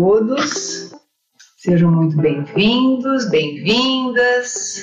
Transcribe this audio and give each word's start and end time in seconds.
todos, 0.00 0.94
sejam 1.58 1.92
muito 1.92 2.16
bem-vindos, 2.16 3.28
bem-vindas. 3.28 4.82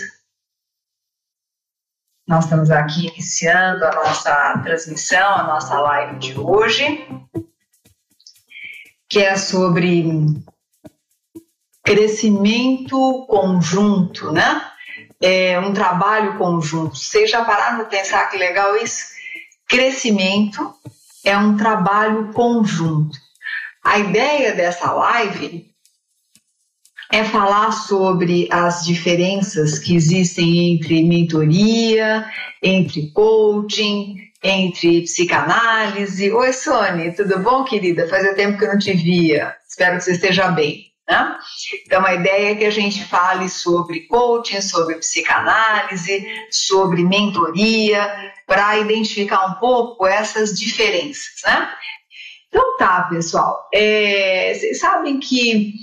Nós 2.28 2.44
estamos 2.44 2.70
aqui 2.70 3.08
iniciando 3.08 3.84
a 3.84 3.96
nossa 3.96 4.62
transmissão, 4.64 5.34
a 5.34 5.44
nossa 5.44 5.80
live 5.80 6.20
de 6.20 6.40
hoje, 6.40 7.08
que 9.10 9.18
é 9.18 9.36
sobre 9.36 10.06
crescimento 11.84 13.26
conjunto, 13.28 14.32
né? 14.32 14.72
É 15.20 15.60
um 15.60 15.74
trabalho 15.74 16.38
conjunto. 16.38 16.96
Vocês 16.96 17.32
já 17.32 17.44
pararam 17.44 17.86
de 17.86 17.90
pensar 17.90 18.30
que 18.30 18.38
legal 18.38 18.78
isso? 18.78 19.16
Crescimento 19.68 20.76
é 21.26 21.36
um 21.36 21.58
trabalho 21.58 22.32
conjunto. 22.34 23.27
A 23.88 24.00
ideia 24.00 24.54
dessa 24.54 24.92
live 24.92 25.66
é 27.10 27.24
falar 27.24 27.72
sobre 27.72 28.50
as 28.52 28.84
diferenças 28.84 29.80
que 29.80 29.96
existem 29.96 30.74
entre 30.74 31.06
mentoria, 31.06 32.30
entre 32.62 33.10
coaching, 33.14 34.18
entre 34.44 35.04
psicanálise. 35.04 36.34
Oi, 36.34 36.52
Sônia, 36.52 37.16
tudo 37.16 37.40
bom, 37.40 37.64
querida? 37.64 38.10
Fazia 38.10 38.36
tempo 38.36 38.58
que 38.58 38.66
eu 38.66 38.74
não 38.74 38.78
te 38.78 38.92
via. 38.92 39.56
Espero 39.66 39.96
que 39.96 40.04
você 40.04 40.12
esteja 40.12 40.50
bem. 40.50 40.88
Né? 41.10 41.38
Então, 41.86 42.06
a 42.06 42.14
ideia 42.14 42.52
é 42.52 42.56
que 42.56 42.66
a 42.66 42.70
gente 42.70 43.06
fale 43.06 43.48
sobre 43.48 44.02
coaching, 44.02 44.60
sobre 44.62 44.96
psicanálise, 44.96 46.28
sobre 46.52 47.06
mentoria, 47.06 48.34
para 48.46 48.80
identificar 48.80 49.46
um 49.46 49.54
pouco 49.54 50.06
essas 50.06 50.60
diferenças. 50.60 51.42
Né? 51.46 51.70
Então 52.50 52.78
tá, 52.78 53.04
pessoal. 53.04 53.68
É, 53.74 54.54
vocês 54.54 54.80
sabem 54.80 55.20
que 55.20 55.74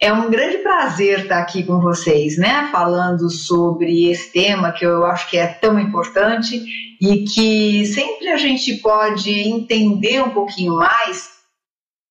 é 0.00 0.12
um 0.12 0.28
grande 0.30 0.58
prazer 0.58 1.20
estar 1.20 1.38
aqui 1.38 1.62
com 1.62 1.80
vocês, 1.80 2.36
né? 2.36 2.68
Falando 2.72 3.30
sobre 3.30 4.10
esse 4.10 4.32
tema 4.32 4.72
que 4.72 4.84
eu 4.84 5.06
acho 5.06 5.30
que 5.30 5.38
é 5.38 5.46
tão 5.46 5.78
importante 5.78 6.60
e 7.00 7.24
que 7.24 7.86
sempre 7.86 8.28
a 8.28 8.36
gente 8.36 8.74
pode 8.78 9.30
entender 9.30 10.20
um 10.20 10.30
pouquinho 10.30 10.74
mais 10.74 11.30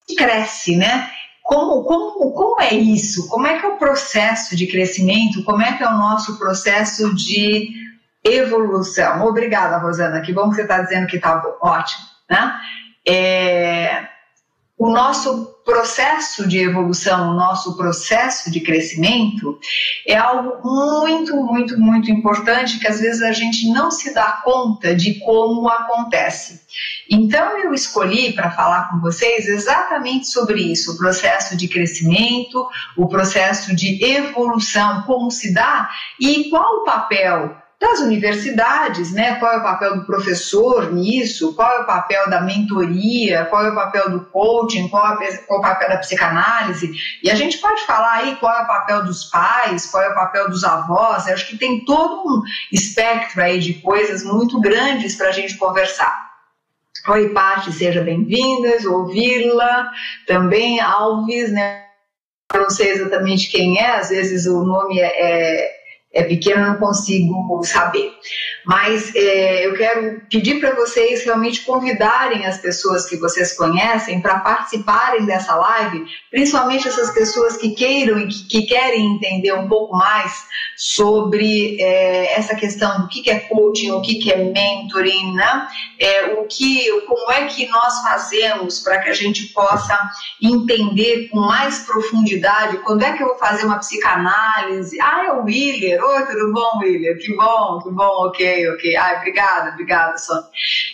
e 0.09 0.16
cresce, 0.16 0.78
né? 0.78 1.09
Como, 1.44 1.84
como, 1.84 2.31
como 2.31 2.62
é 2.62 2.73
isso? 2.73 3.28
Como 3.28 3.46
é 3.46 3.59
que 3.59 3.66
é 3.66 3.70
o 3.70 3.78
processo 3.78 4.56
de 4.56 4.68
crescimento? 4.68 5.44
Como 5.44 5.62
é 5.62 5.73
que 5.75 5.84
é 5.84 5.90
o 5.90 5.98
nosso 5.98 6.38
processo 6.38 7.14
de 7.14 7.70
evolução? 8.23 9.25
Obrigada, 9.25 9.78
Rosana. 9.80 10.22
Que 10.22 10.31
bom 10.31 10.50
que 10.50 10.56
você 10.56 10.62
está 10.62 10.81
dizendo 10.81 11.08
que 11.08 11.18
está 11.18 11.44
ótimo, 11.62 12.06
né? 12.30 12.58
É, 13.07 14.07
o 14.77 14.89
nosso 14.89 15.52
processo 15.63 16.47
de 16.47 16.57
evolução, 16.57 17.30
o 17.30 17.35
nosso 17.35 17.77
processo 17.77 18.49
de 18.49 18.61
crescimento 18.61 19.59
é 20.07 20.17
algo 20.17 20.67
muito, 20.67 21.35
muito, 21.35 21.79
muito 21.79 22.09
importante 22.09 22.79
que 22.79 22.88
às 22.88 22.99
vezes 22.99 23.22
a 23.22 23.31
gente 23.31 23.69
não 23.69 23.91
se 23.91 24.11
dá 24.11 24.41
conta 24.44 24.95
de 24.95 25.19
como 25.19 25.69
acontece. 25.69 26.61
Então 27.07 27.57
eu 27.59 27.75
escolhi 27.75 28.33
para 28.33 28.49
falar 28.49 28.89
com 28.89 28.99
vocês 28.99 29.47
exatamente 29.47 30.27
sobre 30.27 30.59
isso, 30.59 30.94
o 30.94 30.97
processo 30.97 31.55
de 31.55 31.67
crescimento, 31.67 32.67
o 32.97 33.07
processo 33.07 33.75
de 33.75 34.03
evolução, 34.03 35.03
como 35.03 35.29
se 35.29 35.53
dá 35.53 35.89
e 36.19 36.49
qual 36.49 36.77
o 36.77 36.83
papel 36.83 37.61
das 37.82 38.00
universidades, 38.00 39.12
né? 39.12 39.36
Qual 39.40 39.52
é 39.52 39.58
o 39.58 39.64
papel 39.64 39.96
do 39.96 40.06
professor 40.06 40.94
nisso? 40.94 41.56
Qual 41.56 41.68
é 41.68 41.80
o 41.80 41.86
papel 41.86 42.30
da 42.30 42.40
mentoria? 42.40 43.46
Qual 43.46 43.66
é 43.66 43.72
o 43.72 43.75
papel 43.75 44.12
do 44.12 44.22
coaching? 44.25 44.88
Qual 44.88 45.19
é, 45.19 45.44
o 45.50 45.59
papel 45.59 45.90
da 45.90 45.97
psicanálise? 45.97 46.91
E 47.24 47.31
a 47.31 47.34
gente 47.34 47.58
pode 47.58 47.81
falar 47.81 48.18
aí 48.18 48.36
qual 48.36 48.56
é 48.56 48.62
o 48.62 48.68
papel 48.68 49.03
dos 49.03 49.25
pais, 49.25 49.88
qual 49.88 50.03
é 50.03 50.09
o 50.09 50.14
papel 50.14 50.47
dos 50.47 50.64
avós. 50.64 51.25
Eu 51.25 51.34
acho 51.34 51.47
que 51.47 51.58
tem 51.58 51.84
todo 51.84 52.22
um 52.28 52.44
espectro 52.72 53.41
aí 53.41 53.59
de 53.59 53.74
coisas 53.74 54.24
muito 54.24 54.62
grandes 54.62 55.16
para 55.16 55.30
a 55.30 55.34
gente 55.34 55.58
conversar. 55.58 56.30
Oi, 57.08 57.30
Paty, 57.30 57.74
seja 57.74 58.03
bem-vindas, 58.03 58.86
ouvi-la. 58.86 59.90
Também 60.28 60.80
Alves, 60.80 61.52
né? 61.52 61.86
Eu 62.53 62.62
não 62.62 62.70
sei 62.70 62.91
exatamente 62.91 63.50
quem 63.50 63.80
é, 63.80 63.96
às 63.96 64.09
vezes 64.09 64.46
o 64.46 64.64
nome 64.64 65.00
é, 65.00 65.06
é 65.06 65.81
é 66.13 66.23
pequeno, 66.23 66.66
não 66.66 66.77
consigo 66.77 67.63
saber. 67.63 68.11
Mas 68.66 69.13
é, 69.16 69.66
eu 69.66 69.73
quero 69.75 70.22
pedir 70.29 70.59
para 70.59 70.75
vocês 70.75 71.23
realmente 71.23 71.61
convidarem 71.61 72.45
as 72.45 72.59
pessoas 72.59 73.07
que 73.07 73.17
vocês 73.17 73.53
conhecem 73.53 74.22
para 74.22 74.39
participarem 74.39 75.25
dessa 75.25 75.55
live, 75.55 76.05
principalmente 76.29 76.88
essas 76.88 77.11
pessoas 77.11 77.57
que 77.57 77.72
queiram 77.72 78.19
e 78.19 78.27
que, 78.27 78.47
que 78.47 78.61
querem 78.63 79.16
entender 79.16 79.53
um 79.53 79.67
pouco 79.67 79.95
mais 79.95 80.45
sobre 80.75 81.77
é, 81.79 82.38
essa 82.38 82.55
questão 82.55 83.01
do 83.01 83.07
que, 83.07 83.22
que 83.22 83.29
é 83.29 83.39
coaching, 83.39 83.91
o 83.91 84.01
que, 84.01 84.16
que 84.16 84.31
é 84.31 84.38
mentoring, 84.38 85.33
né? 85.33 85.67
É, 85.99 86.25
o 86.33 86.45
que, 86.45 86.89
como 87.01 87.31
é 87.31 87.45
que 87.45 87.67
nós 87.67 88.01
fazemos 88.01 88.79
para 88.79 88.99
que 88.99 89.09
a 89.09 89.13
gente 89.13 89.47
possa 89.47 89.97
entender 90.41 91.29
com 91.29 91.39
mais 91.39 91.79
profundidade 91.79 92.78
quando 92.78 93.03
é 93.03 93.13
que 93.13 93.22
eu 93.22 93.28
vou 93.28 93.38
fazer 93.38 93.66
uma 93.66 93.79
psicanálise. 93.79 94.99
Ah, 94.99 95.25
é 95.28 95.31
o 95.31 95.43
Willer 95.43 96.03
Oi, 96.03 96.25
tudo 96.25 96.51
bom, 96.51 96.79
William? 96.79 97.16
Que 97.17 97.35
bom, 97.35 97.79
que 97.83 97.91
bom, 97.91 98.28
ok, 98.28 98.50
ok. 98.69 98.95
Ai, 98.95 99.17
obrigada, 99.17 99.72
obrigada, 99.72 100.17
Sônia. 100.17 100.50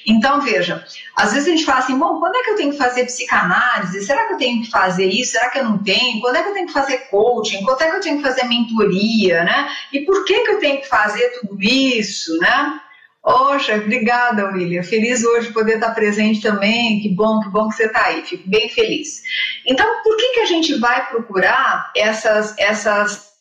Então, 0.05 0.41
veja, 0.41 0.85
às 1.15 1.33
vezes 1.33 1.47
a 1.47 1.51
gente 1.51 1.65
fala 1.65 1.79
assim, 1.79 1.97
bom, 1.97 2.19
quando 2.19 2.35
é 2.35 2.43
que 2.43 2.49
eu 2.51 2.55
tenho 2.55 2.71
que 2.71 2.77
fazer 2.77 3.05
psicanálise? 3.05 4.05
Será 4.05 4.27
que 4.27 4.33
eu 4.33 4.37
tenho 4.37 4.63
que 4.63 4.69
fazer 4.69 5.05
isso? 5.05 5.31
Será 5.31 5.49
que 5.49 5.59
eu 5.59 5.65
não 5.65 5.83
tenho? 5.83 6.21
Quando 6.21 6.35
é 6.35 6.43
que 6.43 6.49
eu 6.49 6.53
tenho 6.53 6.67
que 6.67 6.73
fazer 6.73 6.97
coaching? 7.09 7.63
Quando 7.63 7.81
é 7.81 7.89
que 7.89 7.95
eu 7.95 8.01
tenho 8.01 8.17
que 8.17 8.23
fazer 8.23 8.43
mentoria, 8.45 9.43
né? 9.43 9.67
E 9.91 10.01
por 10.01 10.25
que 10.25 10.39
que 10.43 10.51
eu 10.51 10.59
tenho 10.59 10.81
que 10.81 10.87
fazer 10.87 11.29
tudo 11.39 11.57
isso, 11.61 12.37
né? 12.37 12.79
Poxa, 13.27 13.75
obrigada, 13.75 14.49
William. 14.53 14.83
Feliz 14.83 15.21
hoje 15.21 15.47
de 15.47 15.53
poder 15.53 15.73
estar 15.75 15.93
presente 15.93 16.41
também. 16.41 17.01
Que 17.01 17.09
bom, 17.09 17.41
que 17.41 17.49
bom 17.49 17.67
que 17.67 17.75
você 17.75 17.87
está 17.87 18.05
aí. 18.05 18.21
Fico 18.21 18.49
bem 18.49 18.69
feliz. 18.69 19.21
Então, 19.65 20.01
por 20.01 20.15
que, 20.15 20.33
que 20.33 20.39
a 20.39 20.45
gente 20.45 20.75
vai 20.75 21.09
procurar 21.09 21.91
essas, 21.93 22.57
essas 22.57 23.33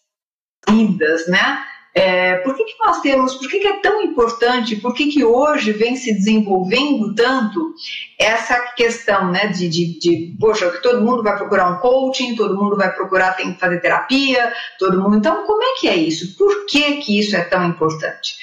vidas, 0.69 1.29
né? 1.29 1.65
É, 1.99 2.37
por 2.41 2.55
que, 2.55 2.63
que 2.65 2.75
nós 2.85 3.01
temos, 3.01 3.37
por 3.37 3.49
que, 3.49 3.59
que 3.59 3.67
é 3.67 3.81
tão 3.81 4.03
importante, 4.03 4.77
por 4.77 4.93
que, 4.93 5.07
que 5.07 5.25
hoje 5.25 5.73
vem 5.73 5.97
se 5.97 6.13
desenvolvendo 6.13 7.15
tanto 7.15 7.73
essa 8.19 8.61
questão 8.77 9.33
né, 9.33 9.47
de, 9.47 9.67
de, 9.67 9.99
de, 9.99 10.37
poxa, 10.39 10.69
que 10.69 10.83
todo 10.83 11.01
mundo 11.01 11.23
vai 11.23 11.35
procurar 11.39 11.71
um 11.71 11.79
coaching, 11.79 12.37
todo 12.37 12.55
mundo 12.55 12.77
vai 12.77 12.95
procurar, 12.95 13.33
tem 13.33 13.55
que 13.55 13.59
fazer 13.59 13.81
terapia, 13.81 14.53
todo 14.79 15.01
mundo. 15.01 15.17
Então, 15.17 15.47
como 15.47 15.63
é 15.63 15.81
que 15.81 15.89
é 15.89 15.97
isso? 15.97 16.37
Por 16.37 16.67
que, 16.67 16.99
que 16.99 17.19
isso 17.19 17.35
é 17.35 17.41
tão 17.41 17.67
importante? 17.67 18.35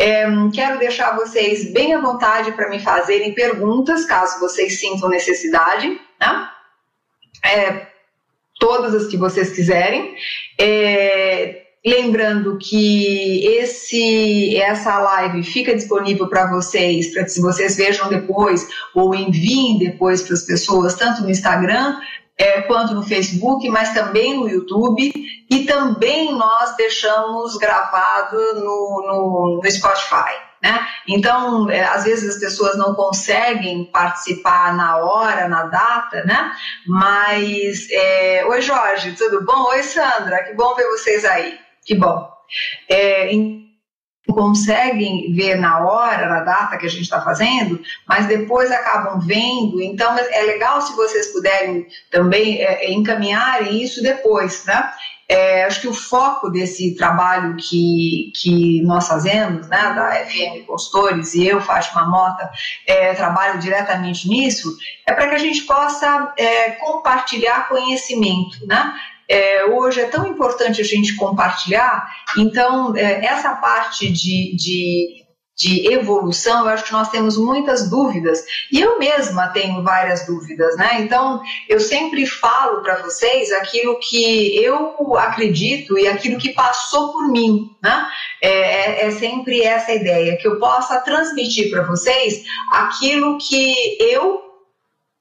É, 0.00 0.24
quero 0.54 0.78
deixar 0.78 1.14
vocês 1.14 1.70
bem 1.70 1.92
à 1.92 2.00
vontade 2.00 2.52
para 2.52 2.70
me 2.70 2.78
fazerem 2.78 3.34
perguntas, 3.34 4.06
caso 4.06 4.40
vocês 4.40 4.80
sintam 4.80 5.10
necessidade, 5.10 6.00
né? 6.18 6.48
É, 7.44 7.88
todas 8.58 8.94
as 8.94 9.06
que 9.06 9.18
vocês 9.18 9.54
quiserem. 9.54 10.14
É, 10.58 11.61
Lembrando 11.84 12.58
que 12.58 13.44
esse 13.44 14.56
essa 14.56 14.98
live 14.98 15.42
fica 15.42 15.74
disponível 15.74 16.28
para 16.28 16.48
vocês, 16.48 17.12
para 17.12 17.24
que 17.24 17.40
vocês 17.40 17.76
vejam 17.76 18.08
depois 18.08 18.68
ou 18.94 19.12
enviem 19.12 19.78
depois 19.78 20.22
para 20.22 20.34
as 20.34 20.42
pessoas, 20.42 20.94
tanto 20.94 21.22
no 21.22 21.30
Instagram 21.30 21.96
é, 22.38 22.62
quanto 22.62 22.94
no 22.94 23.02
Facebook, 23.02 23.68
mas 23.68 23.92
também 23.92 24.36
no 24.36 24.48
YouTube. 24.48 25.12
E 25.50 25.64
também 25.64 26.32
nós 26.32 26.76
deixamos 26.76 27.56
gravado 27.56 28.36
no, 28.54 29.04
no, 29.06 29.60
no 29.62 29.70
Spotify. 29.70 30.32
Né? 30.62 30.86
Então, 31.08 31.68
é, 31.68 31.84
às 31.84 32.04
vezes 32.04 32.36
as 32.36 32.40
pessoas 32.40 32.78
não 32.78 32.94
conseguem 32.94 33.84
participar 33.86 34.74
na 34.76 34.98
hora, 34.98 35.48
na 35.48 35.64
data, 35.64 36.24
né? 36.24 36.52
Mas, 36.86 37.88
é... 37.90 38.44
oi 38.46 38.60
Jorge, 38.62 39.12
tudo 39.16 39.44
bom? 39.44 39.64
Oi 39.70 39.82
Sandra, 39.82 40.44
que 40.44 40.54
bom 40.54 40.74
ver 40.76 40.86
vocês 40.86 41.24
aí. 41.24 41.58
Que 41.84 41.94
bom. 41.94 42.28
É, 42.88 43.30
conseguem 44.30 45.32
ver 45.32 45.56
na 45.56 45.84
hora, 45.84 46.28
na 46.28 46.40
data 46.40 46.76
que 46.76 46.86
a 46.86 46.88
gente 46.88 47.02
está 47.02 47.20
fazendo, 47.20 47.80
mas 48.06 48.26
depois 48.26 48.70
acabam 48.70 49.20
vendo. 49.20 49.80
Então 49.80 50.16
é 50.16 50.42
legal 50.42 50.80
se 50.80 50.94
vocês 50.94 51.32
puderem 51.32 51.86
também 52.10 52.58
é, 52.58 52.86
é, 52.86 53.70
isso 53.70 54.02
depois, 54.02 54.64
né? 54.64 54.92
É, 55.28 55.64
acho 55.64 55.80
que 55.80 55.88
o 55.88 55.94
foco 55.94 56.50
desse 56.50 56.94
trabalho 56.94 57.56
que, 57.56 58.32
que 58.36 58.82
nós 58.82 59.08
fazemos, 59.08 59.66
né, 59.66 59.94
da 59.94 60.26
FM 60.26 60.66
Consultores 60.66 61.32
e 61.32 61.46
eu, 61.46 61.58
Fátima 61.58 62.06
Mota, 62.06 62.50
é, 62.86 63.14
trabalho 63.14 63.58
diretamente 63.58 64.28
nisso, 64.28 64.76
é 65.06 65.14
para 65.14 65.28
que 65.28 65.34
a 65.34 65.38
gente 65.38 65.62
possa 65.62 66.34
é, 66.36 66.72
compartilhar 66.72 67.66
conhecimento, 67.68 68.66
né? 68.66 68.92
É, 69.32 69.64
hoje 69.64 70.00
é 70.00 70.04
tão 70.04 70.26
importante 70.26 70.82
a 70.82 70.84
gente 70.84 71.16
compartilhar, 71.16 72.06
então 72.36 72.94
é, 72.94 73.24
essa 73.24 73.54
parte 73.54 74.12
de, 74.12 74.54
de, 74.54 75.24
de 75.56 75.90
evolução, 75.90 76.60
eu 76.60 76.68
acho 76.68 76.84
que 76.84 76.92
nós 76.92 77.08
temos 77.08 77.38
muitas 77.38 77.88
dúvidas 77.88 78.44
e 78.70 78.78
eu 78.78 78.98
mesma 78.98 79.48
tenho 79.48 79.82
várias 79.82 80.26
dúvidas, 80.26 80.76
né? 80.76 81.00
Então 81.00 81.40
eu 81.66 81.80
sempre 81.80 82.26
falo 82.26 82.82
para 82.82 83.00
vocês 83.00 83.50
aquilo 83.52 83.98
que 83.98 84.62
eu 84.62 85.16
acredito 85.16 85.98
e 85.98 86.06
aquilo 86.06 86.38
que 86.38 86.52
passou 86.52 87.12
por 87.12 87.28
mim, 87.28 87.70
né? 87.82 88.06
É, 88.42 88.50
é, 88.50 89.06
é 89.06 89.10
sempre 89.12 89.62
essa 89.62 89.92
ideia 89.92 90.36
que 90.36 90.46
eu 90.46 90.58
possa 90.58 91.00
transmitir 91.00 91.70
para 91.70 91.84
vocês 91.84 92.44
aquilo 92.70 93.38
que 93.38 93.96
eu 93.98 94.51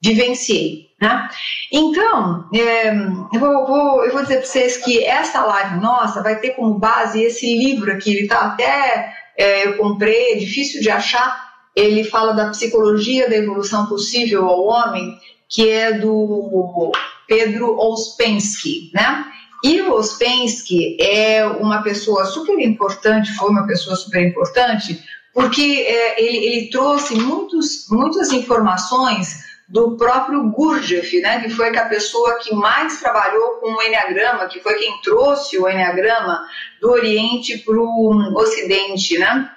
vivenciei. 0.02 0.88
Né? 1.02 1.30
Então, 1.72 2.48
é, 2.54 2.90
eu, 2.90 3.40
vou, 3.40 3.68
vou, 3.68 4.06
eu 4.06 4.12
vou 4.12 4.22
dizer 4.22 4.38
para 4.38 4.46
vocês 4.46 4.78
que 4.78 5.04
essa 5.04 5.44
live 5.44 5.80
nossa 5.80 6.22
vai 6.22 6.40
ter 6.40 6.52
como 6.52 6.78
base 6.78 7.22
esse 7.22 7.46
livro 7.58 7.92
aqui, 7.92 8.12
ele 8.12 8.24
está 8.24 8.42
até 8.42 9.14
é, 9.38 9.68
eu 9.68 9.78
comprei, 9.78 10.34
é 10.34 10.36
difícil 10.36 10.82
de 10.82 10.90
achar. 10.90 11.50
Ele 11.76 12.04
fala 12.04 12.34
da 12.34 12.50
psicologia 12.50 13.30
da 13.30 13.36
evolução 13.36 13.88
possível 13.88 14.48
ao 14.48 14.66
homem, 14.66 15.18
que 15.50 15.70
é 15.70 15.94
do 15.94 16.92
Pedro 17.28 17.76
Ouspensky, 17.76 18.92
né? 18.94 19.26
E 19.64 19.82
o 19.82 19.94
Ouspensky 19.94 20.98
é 21.00 21.46
uma 21.46 21.82
pessoa 21.82 22.26
super 22.26 22.60
importante, 22.60 23.34
foi 23.34 23.50
uma 23.50 23.66
pessoa 23.66 23.96
super 23.96 24.22
importante, 24.22 25.00
porque 25.34 25.86
é, 25.88 26.22
ele, 26.22 26.38
ele, 26.38 26.70
trouxe 26.70 27.16
muitos, 27.16 27.88
muitas 27.90 28.32
informações 28.32 29.51
do 29.72 29.96
próprio 29.96 30.44
Gurdjieff, 30.50 31.22
né, 31.22 31.40
que 31.40 31.50
foi 31.50 31.76
a 31.78 31.86
pessoa 31.86 32.38
que 32.40 32.54
mais 32.54 33.00
trabalhou 33.00 33.52
com 33.52 33.74
o 33.74 33.82
Enneagrama, 33.82 34.48
que 34.48 34.60
foi 34.60 34.76
quem 34.76 35.00
trouxe 35.02 35.58
o 35.58 35.68
Enneagrama 35.68 36.46
do 36.82 36.92
Oriente 36.92 37.58
para 37.60 37.78
o 37.78 38.34
Ocidente. 38.36 39.18
Né? 39.18 39.50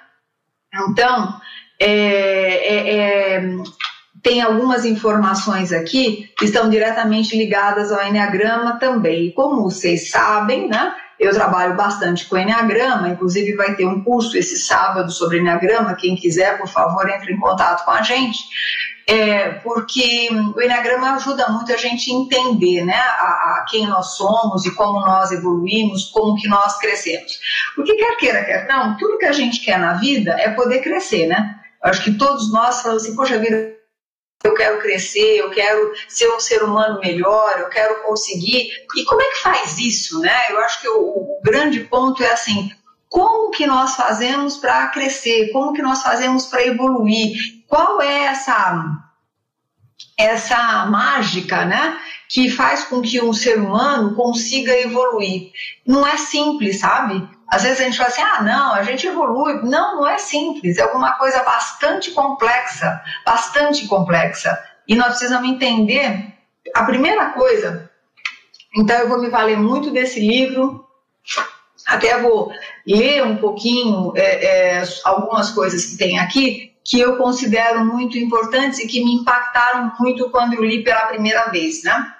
Então, 0.89 1.37
é, 1.81 1.89
é, 1.89 2.95
é, 2.95 3.55
tem 4.23 4.41
algumas 4.41 4.85
informações 4.85 5.73
aqui 5.73 6.31
que 6.37 6.45
estão 6.45 6.69
diretamente 6.69 7.37
ligadas 7.37 7.91
ao 7.91 8.01
Enneagrama 8.07 8.79
também. 8.79 9.33
Como 9.33 9.63
vocês 9.63 10.09
sabem, 10.09 10.69
né, 10.69 10.95
eu 11.19 11.33
trabalho 11.33 11.75
bastante 11.75 12.25
com 12.25 12.37
Enneagrama, 12.37 13.09
inclusive 13.09 13.53
vai 13.53 13.75
ter 13.75 13.85
um 13.85 14.01
curso 14.01 14.37
esse 14.37 14.57
sábado 14.59 15.11
sobre 15.11 15.39
Enneagrama. 15.39 15.95
Quem 15.95 16.15
quiser, 16.15 16.57
por 16.57 16.69
favor, 16.69 17.09
entre 17.09 17.33
em 17.33 17.39
contato 17.39 17.83
com 17.83 17.91
a 17.91 18.01
gente 18.01 18.45
é, 19.07 19.49
porque 19.49 20.29
o 20.55 20.59
Enneagrama 20.59 21.11
ajuda 21.11 21.49
muito 21.49 21.71
a 21.71 21.77
gente 21.77 22.11
entender 22.11 22.83
né, 22.83 22.97
a, 22.97 23.59
a, 23.59 23.65
quem 23.69 23.85
nós 23.85 24.15
somos 24.15 24.65
e 24.65 24.73
como 24.73 24.99
nós 25.01 25.31
evoluímos, 25.31 26.05
como 26.05 26.35
que 26.35 26.47
nós 26.47 26.77
crescemos. 26.79 27.39
Porque 27.75 27.95
quer 27.95 28.17
queira, 28.17 28.43
quer 28.43 28.67
não, 28.67 28.97
tudo 28.97 29.19
que 29.19 29.25
a 29.25 29.31
gente 29.31 29.63
quer 29.63 29.77
na 29.77 29.93
vida 29.93 30.31
é 30.39 30.49
poder 30.49 30.81
crescer, 30.81 31.27
né? 31.27 31.59
Acho 31.83 32.03
que 32.03 32.17
todos 32.17 32.51
nós 32.51 32.81
falamos 32.81 33.03
assim, 33.03 33.15
poxa 33.15 33.37
vida, 33.37 33.75
eu 34.43 34.55
quero 34.55 34.79
crescer, 34.81 35.37
eu 35.37 35.51
quero 35.51 35.93
ser 36.07 36.27
um 36.31 36.39
ser 36.39 36.63
humano 36.63 36.99
melhor, 36.99 37.59
eu 37.59 37.69
quero 37.69 38.01
conseguir. 38.01 38.69
E 38.95 39.05
como 39.05 39.21
é 39.21 39.25
que 39.25 39.41
faz 39.41 39.77
isso, 39.77 40.19
né? 40.19 40.35
Eu 40.49 40.57
acho 40.59 40.81
que 40.81 40.89
o, 40.89 40.99
o 40.99 41.41
grande 41.43 41.81
ponto 41.81 42.23
é 42.23 42.31
assim, 42.31 42.71
como 43.07 43.51
que 43.51 43.67
nós 43.67 43.95
fazemos 43.95 44.57
para 44.57 44.87
crescer, 44.87 45.51
como 45.51 45.73
que 45.73 45.81
nós 45.81 46.01
fazemos 46.01 46.47
para 46.47 46.65
evoluir, 46.65 47.37
qual 47.67 48.01
é 48.01 48.25
essa 48.25 49.01
essa 50.17 50.85
mágica, 50.85 51.65
né, 51.65 51.97
que 52.29 52.49
faz 52.49 52.85
com 52.85 53.01
que 53.01 53.21
um 53.21 53.33
ser 53.33 53.59
humano 53.59 54.15
consiga 54.15 54.77
evoluir. 54.77 55.51
Não 55.85 56.07
é 56.07 56.17
simples, 56.17 56.79
sabe? 56.79 57.27
Às 57.49 57.63
vezes 57.63 57.79
a 57.79 57.83
gente 57.83 57.97
fala 57.97 58.09
assim, 58.09 58.21
ah, 58.21 58.41
não, 58.41 58.73
a 58.73 58.83
gente 58.83 59.05
evolui. 59.05 59.61
Não, 59.63 59.97
não 59.97 60.07
é 60.07 60.17
simples, 60.17 60.77
é 60.77 60.83
alguma 60.83 61.13
coisa 61.13 61.43
bastante 61.43 62.11
complexa, 62.11 63.01
bastante 63.25 63.87
complexa. 63.87 64.57
E 64.87 64.95
nós 64.95 65.09
precisamos 65.09 65.49
entender 65.49 66.33
a 66.73 66.83
primeira 66.83 67.31
coisa. 67.31 67.89
Então 68.75 68.97
eu 68.97 69.07
vou 69.07 69.21
me 69.21 69.29
valer 69.29 69.57
muito 69.57 69.91
desse 69.91 70.19
livro, 70.19 70.85
até 71.87 72.19
vou 72.19 72.51
ler 72.85 73.23
um 73.23 73.37
pouquinho 73.37 74.11
é, 74.15 74.79
é, 74.79 74.83
algumas 75.03 75.51
coisas 75.51 75.85
que 75.85 75.97
tem 75.97 76.19
aqui, 76.19 76.74
que 76.85 76.99
eu 76.99 77.17
considero 77.17 77.83
muito 77.83 78.15
importantes 78.17 78.77
e 78.79 78.87
que 78.87 79.03
me 79.03 79.15
impactaram 79.15 79.91
muito 79.99 80.29
quando 80.29 80.53
eu 80.53 80.63
li 80.63 80.83
pela 80.83 81.07
primeira 81.07 81.49
vez, 81.49 81.83
né? 81.83 82.13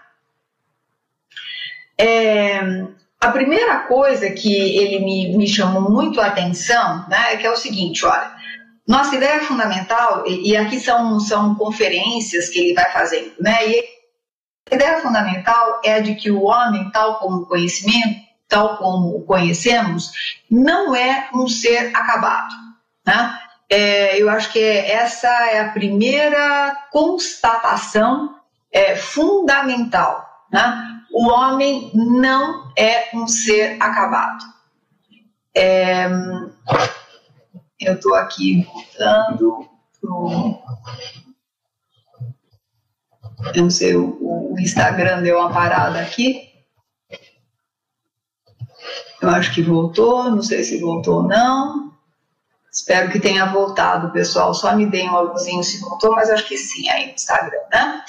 É, 1.97 2.59
a 3.21 3.31
primeira 3.31 3.81
coisa 3.81 4.29
que 4.31 4.53
ele 4.53 5.06
me, 5.06 5.38
me 5.38 5.47
chamou 5.47 5.89
muito 5.89 6.19
a 6.19 6.27
atenção, 6.27 7.07
né, 7.07 7.33
é 7.33 7.38
que 7.38 7.47
é 7.47 7.51
o 7.51 7.56
seguinte, 7.56 8.06
olha, 8.06 8.35
nossa 8.88 9.15
ideia 9.15 9.39
fundamental, 9.41 10.25
e, 10.27 10.51
e 10.51 10.57
aqui 10.57 10.79
são, 10.79 11.19
são 11.19 11.56
conferências 11.56 12.50
que 12.50 12.59
ele 12.59 12.73
vai 12.73 12.91
fazendo, 12.91 13.33
né, 13.39 13.69
e 13.69 13.83
a 14.71 14.75
ideia 14.75 14.97
fundamental 15.00 15.79
é 15.85 15.94
a 15.94 16.00
de 16.00 16.15
que 16.15 16.29
o 16.31 16.44
homem, 16.44 16.89
tal 16.91 17.19
como 17.19 17.38
o 17.38 17.45
conhecimento, 17.45 18.19
tal 18.47 18.77
como 18.77 19.15
o 19.15 19.23
conhecemos, 19.23 20.12
não 20.50 20.95
é 20.95 21.29
um 21.33 21.47
ser 21.47 21.95
acabado, 21.95 22.53
né? 23.06 23.39
É, 23.69 24.21
eu 24.21 24.29
acho 24.29 24.51
que 24.51 24.59
essa 24.59 25.27
é 25.27 25.59
a 25.59 25.71
primeira 25.71 26.75
constatação 26.91 28.35
é, 28.71 28.95
fundamental. 28.95 30.25
Né? 30.51 31.01
O 31.12 31.27
homem 31.27 31.91
não 31.94 32.71
é 32.77 33.09
um 33.13 33.27
ser 33.27 33.81
acabado. 33.81 34.44
É, 35.56 36.07
eu 37.79 37.94
estou 37.94 38.13
aqui 38.15 38.63
voltando 38.63 39.69
pro. 40.01 40.62
Eu 43.53 43.63
não 43.63 43.69
sei, 43.69 43.95
o 43.95 44.56
Instagram 44.59 45.21
deu 45.21 45.39
uma 45.39 45.51
parada 45.51 46.00
aqui. 46.01 46.50
Eu 49.21 49.29
acho 49.29 49.53
que 49.53 49.62
voltou, 49.62 50.29
não 50.29 50.41
sei 50.41 50.63
se 50.63 50.79
voltou 50.79 51.23
ou 51.23 51.23
não. 51.23 51.94
Espero 52.75 53.10
que 53.10 53.22
tenha 53.22 53.45
voltado, 53.45 54.12
pessoal. 54.12 54.54
Só 54.54 54.75
me 54.75 54.86
deem 54.86 55.10
um 55.10 55.22
luzinho 55.22 55.63
se 55.63 55.80
voltou, 55.80 56.12
mas 56.13 56.30
acho 56.30 56.45
que 56.45 56.57
sim, 56.57 56.89
aí 56.89 57.07
no 57.07 57.13
Instagram, 57.13 57.62
né? 57.72 58.04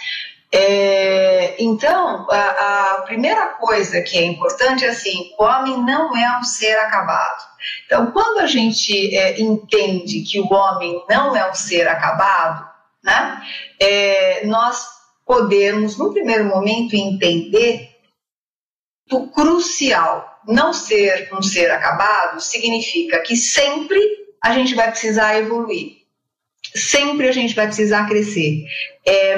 É, 0.52 1.54
então, 1.62 2.26
a, 2.28 2.94
a, 2.96 3.02
primeira 3.02 3.46
coisa 3.60 4.00
que 4.00 4.18
é 4.18 4.24
importante 4.24 4.84
é 4.84 4.88
assim: 4.88 5.30
o 5.38 5.44
homem 5.44 5.78
não 5.84 6.16
é 6.16 6.38
um 6.38 6.42
ser 6.42 6.76
acabado. 6.80 7.44
Então, 7.84 8.10
quando 8.10 8.40
a 8.40 8.46
gente 8.46 9.14
é, 9.14 9.40
entende 9.40 10.22
que 10.22 10.40
o 10.40 10.52
homem 10.52 11.00
não 11.08 11.36
é 11.36 11.48
um 11.48 11.54
ser 11.54 11.86
acabado, 11.86 12.68
né, 13.04 13.40
é, 13.80 14.46
nós 14.46 14.84
podemos, 15.24 15.96
no 15.96 16.12
primeiro 16.12 16.44
momento, 16.44 16.94
entender 16.94 17.88
o 19.12 19.28
crucial. 19.28 20.40
Não 20.48 20.72
ser 20.72 21.28
um 21.32 21.42
ser 21.42 21.70
acabado 21.70 22.40
significa 22.40 23.20
que 23.20 23.36
sempre 23.36 24.25
a 24.46 24.52
gente 24.52 24.76
vai 24.76 24.88
precisar 24.90 25.36
evoluir. 25.36 25.96
Sempre 26.72 27.28
a 27.28 27.32
gente 27.32 27.54
vai 27.54 27.66
precisar 27.66 28.06
crescer. 28.06 28.64
É, 29.04 29.36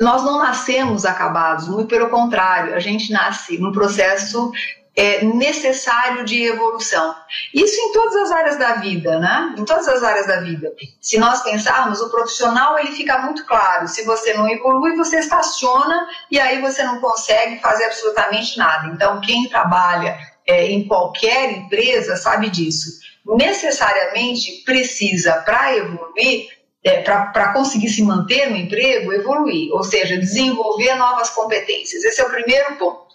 nós 0.00 0.24
não 0.24 0.38
nascemos 0.38 1.04
acabados, 1.04 1.68
muito 1.68 1.88
pelo 1.88 2.08
contrário, 2.08 2.74
a 2.74 2.80
gente 2.80 3.12
nasce 3.12 3.56
num 3.58 3.70
processo 3.70 4.50
é, 4.96 5.24
necessário 5.24 6.24
de 6.24 6.42
evolução. 6.42 7.14
Isso 7.54 7.76
em 7.80 7.92
todas 7.92 8.16
as 8.16 8.30
áreas 8.32 8.58
da 8.58 8.74
vida, 8.76 9.20
né? 9.20 9.54
Em 9.56 9.64
todas 9.64 9.86
as 9.86 10.02
áreas 10.02 10.26
da 10.26 10.40
vida. 10.40 10.72
Se 11.00 11.16
nós 11.16 11.42
pensarmos, 11.44 12.00
o 12.00 12.10
profissional 12.10 12.76
ele 12.80 12.90
fica 12.90 13.18
muito 13.18 13.46
claro. 13.46 13.86
Se 13.86 14.02
você 14.02 14.34
não 14.34 14.48
evolui, 14.48 14.96
você 14.96 15.20
estaciona 15.20 16.08
e 16.28 16.40
aí 16.40 16.60
você 16.60 16.82
não 16.82 17.00
consegue 17.00 17.60
fazer 17.60 17.84
absolutamente 17.84 18.58
nada. 18.58 18.88
Então, 18.88 19.20
quem 19.20 19.48
trabalha 19.48 20.18
é, 20.44 20.66
em 20.66 20.84
qualquer 20.88 21.52
empresa 21.52 22.16
sabe 22.16 22.50
disso 22.50 23.08
necessariamente 23.26 24.62
precisa, 24.64 25.34
para 25.42 25.76
evoluir, 25.76 26.48
é, 26.82 27.02
para 27.02 27.52
conseguir 27.52 27.90
se 27.90 28.02
manter 28.02 28.50
no 28.50 28.56
emprego, 28.56 29.12
evoluir, 29.12 29.70
ou 29.72 29.84
seja, 29.84 30.16
desenvolver 30.16 30.94
novas 30.94 31.30
competências. 31.30 32.04
Esse 32.04 32.20
é 32.20 32.24
o 32.24 32.30
primeiro 32.30 32.76
ponto. 32.76 33.10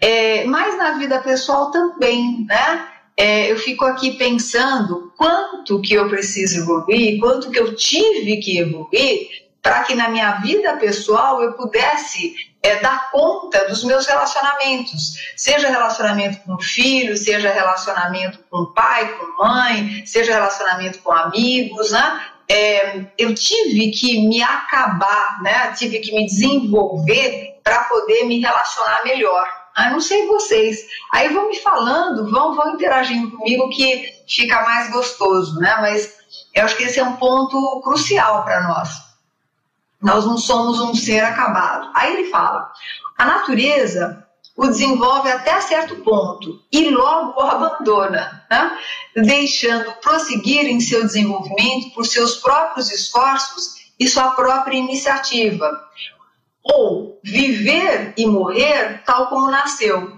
É, 0.00 0.44
mas 0.44 0.76
na 0.76 0.98
vida 0.98 1.20
pessoal 1.20 1.70
também, 1.70 2.44
né? 2.46 2.88
É, 3.18 3.50
eu 3.50 3.56
fico 3.56 3.82
aqui 3.86 4.12
pensando 4.18 5.10
quanto 5.16 5.80
que 5.80 5.94
eu 5.94 6.06
preciso 6.06 6.60
evoluir, 6.60 7.18
quanto 7.18 7.50
que 7.50 7.58
eu 7.58 7.74
tive 7.74 8.36
que 8.38 8.58
evoluir 8.58 9.45
para 9.66 9.82
que 9.82 9.96
na 9.96 10.08
minha 10.08 10.30
vida 10.34 10.76
pessoal 10.76 11.42
eu 11.42 11.54
pudesse 11.54 12.36
é, 12.62 12.76
dar 12.76 13.10
conta 13.10 13.66
dos 13.66 13.82
meus 13.82 14.06
relacionamentos, 14.06 15.16
seja 15.36 15.68
relacionamento 15.68 16.38
com 16.46 16.56
filho, 16.60 17.16
seja 17.16 17.50
relacionamento 17.50 18.38
com 18.48 18.66
pai, 18.66 19.12
com 19.14 19.44
mãe, 19.44 20.06
seja 20.06 20.34
relacionamento 20.34 21.00
com 21.00 21.10
amigos, 21.10 21.90
né? 21.90 22.26
É, 22.48 23.06
eu 23.18 23.34
tive 23.34 23.90
que 23.90 24.28
me 24.28 24.40
acabar, 24.40 25.42
né? 25.42 25.72
Tive 25.72 25.98
que 25.98 26.14
me 26.14 26.26
desenvolver 26.26 27.58
para 27.64 27.80
poder 27.80 28.22
me 28.22 28.38
relacionar 28.38 29.00
melhor. 29.02 29.48
Ah, 29.74 29.90
não 29.90 30.00
sei 30.00 30.28
vocês. 30.28 30.78
Aí 31.12 31.30
vão 31.30 31.48
me 31.48 31.56
falando, 31.56 32.30
vão, 32.30 32.54
vão 32.54 32.74
interagindo 32.74 33.32
comigo 33.32 33.68
que 33.70 34.14
fica 34.28 34.62
mais 34.62 34.92
gostoso, 34.92 35.58
né? 35.58 35.76
Mas 35.80 36.14
Eu 36.54 36.64
acho 36.64 36.76
que 36.76 36.84
esse 36.84 37.00
é 37.00 37.04
um 37.04 37.16
ponto 37.16 37.80
crucial 37.82 38.44
para 38.44 38.62
nós. 38.68 39.05
Nós 40.02 40.24
não 40.24 40.36
somos 40.36 40.80
um 40.80 40.94
ser 40.94 41.24
acabado. 41.24 41.90
Aí 41.94 42.12
ele 42.14 42.30
fala: 42.30 42.70
a 43.18 43.24
natureza 43.24 44.26
o 44.56 44.66
desenvolve 44.66 45.30
até 45.30 45.60
certo 45.60 45.96
ponto 45.96 46.62
e 46.72 46.88
logo 46.88 47.38
o 47.38 47.44
abandona, 47.44 48.46
né? 48.50 48.78
deixando 49.14 49.92
prosseguir 50.00 50.66
em 50.66 50.80
seu 50.80 51.04
desenvolvimento 51.04 51.94
por 51.94 52.06
seus 52.06 52.36
próprios 52.36 52.90
esforços 52.90 53.92
e 54.00 54.08
sua 54.08 54.30
própria 54.30 54.78
iniciativa. 54.78 55.70
Ou 56.64 57.20
viver 57.22 58.14
e 58.16 58.26
morrer 58.26 59.02
tal 59.04 59.28
como 59.28 59.50
nasceu, 59.50 60.15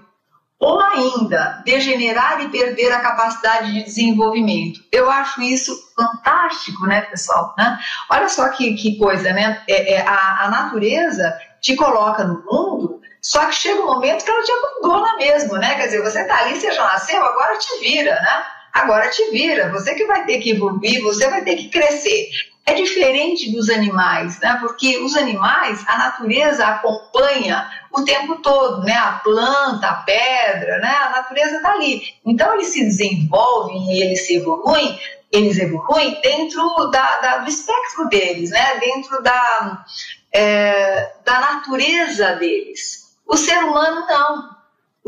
ou 0.61 0.81
ainda 0.81 1.63
degenerar 1.65 2.41
e 2.41 2.49
perder 2.49 2.93
a 2.93 3.01
capacidade 3.01 3.73
de 3.73 3.85
desenvolvimento. 3.85 4.81
Eu 4.91 5.09
acho 5.09 5.41
isso 5.41 5.73
fantástico, 5.95 6.87
né, 6.87 7.03
pessoal? 7.03 7.55
Né? 7.57 7.79
Olha 8.11 8.29
só 8.29 8.49
que, 8.49 8.75
que 8.75 8.99
coisa, 8.99 9.33
né? 9.33 9.63
É, 9.69 9.95
é, 9.95 10.07
a, 10.07 10.47
a 10.47 10.51
natureza 10.51 11.33
te 11.61 11.77
coloca 11.77 12.25
no 12.25 12.45
mundo, 12.45 13.01
só 13.23 13.45
que 13.47 13.55
chega 13.55 13.81
um 13.81 13.87
momento 13.87 14.25
que 14.25 14.31
ela 14.31 14.43
te 14.43 14.53
abandona 14.53 15.17
mesmo, 15.17 15.57
né? 15.57 15.75
Quer 15.77 15.87
dizer, 15.87 16.03
você 16.03 16.25
tá 16.25 16.39
ali, 16.39 16.59
você 16.59 16.73
já 16.73 16.85
nasceu, 16.85 17.25
agora 17.25 17.57
te 17.59 17.79
vira, 17.81 18.15
né? 18.15 18.45
Agora 18.73 19.11
te 19.11 19.31
vira, 19.31 19.71
você 19.71 19.95
que 19.95 20.07
vai 20.07 20.25
ter 20.25 20.39
que 20.39 20.51
evoluir, 20.51 21.03
você 21.03 21.29
vai 21.29 21.43
ter 21.43 21.57
que 21.57 21.69
crescer. 21.69 22.29
É 22.69 22.75
diferente 22.75 23.51
dos 23.51 23.71
animais, 23.71 24.39
né? 24.41 24.59
Porque 24.61 24.99
os 24.99 25.17
animais, 25.17 25.83
a 25.89 25.97
natureza 25.97 26.67
acompanha 26.67 27.67
o 27.91 28.05
tempo 28.05 28.43
todo, 28.43 28.85
né? 28.85 28.93
A 28.93 29.13
planta, 29.25 29.89
a 29.89 29.95
pedra, 29.95 30.79
né? 30.79 30.95
A 30.95 31.09
natureza 31.09 31.57
está 31.57 31.73
ali. 31.73 32.03
Então 32.27 32.53
eles 32.53 32.67
se 32.67 32.85
desenvolvem 32.85 33.91
e 33.91 34.03
eles 34.03 34.27
se 34.27 34.37
evoluem, 34.37 35.01
eles 35.33 35.57
evoluem 35.57 36.21
dentro 36.21 36.91
da, 36.91 37.21
da 37.21 37.39
do 37.39 37.49
espectro 37.49 38.07
deles, 38.11 38.51
né? 38.51 38.79
Dentro 38.79 39.23
da, 39.23 39.85
é, 40.31 41.11
da 41.25 41.41
natureza 41.41 42.35
deles. 42.35 43.17
O 43.27 43.39
ser 43.39 43.65
humano 43.65 44.07
não. 44.07 44.58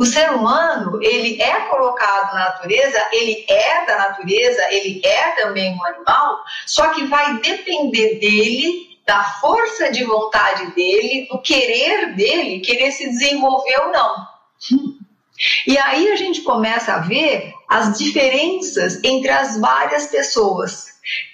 O 0.01 0.07
ser 0.07 0.31
humano, 0.31 0.99
ele 1.03 1.39
é 1.43 1.61
colocado 1.67 2.33
na 2.33 2.47
natureza, 2.47 2.99
ele 3.13 3.45
é 3.47 3.85
da 3.85 3.99
natureza, 3.99 4.67
ele 4.71 4.99
é 5.05 5.33
também 5.33 5.77
um 5.77 5.85
animal, 5.85 6.39
só 6.65 6.89
que 6.89 7.05
vai 7.05 7.39
depender 7.41 8.19
dele, 8.19 8.97
da 9.07 9.23
força 9.23 9.93
de 9.93 10.03
vontade 10.05 10.75
dele, 10.75 11.29
do 11.31 11.39
querer 11.43 12.15
dele, 12.15 12.61
querer 12.61 12.93
se 12.93 13.11
desenvolver 13.11 13.79
ou 13.83 13.93
não. 13.93 14.27
E 15.67 15.77
aí 15.77 16.11
a 16.11 16.17
gente 16.17 16.41
começa 16.41 16.95
a 16.95 17.01
ver 17.01 17.53
as 17.69 17.99
diferenças 17.99 19.05
entre 19.05 19.29
as 19.29 19.61
várias 19.61 20.07
pessoas. 20.07 20.87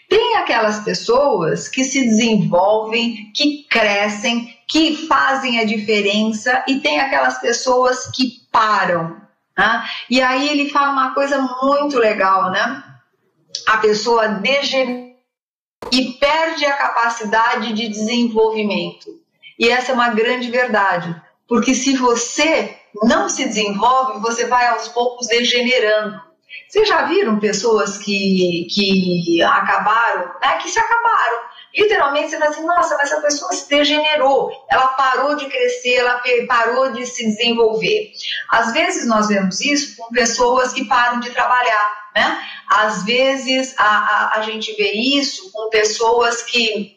Tem 0.08 0.36
aquelas 0.38 0.80
pessoas 0.80 1.68
que 1.68 1.84
se 1.84 2.04
desenvolvem, 2.04 3.30
que 3.32 3.64
crescem, 3.70 4.52
que 4.68 5.06
fazem 5.06 5.60
a 5.60 5.64
diferença, 5.64 6.64
e 6.66 6.80
tem 6.80 6.98
aquelas 6.98 7.40
pessoas 7.40 8.10
que 8.10 8.45
param. 8.56 9.20
Né? 9.56 9.84
E 10.08 10.22
aí 10.22 10.48
ele 10.48 10.70
fala 10.70 10.92
uma 10.92 11.14
coisa 11.14 11.38
muito 11.62 11.98
legal, 11.98 12.50
né? 12.50 12.82
A 13.66 13.76
pessoa 13.78 14.28
degenera 14.28 15.06
e 15.92 16.14
perde 16.14 16.64
a 16.64 16.76
capacidade 16.76 17.72
de 17.74 17.88
desenvolvimento. 17.88 19.06
E 19.58 19.68
essa 19.68 19.92
é 19.92 19.94
uma 19.94 20.08
grande 20.08 20.50
verdade, 20.50 21.14
porque 21.46 21.74
se 21.74 21.96
você 21.96 22.76
não 23.02 23.28
se 23.28 23.44
desenvolve, 23.44 24.20
você 24.20 24.46
vai 24.46 24.68
aos 24.68 24.88
poucos 24.88 25.26
degenerando. 25.26 26.20
Vocês 26.68 26.88
já 26.88 27.02
viram 27.02 27.38
pessoas 27.38 27.98
que, 27.98 28.66
que 28.70 29.42
acabaram, 29.42 30.32
né, 30.42 30.58
que 30.58 30.68
se 30.68 30.78
acabaram? 30.78 31.45
Literalmente 31.76 32.30
você 32.30 32.38
fala 32.38 32.50
assim, 32.50 32.64
nossa, 32.64 32.96
mas 32.96 33.12
essa 33.12 33.20
pessoa 33.20 33.52
se 33.52 33.68
degenerou, 33.68 34.50
ela 34.70 34.88
parou 34.88 35.36
de 35.36 35.46
crescer, 35.46 35.96
ela 35.96 36.22
parou 36.48 36.92
de 36.92 37.04
se 37.04 37.24
desenvolver. 37.24 38.12
Às 38.50 38.72
vezes 38.72 39.06
nós 39.06 39.28
vemos 39.28 39.60
isso 39.60 39.96
com 39.96 40.10
pessoas 40.10 40.72
que 40.72 40.86
param 40.86 41.20
de 41.20 41.30
trabalhar, 41.30 42.10
né? 42.14 42.42
Às 42.68 43.04
vezes 43.04 43.74
a, 43.78 43.84
a, 43.84 44.38
a 44.38 44.42
gente 44.42 44.72
vê 44.74 44.92
isso 44.92 45.52
com 45.52 45.68
pessoas 45.68 46.42
que 46.42 46.96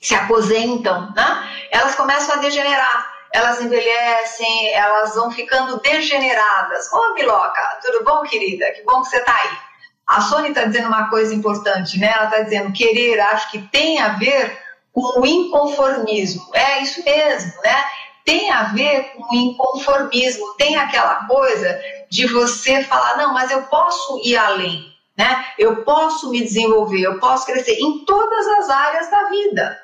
se 0.00 0.14
aposentam, 0.14 1.12
né? 1.14 1.68
Elas 1.70 1.94
começam 1.94 2.34
a 2.34 2.38
degenerar 2.38 3.20
elas 3.32 3.60
envelhecem, 3.60 4.72
elas 4.74 5.14
vão 5.14 5.30
ficando 5.30 5.78
degeneradas. 5.80 6.92
Ô, 6.92 7.14
Miloca, 7.14 7.78
tudo 7.80 8.02
bom, 8.02 8.22
querida? 8.22 8.72
Que 8.72 8.82
bom 8.82 9.02
que 9.02 9.08
você 9.08 9.18
está 9.18 9.32
aí. 9.32 9.69
A 10.10 10.22
Sônia 10.22 10.48
está 10.48 10.64
dizendo 10.64 10.88
uma 10.88 11.08
coisa 11.08 11.32
importante, 11.32 11.96
né? 11.96 12.12
Ela 12.12 12.24
está 12.24 12.40
dizendo 12.40 12.72
querer, 12.72 13.20
acho 13.20 13.48
que 13.48 13.58
tem 13.68 14.00
a 14.00 14.08
ver 14.08 14.58
com 14.92 15.20
o 15.20 15.24
inconformismo. 15.24 16.50
É 16.52 16.82
isso 16.82 17.04
mesmo, 17.04 17.52
né? 17.62 17.84
Tem 18.24 18.50
a 18.50 18.64
ver 18.64 19.12
com 19.14 19.32
o 19.32 19.38
inconformismo. 19.38 20.54
Tem 20.58 20.74
aquela 20.74 21.26
coisa 21.26 21.80
de 22.10 22.26
você 22.26 22.82
falar, 22.82 23.18
não, 23.18 23.32
mas 23.32 23.52
eu 23.52 23.62
posso 23.62 24.20
ir 24.24 24.36
além, 24.36 24.84
né? 25.16 25.44
Eu 25.56 25.84
posso 25.84 26.28
me 26.30 26.40
desenvolver, 26.40 27.02
eu 27.02 27.20
posso 27.20 27.46
crescer 27.46 27.78
em 27.78 28.04
todas 28.04 28.48
as 28.48 28.68
áreas 28.68 29.08
da 29.12 29.28
vida. 29.28 29.78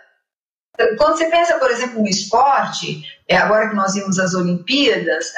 Quando 0.99 1.17
você 1.17 1.27
pensa, 1.27 1.59
por 1.59 1.71
exemplo, 1.71 2.01
no 2.01 2.09
esporte, 2.09 3.03
é, 3.29 3.37
agora 3.37 3.69
que 3.69 3.77
nós 3.77 3.95
vimos 3.95 4.19
as 4.19 4.35
Olimpíadas, 4.35 5.33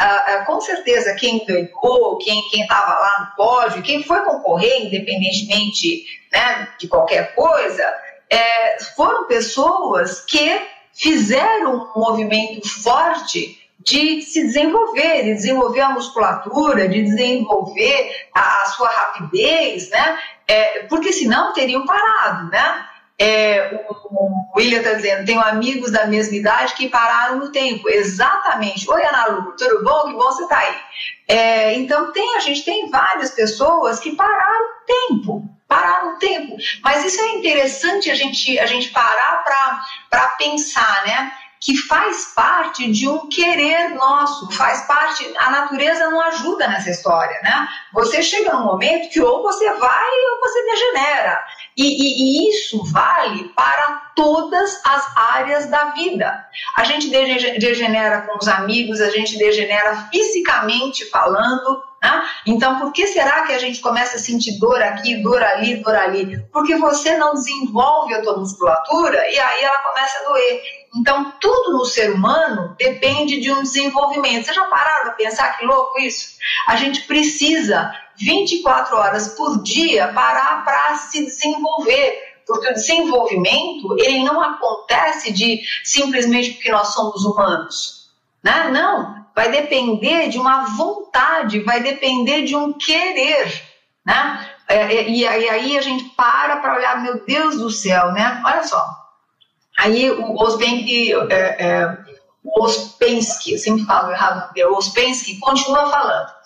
com 0.46 0.60
certeza 0.60 1.14
quem 1.14 1.44
ganhou, 1.46 2.18
quem 2.18 2.42
estava 2.52 2.92
lá 2.92 3.20
no 3.20 3.36
pódio, 3.36 3.82
quem 3.82 4.02
foi 4.02 4.20
concorrer, 4.22 4.86
independentemente 4.86 6.04
né, 6.32 6.68
de 6.78 6.88
qualquer 6.88 7.34
coisa, 7.34 7.82
é, 8.30 8.82
foram 8.96 9.26
pessoas 9.26 10.20
que 10.20 10.60
fizeram 10.92 11.90
um 11.94 12.00
movimento 12.00 12.68
forte 12.68 13.58
de 13.78 14.20
se 14.22 14.42
desenvolver, 14.46 15.22
de 15.22 15.34
desenvolver 15.34 15.80
a 15.80 15.90
musculatura, 15.90 16.88
de 16.88 17.02
desenvolver 17.02 18.28
a, 18.34 18.62
a 18.62 18.66
sua 18.66 18.88
rapidez, 18.88 19.88
né? 19.90 20.18
É, 20.46 20.82
porque 20.84 21.12
senão 21.12 21.52
teriam 21.52 21.86
parado, 21.86 22.50
né? 22.50 22.87
É, 23.20 23.84
o, 23.88 24.56
William 24.56 24.78
está 24.78 24.92
dizendo, 24.94 25.26
tenho 25.26 25.40
amigos 25.40 25.90
da 25.90 26.06
mesma 26.06 26.36
idade 26.36 26.74
que 26.74 26.88
pararam 26.88 27.38
no 27.38 27.50
tempo. 27.50 27.88
Exatamente. 27.88 28.88
Oi, 28.88 29.02
Ana 29.04 29.26
Lu, 29.26 29.56
tudo 29.56 29.82
bom? 29.82 30.02
Que 30.02 30.12
bom 30.12 30.24
você 30.24 30.42
está 30.44 30.58
aí. 30.58 30.76
É, 31.26 31.74
então, 31.74 32.12
tem, 32.12 32.36
a 32.36 32.40
gente 32.40 32.64
tem 32.64 32.88
várias 32.88 33.30
pessoas 33.30 33.98
que 33.98 34.14
pararam 34.14 34.62
no 34.62 34.86
tempo. 34.86 35.42
Pararam 35.66 36.12
no 36.12 36.18
tempo. 36.18 36.56
Mas 36.82 37.04
isso 37.04 37.20
é 37.20 37.32
interessante 37.32 38.10
a 38.10 38.14
gente, 38.14 38.58
a 38.58 38.66
gente 38.66 38.88
parar 38.90 39.44
para 40.08 40.26
pensar, 40.38 41.04
né? 41.06 41.32
que 41.60 41.76
faz 41.76 42.32
parte 42.36 42.90
de 42.90 43.08
um 43.08 43.28
querer 43.28 43.90
nosso, 43.90 44.50
faz 44.52 44.82
parte, 44.86 45.28
a 45.36 45.50
natureza 45.50 46.08
não 46.08 46.20
ajuda 46.20 46.68
nessa 46.68 46.90
história, 46.90 47.40
né? 47.42 47.68
Você 47.92 48.22
chega 48.22 48.54
num 48.54 48.64
momento 48.64 49.10
que 49.10 49.20
ou 49.20 49.42
você 49.42 49.68
vai 49.74 50.10
ou 50.30 50.40
você 50.40 50.64
degenera. 50.64 51.44
E, 51.78 51.84
e, 51.84 52.48
e, 52.48 52.50
isso 52.50 52.82
vale 52.86 53.50
para 53.54 54.10
todas 54.16 54.80
as 54.84 55.16
áreas 55.16 55.66
da 55.66 55.90
vida. 55.90 56.44
A 56.76 56.82
gente 56.82 57.08
degenera 57.08 58.22
com 58.22 58.36
os 58.36 58.48
amigos, 58.48 59.00
a 59.00 59.10
gente 59.10 59.38
degenera 59.38 60.08
fisicamente 60.10 61.08
falando. 61.08 61.80
Né? 62.02 62.24
Então, 62.46 62.80
por 62.80 62.92
que 62.92 63.06
será 63.06 63.46
que 63.46 63.52
a 63.52 63.58
gente 63.60 63.80
começa 63.80 64.16
a 64.16 64.18
sentir 64.18 64.58
dor 64.58 64.82
aqui, 64.82 65.22
dor 65.22 65.40
ali, 65.40 65.76
dor 65.76 65.94
ali? 65.94 66.44
Porque 66.52 66.74
você 66.74 67.16
não 67.16 67.32
desenvolve 67.32 68.12
a 68.12 68.22
tua 68.22 68.36
musculatura 68.36 69.18
e 69.30 69.38
aí 69.38 69.62
ela 69.62 69.78
começa 69.78 70.18
a 70.18 70.28
doer. 70.30 70.62
Então, 70.96 71.32
tudo 71.40 71.74
no 71.74 71.84
ser 71.84 72.10
humano 72.10 72.74
depende 72.76 73.40
de 73.40 73.52
um 73.52 73.62
desenvolvimento. 73.62 74.46
Vocês 74.46 74.56
já 74.56 74.64
pararam 74.64 75.04
para 75.04 75.12
pensar 75.12 75.56
que 75.56 75.64
louco 75.64 76.00
isso? 76.00 76.38
A 76.66 76.74
gente 76.74 77.02
precisa 77.02 77.92
24 78.18 78.96
horas 78.96 79.28
por 79.28 79.62
dia 79.62 80.12
parar 80.12 80.64
para 80.64 80.96
se 80.96 81.24
desenvolver. 81.24 82.26
Porque 82.46 82.68
o 82.68 82.74
desenvolvimento, 82.74 83.96
ele 83.98 84.24
não 84.24 84.40
acontece 84.40 85.32
de 85.32 85.60
simplesmente 85.84 86.52
porque 86.52 86.72
nós 86.72 86.88
somos 86.88 87.24
humanos. 87.24 88.08
Né? 88.42 88.70
Não, 88.70 89.26
vai 89.34 89.50
depender 89.50 90.28
de 90.28 90.38
uma 90.38 90.64
vontade, 90.76 91.60
vai 91.60 91.80
depender 91.80 92.42
de 92.42 92.56
um 92.56 92.72
querer. 92.72 93.62
Né? 94.06 94.48
É, 94.68 94.76
é, 94.76 95.08
e, 95.08 95.26
aí 95.26 95.78
a 95.78 95.82
gente 95.82 96.04
para 96.16 96.56
para 96.56 96.76
olhar, 96.76 97.02
meu 97.02 97.24
Deus 97.24 97.56
do 97.56 97.70
céu, 97.70 98.12
né? 98.12 98.42
Olha 98.44 98.62
só. 98.62 98.86
Aí 99.78 100.10
o 100.10 100.34
Ospenski, 100.34 101.12
é, 101.30 101.34
é, 101.34 101.98
Ospensky, 102.56 103.52
eu 103.52 103.58
sempre 103.58 103.84
falo 103.84 104.10
errado, 104.10 104.52
o 104.56 104.76
Ospensky 104.76 105.38
continua 105.38 105.90
falando. 105.90 106.37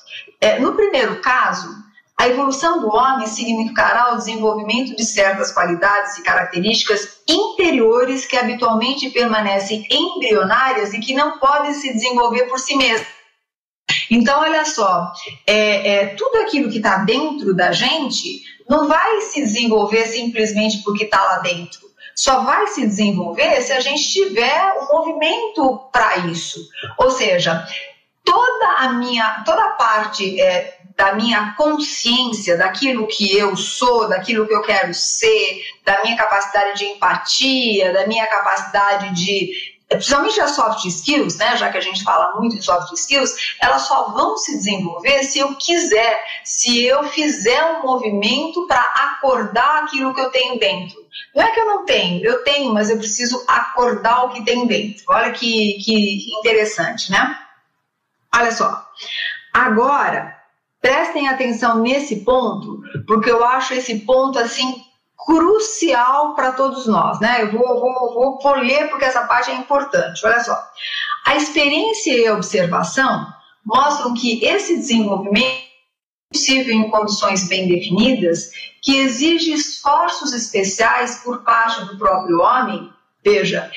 É, 0.42 0.58
no 0.58 0.74
primeiro 0.74 1.20
caso, 1.20 1.72
a 2.18 2.26
evolução 2.26 2.80
do 2.80 2.88
homem 2.88 3.28
significará 3.28 4.12
o 4.12 4.16
desenvolvimento 4.16 4.96
de 4.96 5.04
certas 5.04 5.52
qualidades 5.52 6.18
e 6.18 6.22
características 6.24 7.20
interiores 7.28 8.26
que 8.26 8.36
habitualmente 8.36 9.08
permanecem 9.10 9.86
embrionárias 9.88 10.92
e 10.92 10.98
que 10.98 11.14
não 11.14 11.38
podem 11.38 11.72
se 11.72 11.92
desenvolver 11.92 12.46
por 12.46 12.58
si 12.58 12.74
mesmas. 12.74 13.06
Então, 14.10 14.40
olha 14.40 14.64
só, 14.64 15.12
é, 15.46 15.94
é 15.94 16.06
tudo 16.08 16.38
aquilo 16.38 16.68
que 16.68 16.78
está 16.78 16.98
dentro 16.98 17.54
da 17.54 17.70
gente 17.70 18.42
não 18.68 18.88
vai 18.88 19.20
se 19.20 19.42
desenvolver 19.42 20.06
simplesmente 20.06 20.82
porque 20.82 21.04
está 21.04 21.22
lá 21.22 21.38
dentro. 21.38 21.80
Só 22.16 22.42
vai 22.42 22.66
se 22.66 22.84
desenvolver 22.84 23.62
se 23.62 23.72
a 23.72 23.80
gente 23.80 24.12
tiver 24.12 24.74
um 24.80 24.96
movimento 24.96 25.88
para 25.92 26.18
isso. 26.18 26.60
Ou 26.98 27.10
seja, 27.10 27.64
toda 28.24 28.66
a 28.78 28.92
minha, 28.92 29.42
toda 29.44 29.62
a 29.62 29.70
parte 29.70 30.40
é, 30.40 30.78
da 30.96 31.14
minha 31.14 31.54
consciência, 31.56 32.56
daquilo 32.56 33.06
que 33.06 33.36
eu 33.36 33.56
sou, 33.56 34.08
daquilo 34.08 34.46
que 34.46 34.54
eu 34.54 34.62
quero 34.62 34.92
ser, 34.94 35.62
da 35.84 36.02
minha 36.02 36.16
capacidade 36.16 36.78
de 36.78 36.84
empatia, 36.84 37.92
da 37.92 38.06
minha 38.06 38.26
capacidade 38.26 39.14
de 39.14 39.72
principalmente 39.88 40.40
as 40.40 40.52
soft 40.52 40.84
skills, 40.86 41.36
né, 41.36 41.56
já 41.56 41.70
que 41.70 41.78
a 41.78 41.80
gente 41.80 42.02
fala 42.02 42.34
muito 42.38 42.56
de 42.56 42.64
soft 42.64 42.92
skills, 42.92 43.34
elas 43.60 43.82
só 43.82 44.10
vão 44.10 44.36
se 44.36 44.56
desenvolver 44.56 45.22
se 45.22 45.38
eu 45.38 45.54
quiser, 45.56 46.22
se 46.44 46.84
eu 46.84 47.04
fizer 47.04 47.62
um 47.64 47.82
movimento 47.82 48.66
para 48.66 48.80
acordar 48.80 49.82
aquilo 49.82 50.14
que 50.14 50.20
eu 50.20 50.30
tenho 50.30 50.58
dentro. 50.58 51.00
Não 51.34 51.42
é 51.42 51.50
que 51.50 51.60
eu 51.60 51.66
não 51.66 51.84
tenho, 51.84 52.24
eu 52.24 52.42
tenho, 52.42 52.72
mas 52.72 52.90
eu 52.90 52.98
preciso 52.98 53.44
acordar 53.46 54.24
o 54.24 54.30
que 54.30 54.44
tem 54.44 54.66
dentro. 54.66 55.04
Olha 55.08 55.30
que, 55.32 55.74
que 55.84 56.32
interessante, 56.38 57.10
né? 57.10 57.38
Olha 58.34 58.50
só. 58.50 58.86
Agora, 59.52 60.36
prestem 60.80 61.28
atenção 61.28 61.78
nesse 61.78 62.24
ponto, 62.24 62.82
porque 63.06 63.30
eu 63.30 63.44
acho 63.44 63.74
esse 63.74 64.00
ponto 64.00 64.38
assim 64.38 64.82
crucial 65.24 66.34
para 66.34 66.52
todos 66.52 66.86
nós, 66.86 67.20
né? 67.20 67.42
Eu 67.42 67.52
vou, 67.52 67.80
vou, 67.80 68.14
vou, 68.14 68.38
vou 68.40 68.54
ler 68.56 68.88
porque 68.88 69.04
essa 69.04 69.24
parte 69.26 69.50
é 69.50 69.54
importante. 69.54 70.24
Olha 70.26 70.42
só. 70.42 70.58
A 71.26 71.36
experiência 71.36 72.16
e 72.16 72.26
a 72.26 72.34
observação 72.34 73.26
mostram 73.64 74.14
que 74.14 74.44
esse 74.44 74.76
desenvolvimento 74.76 75.44
é 75.44 76.32
possível 76.32 76.74
em 76.74 76.90
condições 76.90 77.46
bem 77.46 77.68
definidas, 77.68 78.50
que 78.82 78.96
exige 78.96 79.52
esforços 79.52 80.32
especiais 80.32 81.22
por 81.22 81.44
parte 81.44 81.84
do 81.84 81.96
próprio 81.96 82.40
homem, 82.40 82.90
veja, 83.24 83.70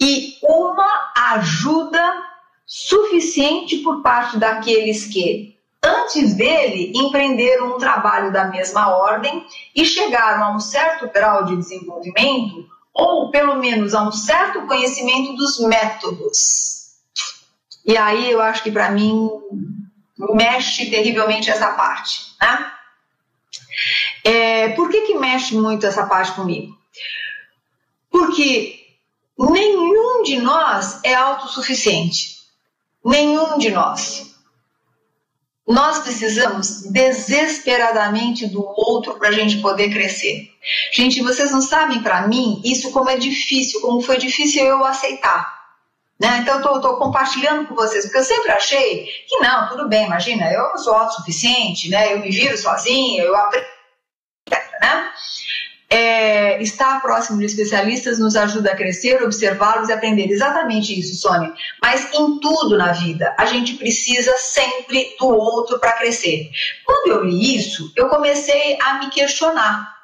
e 0.00 0.36
uma 0.42 1.12
ajuda 1.16 2.31
suficiente 2.74 3.80
por 3.80 4.00
parte 4.00 4.38
daqueles 4.38 5.04
que 5.04 5.54
antes 5.84 6.32
dele, 6.32 6.90
empreenderam 6.94 7.76
um 7.76 7.78
trabalho 7.78 8.32
da 8.32 8.46
mesma 8.46 8.96
ordem 8.96 9.46
e 9.76 9.84
chegaram 9.84 10.42
a 10.42 10.56
um 10.56 10.58
certo 10.58 11.06
grau 11.12 11.44
de 11.44 11.54
desenvolvimento, 11.54 12.66
ou 12.94 13.30
pelo 13.30 13.56
menos 13.56 13.94
a 13.94 14.02
um 14.02 14.10
certo 14.10 14.66
conhecimento 14.66 15.34
dos 15.34 15.60
métodos. 15.60 16.92
E 17.84 17.94
aí 17.94 18.30
eu 18.30 18.40
acho 18.40 18.62
que 18.62 18.72
para 18.72 18.90
mim 18.90 19.28
mexe 20.32 20.88
terrivelmente 20.88 21.50
essa 21.50 21.72
parte. 21.72 22.32
Né? 22.40 22.72
É, 24.24 24.68
por 24.70 24.88
que, 24.88 25.02
que 25.02 25.18
mexe 25.18 25.54
muito 25.54 25.84
essa 25.84 26.06
parte 26.06 26.32
comigo? 26.32 26.74
Porque 28.10 28.80
nenhum 29.38 30.22
de 30.22 30.38
nós 30.38 31.00
é 31.04 31.12
autossuficiente. 31.12 32.41
Nenhum 33.04 33.58
de 33.58 33.70
nós. 33.70 34.32
Nós 35.66 36.00
precisamos 36.00 36.82
desesperadamente 36.90 38.46
do 38.46 38.64
outro 38.76 39.18
para 39.18 39.28
a 39.28 39.32
gente 39.32 39.58
poder 39.58 39.90
crescer. 39.90 40.50
Gente, 40.92 41.22
vocês 41.22 41.50
não 41.50 41.60
sabem 41.60 42.02
para 42.02 42.26
mim 42.26 42.60
isso 42.64 42.90
como 42.90 43.08
é 43.08 43.16
difícil, 43.16 43.80
como 43.80 44.00
foi 44.00 44.18
difícil 44.18 44.64
eu 44.64 44.84
aceitar. 44.84 45.62
Né? 46.20 46.38
Então, 46.38 46.60
eu 46.60 46.76
estou 46.76 46.96
compartilhando 46.96 47.66
com 47.66 47.74
vocês, 47.74 48.04
porque 48.04 48.18
eu 48.18 48.24
sempre 48.24 48.52
achei 48.52 49.06
que 49.28 49.38
não, 49.40 49.68
tudo 49.68 49.88
bem, 49.88 50.06
imagina, 50.06 50.52
eu 50.52 50.78
sou 50.78 50.94
autossuficiente, 50.94 51.88
né? 51.88 52.12
eu 52.12 52.20
me 52.20 52.30
viro 52.30 52.56
sozinha, 52.56 53.24
eu 53.24 53.34
aprendo, 53.34 53.66
né? 54.80 55.12
É, 55.94 56.62
estar 56.62 57.02
próximo 57.02 57.38
de 57.38 57.44
especialistas 57.44 58.18
nos 58.18 58.34
ajuda 58.34 58.72
a 58.72 58.74
crescer, 58.74 59.22
observá-los 59.22 59.90
e 59.90 59.92
aprender. 59.92 60.30
Exatamente 60.30 60.98
isso, 60.98 61.20
Sônia. 61.20 61.52
Mas 61.82 62.10
em 62.14 62.40
tudo 62.40 62.78
na 62.78 62.92
vida, 62.92 63.34
a 63.38 63.44
gente 63.44 63.74
precisa 63.74 64.34
sempre 64.38 65.14
do 65.18 65.28
outro 65.28 65.78
para 65.78 65.92
crescer. 65.92 66.50
Quando 66.86 67.08
eu 67.08 67.24
li 67.24 67.56
isso, 67.56 67.92
eu 67.94 68.08
comecei 68.08 68.78
a 68.80 69.00
me 69.00 69.10
questionar, 69.10 69.94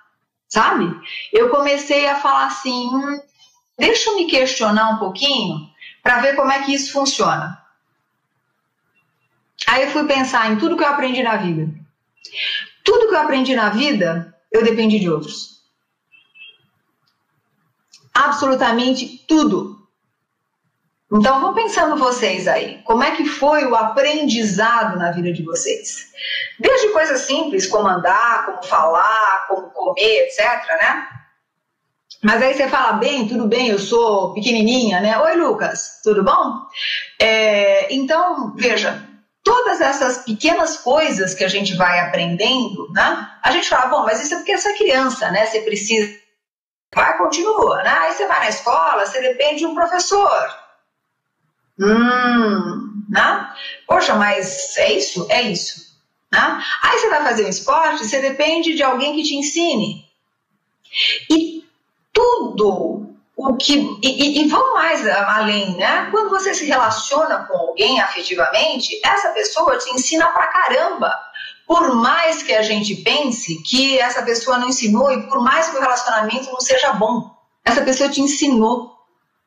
sabe? 0.46 0.94
Eu 1.32 1.48
comecei 1.48 2.06
a 2.06 2.16
falar 2.16 2.48
assim: 2.48 2.88
hum, 2.88 3.22
deixa 3.78 4.10
eu 4.10 4.16
me 4.16 4.26
questionar 4.26 4.90
um 4.90 4.98
pouquinho 4.98 5.70
para 6.02 6.20
ver 6.20 6.36
como 6.36 6.52
é 6.52 6.64
que 6.64 6.74
isso 6.74 6.92
funciona. 6.92 7.58
Aí 9.66 9.84
eu 9.84 9.90
fui 9.90 10.04
pensar 10.04 10.52
em 10.52 10.58
tudo 10.58 10.76
que 10.76 10.84
eu 10.84 10.88
aprendi 10.88 11.22
na 11.22 11.36
vida. 11.36 11.66
Tudo 12.84 13.08
que 13.08 13.14
eu 13.14 13.20
aprendi 13.20 13.56
na 13.56 13.70
vida, 13.70 14.34
eu 14.52 14.62
dependi 14.62 14.98
de 14.98 15.08
outros 15.08 15.57
absolutamente 18.24 19.24
tudo. 19.26 19.76
Então 21.10 21.40
vão 21.40 21.54
pensando 21.54 21.96
vocês 21.96 22.46
aí, 22.46 22.82
como 22.84 23.02
é 23.02 23.12
que 23.12 23.24
foi 23.24 23.64
o 23.64 23.74
aprendizado 23.74 24.98
na 24.98 25.10
vida 25.10 25.32
de 25.32 25.42
vocês? 25.42 26.08
Desde 26.60 26.88
coisas 26.88 27.22
simples, 27.22 27.66
como 27.66 27.88
andar, 27.88 28.44
como 28.44 28.62
falar, 28.62 29.46
como 29.48 29.70
comer, 29.70 30.26
etc, 30.26 30.40
né? 30.82 31.08
Mas 32.22 32.42
aí 32.42 32.52
você 32.52 32.68
fala, 32.68 32.94
bem, 32.94 33.26
tudo 33.26 33.46
bem, 33.46 33.68
eu 33.68 33.78
sou 33.78 34.34
pequenininha, 34.34 35.00
né? 35.00 35.18
Oi, 35.18 35.36
Lucas, 35.36 36.00
tudo 36.02 36.22
bom? 36.22 36.66
É, 37.18 37.94
então, 37.94 38.52
veja, 38.56 39.02
todas 39.42 39.80
essas 39.80 40.24
pequenas 40.24 40.76
coisas 40.76 41.32
que 41.32 41.44
a 41.44 41.48
gente 41.48 41.74
vai 41.74 42.00
aprendendo, 42.00 42.92
né? 42.92 43.30
A 43.42 43.50
gente 43.50 43.68
fala, 43.68 43.86
bom, 43.86 44.04
mas 44.04 44.22
isso 44.22 44.34
é 44.34 44.36
porque 44.38 44.52
essa 44.52 44.74
criança, 44.74 45.30
né? 45.30 45.46
Você 45.46 45.60
precisa 45.60 46.12
Vai, 46.94 47.18
continua. 47.18 47.82
Né? 47.82 47.90
Aí 47.90 48.12
você 48.12 48.26
vai 48.26 48.40
na 48.40 48.48
escola, 48.48 49.06
você 49.06 49.20
depende 49.20 49.60
de 49.60 49.66
um 49.66 49.74
professor. 49.74 50.68
Hum, 51.78 53.04
né? 53.08 53.54
Poxa, 53.86 54.14
mas 54.14 54.76
é 54.76 54.92
isso? 54.92 55.26
É 55.30 55.42
isso. 55.42 55.96
Né? 56.32 56.62
Aí 56.82 56.98
você 56.98 57.08
vai 57.08 57.22
fazer 57.22 57.46
um 57.46 57.48
esporte, 57.48 58.06
você 58.06 58.20
depende 58.20 58.74
de 58.74 58.82
alguém 58.82 59.14
que 59.14 59.22
te 59.22 59.36
ensine. 59.36 60.08
E 61.30 61.64
tudo 62.12 63.14
o 63.36 63.56
que. 63.56 63.74
E, 64.02 64.08
e, 64.08 64.42
e 64.42 64.48
vão 64.48 64.74
mais 64.74 65.06
além, 65.06 65.76
né? 65.76 66.08
Quando 66.10 66.30
você 66.30 66.52
se 66.52 66.66
relaciona 66.66 67.46
com 67.46 67.56
alguém 67.56 68.00
afetivamente, 68.00 69.00
essa 69.04 69.30
pessoa 69.30 69.78
te 69.78 69.90
ensina 69.90 70.26
pra 70.28 70.48
caramba 70.48 71.27
por 71.68 71.94
mais 71.94 72.42
que 72.42 72.54
a 72.54 72.62
gente 72.62 72.96
pense 72.96 73.62
que 73.62 73.98
essa 73.98 74.22
pessoa 74.22 74.56
não 74.56 74.70
ensinou 74.70 75.12
e 75.12 75.28
por 75.28 75.44
mais 75.44 75.68
que 75.68 75.76
o 75.76 75.80
relacionamento 75.80 76.50
não 76.50 76.60
seja 76.60 76.94
bom, 76.94 77.30
essa 77.62 77.82
pessoa 77.82 78.08
te 78.08 78.22
ensinou. 78.22 78.96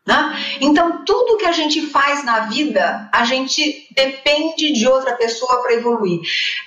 Né? 0.05 0.57
Então, 0.61 1.03
tudo 1.03 1.37
que 1.37 1.45
a 1.45 1.51
gente 1.51 1.87
faz 1.87 2.23
na 2.23 2.41
vida, 2.41 3.09
a 3.11 3.25
gente 3.25 3.87
depende 3.95 4.71
de 4.71 4.87
outra 4.87 5.15
pessoa 5.15 5.63
para 5.63 5.73
evoluir. 5.73 6.21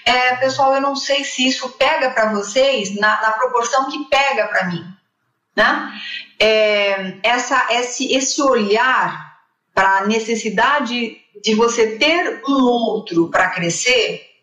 É, 0.05 0.35
pessoal, 0.37 0.75
eu 0.75 0.81
não 0.81 0.97
sei 0.97 1.23
se 1.23 1.47
isso 1.47 1.69
pega 1.71 2.11
para 2.11 2.33
vocês 2.33 2.97
na, 2.97 3.23
na, 3.23 3.31
proporção 3.31 3.89
que 3.89 4.05
pega 4.07 4.49
para 4.49 4.65
mim. 4.65 4.85
Né? 5.57 6.01
É, 6.41 7.17
essa, 7.23 7.69
esse, 7.71 8.13
esse 8.13 8.43
olhar 8.43 9.37
para 9.73 9.99
a 9.99 10.07
necessidade 10.07 11.17
de 11.41 11.55
você 11.55 11.97
ter 11.97 12.43
um 12.49 12.65
outro 12.65 13.29
para 13.31 13.51
crescer 13.51 14.34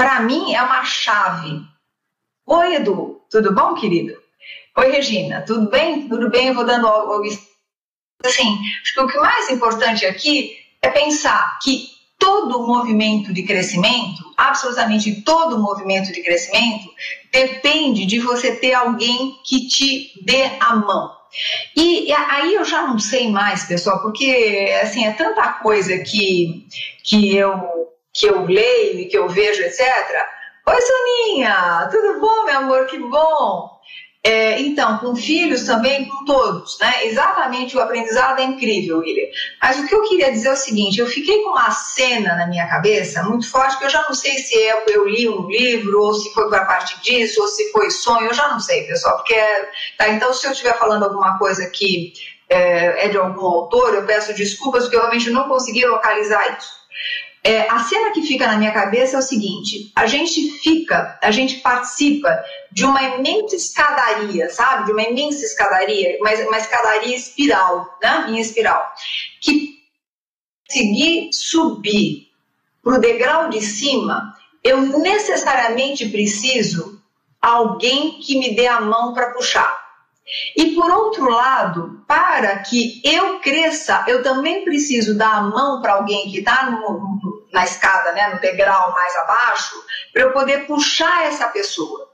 para 0.00 0.18
mim 0.20 0.54
é 0.54 0.62
uma 0.62 0.82
chave. 0.82 1.60
Oi, 2.46 2.76
Edu, 2.76 3.20
tudo 3.30 3.54
bom, 3.54 3.74
querido? 3.74 4.16
Oi, 4.78 4.90
Regina, 4.90 5.42
tudo 5.42 5.68
bem? 5.68 6.08
Tudo 6.08 6.30
bem, 6.30 6.48
eu 6.48 6.54
vou 6.54 6.64
dando 6.64 6.86
algo. 6.86 7.22
Assim, 8.24 8.58
acho 8.80 8.94
que 8.94 9.00
o 9.00 9.06
que 9.06 9.18
mais 9.18 9.50
importante 9.50 10.06
aqui 10.06 10.56
é 10.80 10.88
pensar 10.88 11.58
que 11.62 11.90
todo 12.18 12.66
movimento 12.66 13.30
de 13.30 13.42
crescimento, 13.42 14.24
absolutamente 14.38 15.20
todo 15.20 15.58
movimento 15.58 16.10
de 16.10 16.22
crescimento, 16.22 16.88
depende 17.30 18.06
de 18.06 18.20
você 18.20 18.56
ter 18.56 18.72
alguém 18.72 19.36
que 19.44 19.68
te 19.68 20.12
dê 20.24 20.44
a 20.60 20.76
mão. 20.76 21.14
E, 21.76 22.10
aí 22.10 22.54
eu 22.54 22.64
já 22.64 22.86
não 22.86 22.98
sei 22.98 23.30
mais, 23.30 23.64
pessoal, 23.64 24.00
porque 24.00 24.74
assim 24.82 25.04
é 25.04 25.12
tanta 25.12 25.46
coisa 25.52 25.98
que, 25.98 26.66
que 27.04 27.36
eu 27.36 27.89
que 28.12 28.26
eu 28.26 28.44
leio 28.44 29.00
e 29.00 29.06
que 29.06 29.16
eu 29.16 29.28
vejo, 29.28 29.62
etc. 29.62 29.80
Oi, 30.66 30.80
Soninha, 30.80 31.88
tudo 31.90 32.20
bom, 32.20 32.44
meu 32.44 32.58
amor? 32.58 32.86
Que 32.86 32.98
bom! 32.98 33.80
É, 34.22 34.60
então, 34.60 34.98
com 34.98 35.16
filhos 35.16 35.64
também, 35.64 36.04
com 36.04 36.24
todos, 36.26 36.78
né? 36.78 37.06
Exatamente, 37.06 37.74
o 37.74 37.80
aprendizado 37.80 38.38
é 38.38 38.44
incrível, 38.44 38.98
William. 38.98 39.26
Mas 39.62 39.78
o 39.78 39.86
que 39.86 39.94
eu 39.94 40.02
queria 40.02 40.30
dizer 40.30 40.48
é 40.48 40.52
o 40.52 40.56
seguinte: 40.56 41.00
eu 41.00 41.06
fiquei 41.06 41.42
com 41.42 41.50
uma 41.50 41.70
cena 41.70 42.36
na 42.36 42.46
minha 42.46 42.68
cabeça 42.68 43.22
muito 43.22 43.50
forte, 43.50 43.78
que 43.78 43.84
eu 43.86 43.90
já 43.90 44.02
não 44.02 44.12
sei 44.12 44.36
se 44.36 44.54
eu, 44.54 44.82
eu 44.88 45.08
li 45.08 45.26
um 45.26 45.48
livro, 45.48 46.02
ou 46.02 46.12
se 46.12 46.34
foi 46.34 46.50
para 46.50 46.66
parte 46.66 47.00
disso, 47.00 47.40
ou 47.40 47.48
se 47.48 47.72
foi 47.72 47.90
sonho, 47.90 48.26
eu 48.26 48.34
já 48.34 48.48
não 48.48 48.60
sei, 48.60 48.86
pessoal, 48.86 49.16
porque. 49.16 49.34
Tá, 49.96 50.10
então, 50.10 50.34
se 50.34 50.46
eu 50.46 50.52
estiver 50.52 50.78
falando 50.78 51.04
alguma 51.04 51.38
coisa 51.38 51.70
que 51.70 52.12
é, 52.50 53.06
é 53.06 53.08
de 53.08 53.16
algum 53.16 53.46
autor, 53.46 53.94
eu 53.94 54.04
peço 54.04 54.34
desculpas, 54.34 54.82
porque 54.82 54.96
eu 54.96 55.00
realmente 55.00 55.30
não 55.30 55.48
consegui 55.48 55.86
localizar 55.86 56.58
isso. 56.58 56.79
É, 57.42 57.62
a 57.70 57.78
cena 57.78 58.10
que 58.10 58.22
fica 58.22 58.46
na 58.46 58.58
minha 58.58 58.72
cabeça 58.72 59.16
é 59.16 59.18
o 59.18 59.22
seguinte: 59.22 59.90
a 59.96 60.06
gente 60.06 60.50
fica, 60.58 61.18
a 61.22 61.30
gente 61.30 61.56
participa 61.60 62.42
de 62.70 62.84
uma 62.84 63.02
imensa 63.02 63.56
escadaria, 63.56 64.50
sabe? 64.50 64.86
De 64.86 64.92
uma 64.92 65.02
imensa 65.02 65.44
escadaria, 65.44 66.18
mas 66.20 66.46
uma 66.46 66.58
escadaria 66.58 67.16
espiral, 67.16 67.98
né? 68.02 68.26
Em 68.28 68.38
espiral, 68.38 68.92
que 69.40 69.80
conseguir 70.68 71.30
subir 71.32 72.28
para 72.82 72.96
o 72.96 73.00
degrau 73.00 73.48
de 73.48 73.60
cima, 73.60 74.34
eu 74.62 74.80
necessariamente 74.98 76.08
preciso 76.08 77.00
alguém 77.40 78.20
que 78.20 78.38
me 78.38 78.54
dê 78.54 78.66
a 78.66 78.80
mão 78.80 79.14
para 79.14 79.30
puxar. 79.30 79.79
E 80.56 80.74
por 80.74 80.90
outro 80.90 81.28
lado, 81.28 82.04
para 82.06 82.58
que 82.58 83.00
eu 83.04 83.40
cresça, 83.40 84.04
eu 84.06 84.22
também 84.22 84.64
preciso 84.64 85.16
dar 85.16 85.36
a 85.36 85.42
mão 85.42 85.80
para 85.80 85.94
alguém 85.94 86.30
que 86.30 86.38
está 86.38 86.70
na 87.52 87.64
escada, 87.64 88.12
né, 88.12 88.32
no 88.34 88.40
degrau 88.40 88.92
mais 88.92 89.16
abaixo, 89.16 89.74
para 90.12 90.22
eu 90.22 90.32
poder 90.32 90.66
puxar 90.66 91.26
essa 91.26 91.48
pessoa. 91.48 92.08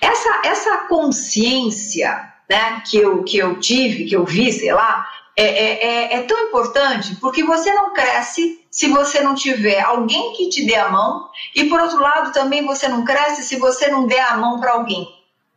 Essa, 0.00 0.42
essa 0.44 0.76
consciência 0.88 2.32
né, 2.48 2.82
que, 2.88 2.98
eu, 2.98 3.22
que 3.22 3.38
eu 3.38 3.60
tive, 3.60 4.06
que 4.06 4.16
eu 4.16 4.24
vi, 4.24 4.52
sei 4.52 4.72
lá, 4.72 5.06
é, 5.36 5.44
é, 5.44 5.84
é, 5.84 6.14
é 6.16 6.22
tão 6.22 6.38
importante 6.48 7.16
porque 7.16 7.42
você 7.42 7.72
não 7.72 7.94
cresce 7.94 8.60
se 8.70 8.88
você 8.88 9.20
não 9.20 9.34
tiver 9.34 9.80
alguém 9.80 10.32
que 10.32 10.48
te 10.48 10.64
dê 10.64 10.76
a 10.76 10.88
mão, 10.88 11.28
e 11.54 11.64
por 11.64 11.78
outro 11.78 12.00
lado, 12.00 12.32
também 12.32 12.64
você 12.64 12.88
não 12.88 13.04
cresce 13.04 13.42
se 13.42 13.56
você 13.56 13.88
não 13.88 14.06
der 14.06 14.22
a 14.22 14.36
mão 14.36 14.58
para 14.58 14.72
alguém. 14.72 15.06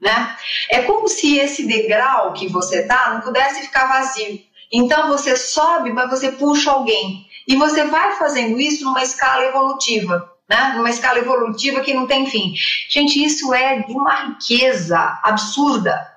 Né? 0.01 0.35
É 0.69 0.81
como 0.81 1.07
se 1.07 1.37
esse 1.37 1.65
degrau 1.65 2.33
que 2.33 2.47
você 2.47 2.83
tá 2.83 3.13
não 3.13 3.21
pudesse 3.21 3.61
ficar 3.61 3.87
vazio. 3.87 4.39
Então 4.71 5.07
você 5.07 5.35
sobe, 5.35 5.91
mas 5.91 6.09
você 6.09 6.31
puxa 6.31 6.71
alguém. 6.71 7.25
E 7.47 7.55
você 7.55 7.85
vai 7.85 8.13
fazendo 8.13 8.59
isso 8.59 8.83
numa 8.83 9.03
escala 9.03 9.45
evolutiva, 9.45 10.29
né? 10.49 10.73
Numa 10.75 10.89
escala 10.89 11.19
evolutiva 11.19 11.81
que 11.81 11.93
não 11.93 12.07
tem 12.07 12.25
fim. 12.25 12.53
Gente, 12.89 13.23
isso 13.23 13.53
é 13.53 13.83
de 13.83 13.93
uma 13.93 14.25
riqueza 14.25 15.19
absurda. 15.23 16.15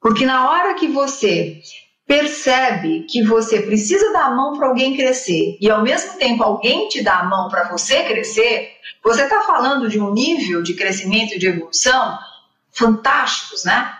Porque 0.00 0.26
na 0.26 0.50
hora 0.50 0.74
que 0.74 0.86
você 0.86 1.60
percebe 2.06 3.04
que 3.10 3.22
você 3.22 3.62
precisa 3.62 4.12
dar 4.12 4.26
a 4.26 4.30
mão 4.30 4.56
para 4.56 4.68
alguém 4.68 4.94
crescer 4.94 5.58
e 5.60 5.68
ao 5.68 5.82
mesmo 5.82 6.12
tempo 6.18 6.42
alguém 6.44 6.88
te 6.88 7.02
dá 7.02 7.18
a 7.18 7.24
mão 7.24 7.48
para 7.48 7.68
você 7.68 8.04
crescer, 8.04 8.70
você 9.02 9.22
está 9.22 9.40
falando 9.42 9.88
de 9.88 9.98
um 9.98 10.12
nível 10.12 10.62
de 10.62 10.74
crescimento 10.74 11.34
e 11.34 11.38
de 11.38 11.48
evolução 11.48 12.16
fantásticos, 12.76 13.64
né? 13.64 13.92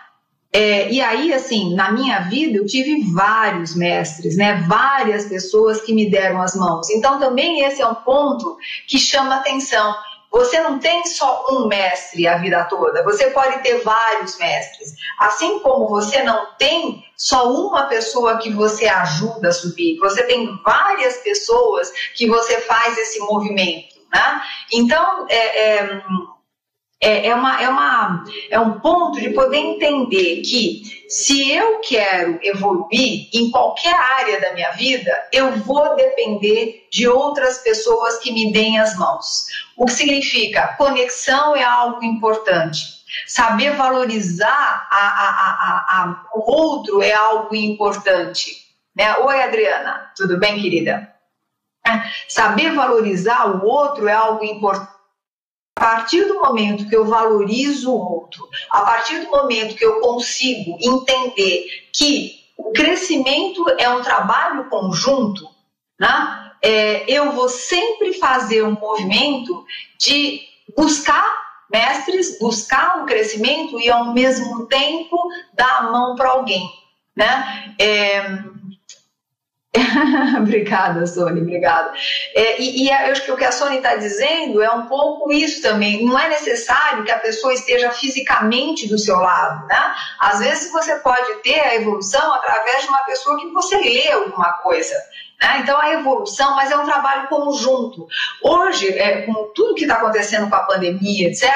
É, 0.53 0.89
e 0.89 1.01
aí, 1.01 1.33
assim, 1.33 1.75
na 1.75 1.91
minha 1.91 2.19
vida 2.21 2.57
eu 2.57 2.65
tive 2.65 3.11
vários 3.13 3.75
mestres, 3.75 4.37
né? 4.37 4.63
Várias 4.67 5.25
pessoas 5.25 5.81
que 5.81 5.93
me 5.93 6.09
deram 6.09 6.41
as 6.41 6.55
mãos. 6.55 6.89
Então, 6.89 7.19
também 7.19 7.63
esse 7.63 7.81
é 7.81 7.87
um 7.87 7.95
ponto 7.95 8.57
que 8.87 8.97
chama 8.97 9.35
atenção. 9.35 9.93
Você 10.31 10.59
não 10.61 10.77
tem 10.77 11.05
só 11.05 11.45
um 11.51 11.67
mestre 11.67 12.27
a 12.27 12.37
vida 12.37 12.63
toda, 12.65 13.03
você 13.03 13.29
pode 13.31 13.59
ter 13.63 13.81
vários 13.81 14.37
mestres. 14.37 14.93
Assim 15.19 15.59
como 15.59 15.87
você 15.87 16.21
não 16.23 16.53
tem 16.57 17.03
só 17.15 17.51
uma 17.51 17.83
pessoa 17.85 18.37
que 18.37 18.51
você 18.51 18.87
ajuda 18.87 19.49
a 19.49 19.53
subir, 19.53 19.97
você 19.97 20.23
tem 20.23 20.59
várias 20.63 21.17
pessoas 21.17 21.91
que 22.13 22.27
você 22.27 22.59
faz 22.61 22.97
esse 22.97 23.19
movimento. 23.19 23.95
Né? 24.13 24.41
Então, 24.71 25.25
é, 25.29 25.77
é 25.77 26.03
é, 26.99 27.27
é, 27.27 27.35
uma, 27.35 27.61
é, 27.61 27.69
uma, 27.69 28.23
é 28.49 28.59
um 28.59 28.79
ponto 28.79 29.19
de 29.19 29.29
poder 29.29 29.57
entender 29.57 30.41
que 30.41 30.81
se 31.07 31.51
eu 31.51 31.79
quero 31.79 32.39
evoluir 32.41 33.29
em 33.33 33.51
qualquer 33.51 33.93
área 33.93 34.41
da 34.41 34.53
minha 34.53 34.71
vida, 34.71 35.11
eu 35.31 35.51
vou 35.57 35.95
depender 35.95 36.87
de 36.91 37.07
outras 37.07 37.59
pessoas 37.59 38.17
que 38.17 38.31
me 38.31 38.51
deem 38.51 38.79
as 38.79 38.97
mãos. 38.97 39.45
O 39.77 39.85
que 39.85 39.91
significa 39.91 40.75
conexão 40.77 41.55
é 41.55 41.63
algo 41.63 42.03
importante. 42.03 42.97
Saber 43.27 43.75
valorizar 43.75 44.87
a, 44.91 44.97
a, 44.97 46.03
a, 46.03 46.23
o 46.33 46.51
outro 46.51 47.01
é 47.01 47.13
algo 47.13 47.55
importante. 47.55 48.51
Né? 48.95 49.15
Oi, 49.17 49.43
Adriana, 49.43 50.11
tudo 50.15 50.39
bem, 50.39 50.59
querida? 50.59 51.13
É, 51.85 51.91
saber 52.27 52.73
valorizar 52.73 53.47
o 53.47 53.65
outro 53.65 54.07
é 54.07 54.13
algo 54.13 54.43
importante 54.43 54.96
a 55.77 55.79
partir 55.79 56.25
do 56.25 56.39
momento 56.39 56.89
que 56.89 56.95
eu 56.95 57.05
valorizo 57.05 57.91
o 57.91 58.13
outro, 58.13 58.49
a 58.71 58.81
partir 58.81 59.19
do 59.19 59.29
momento 59.29 59.75
que 59.75 59.85
eu 59.85 59.99
consigo 59.99 60.75
entender 60.81 61.67
que 61.93 62.39
o 62.57 62.71
crescimento 62.71 63.63
é 63.77 63.87
um 63.87 64.01
trabalho 64.01 64.67
conjunto, 64.69 65.47
né? 65.99 66.51
É, 66.63 67.05
eu 67.07 67.31
vou 67.31 67.47
sempre 67.47 68.13
fazer 68.13 68.63
um 68.63 68.71
movimento 68.71 69.63
de 69.99 70.41
buscar 70.75 71.31
mestres, 71.71 72.39
buscar 72.39 72.97
um 72.97 73.05
crescimento 73.05 73.79
e 73.79 73.87
ao 73.87 74.15
mesmo 74.15 74.65
tempo 74.65 75.15
dar 75.53 75.77
a 75.77 75.91
mão 75.91 76.15
para 76.15 76.31
alguém, 76.31 76.67
né? 77.15 77.75
É, 77.79 78.39
obrigada, 80.39 81.05
Sônia, 81.05 81.41
obrigada. 81.41 81.93
É, 82.33 82.61
e, 82.61 82.83
e 82.83 82.89
eu 82.89 83.11
acho 83.11 83.23
que 83.23 83.31
o 83.31 83.37
que 83.37 83.45
a 83.45 83.51
Sônia 83.51 83.77
está 83.77 83.95
dizendo 83.95 84.61
é 84.61 84.71
um 84.71 84.87
pouco 84.87 85.31
isso 85.31 85.61
também. 85.61 86.05
Não 86.05 86.17
é 86.17 86.29
necessário 86.29 87.03
que 87.03 87.11
a 87.11 87.19
pessoa 87.19 87.53
esteja 87.53 87.91
fisicamente 87.91 88.87
do 88.87 88.97
seu 88.97 89.17
lado, 89.17 89.67
né? 89.67 89.95
Às 90.19 90.39
vezes 90.39 90.71
você 90.71 90.95
pode 90.97 91.35
ter 91.43 91.59
a 91.59 91.75
evolução 91.75 92.33
através 92.33 92.83
de 92.83 92.89
uma 92.89 93.03
pessoa 93.03 93.39
que 93.39 93.47
você 93.49 93.77
lê 93.77 94.11
alguma 94.11 94.53
coisa. 94.53 94.95
Né? 95.41 95.59
Então, 95.61 95.79
a 95.79 95.93
evolução, 95.93 96.55
mas 96.55 96.71
é 96.71 96.77
um 96.77 96.85
trabalho 96.85 97.27
conjunto. 97.27 98.07
Hoje, 98.41 98.89
é, 98.97 99.21
com 99.21 99.51
tudo 99.53 99.75
que 99.75 99.83
está 99.83 99.95
acontecendo 99.95 100.49
com 100.49 100.55
a 100.55 100.63
pandemia, 100.63 101.27
etc., 101.27 101.49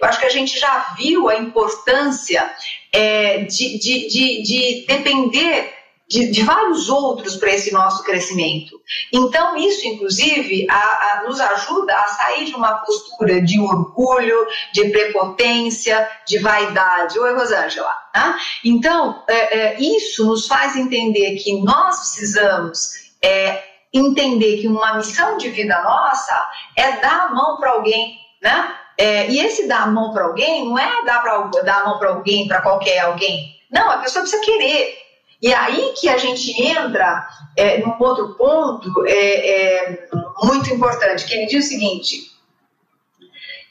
eu 0.00 0.08
acho 0.08 0.20
que 0.20 0.26
a 0.26 0.30
gente 0.30 0.58
já 0.58 0.94
viu 0.96 1.28
a 1.28 1.36
importância 1.36 2.50
é, 2.92 3.38
de, 3.38 3.78
de, 3.78 4.08
de, 4.08 4.42
de 4.42 4.86
depender 4.86 5.73
de, 6.08 6.30
de 6.30 6.42
vários 6.42 6.88
outros 6.88 7.36
para 7.36 7.52
esse 7.52 7.72
nosso 7.72 8.02
crescimento. 8.04 8.80
Então, 9.12 9.56
isso, 9.56 9.86
inclusive, 9.86 10.66
a, 10.68 10.74
a, 10.74 11.22
nos 11.26 11.40
ajuda 11.40 11.94
a 11.94 12.08
sair 12.08 12.44
de 12.44 12.54
uma 12.54 12.78
postura 12.78 13.40
de 13.40 13.58
orgulho, 13.58 14.46
de 14.72 14.90
prepotência, 14.90 16.08
de 16.26 16.38
vaidade. 16.38 17.18
Oi, 17.18 17.34
Rosângela. 17.34 17.92
Né? 18.14 18.36
Então, 18.64 19.22
é, 19.28 19.58
é, 19.58 19.80
isso 19.80 20.26
nos 20.26 20.46
faz 20.46 20.76
entender 20.76 21.36
que 21.36 21.60
nós 21.62 21.98
precisamos 21.98 23.04
é, 23.22 23.62
entender 23.92 24.58
que 24.58 24.68
uma 24.68 24.94
missão 24.94 25.38
de 25.38 25.48
vida 25.48 25.80
nossa 25.82 26.50
é 26.76 27.00
dar 27.00 27.28
a 27.28 27.34
mão 27.34 27.56
para 27.56 27.70
alguém, 27.70 28.18
né? 28.42 28.74
É, 28.96 29.28
e 29.28 29.40
esse 29.40 29.66
dar 29.66 29.82
a 29.82 29.86
mão 29.86 30.12
para 30.12 30.24
alguém 30.24 30.66
não 30.66 30.78
é 30.78 31.04
dar, 31.04 31.20
pra, 31.20 31.38
dar 31.62 31.80
a 31.80 31.84
mão 31.86 31.98
para 31.98 32.10
alguém, 32.10 32.46
para 32.46 32.60
qualquer 32.60 33.00
alguém. 33.00 33.54
Não, 33.70 33.90
a 33.90 33.98
pessoa 33.98 34.22
precisa 34.22 34.44
querer. 34.44 35.03
E 35.44 35.52
aí 35.52 35.92
que 35.94 36.08
a 36.08 36.16
gente 36.16 36.58
entra 36.58 37.28
é, 37.54 37.76
num 37.76 37.94
outro 38.00 38.34
ponto 38.34 38.90
é, 39.06 39.50
é, 39.50 40.08
muito 40.42 40.72
importante, 40.72 41.26
que 41.26 41.34
ele 41.34 41.44
diz 41.44 41.66
o 41.66 41.68
seguinte: 41.68 42.32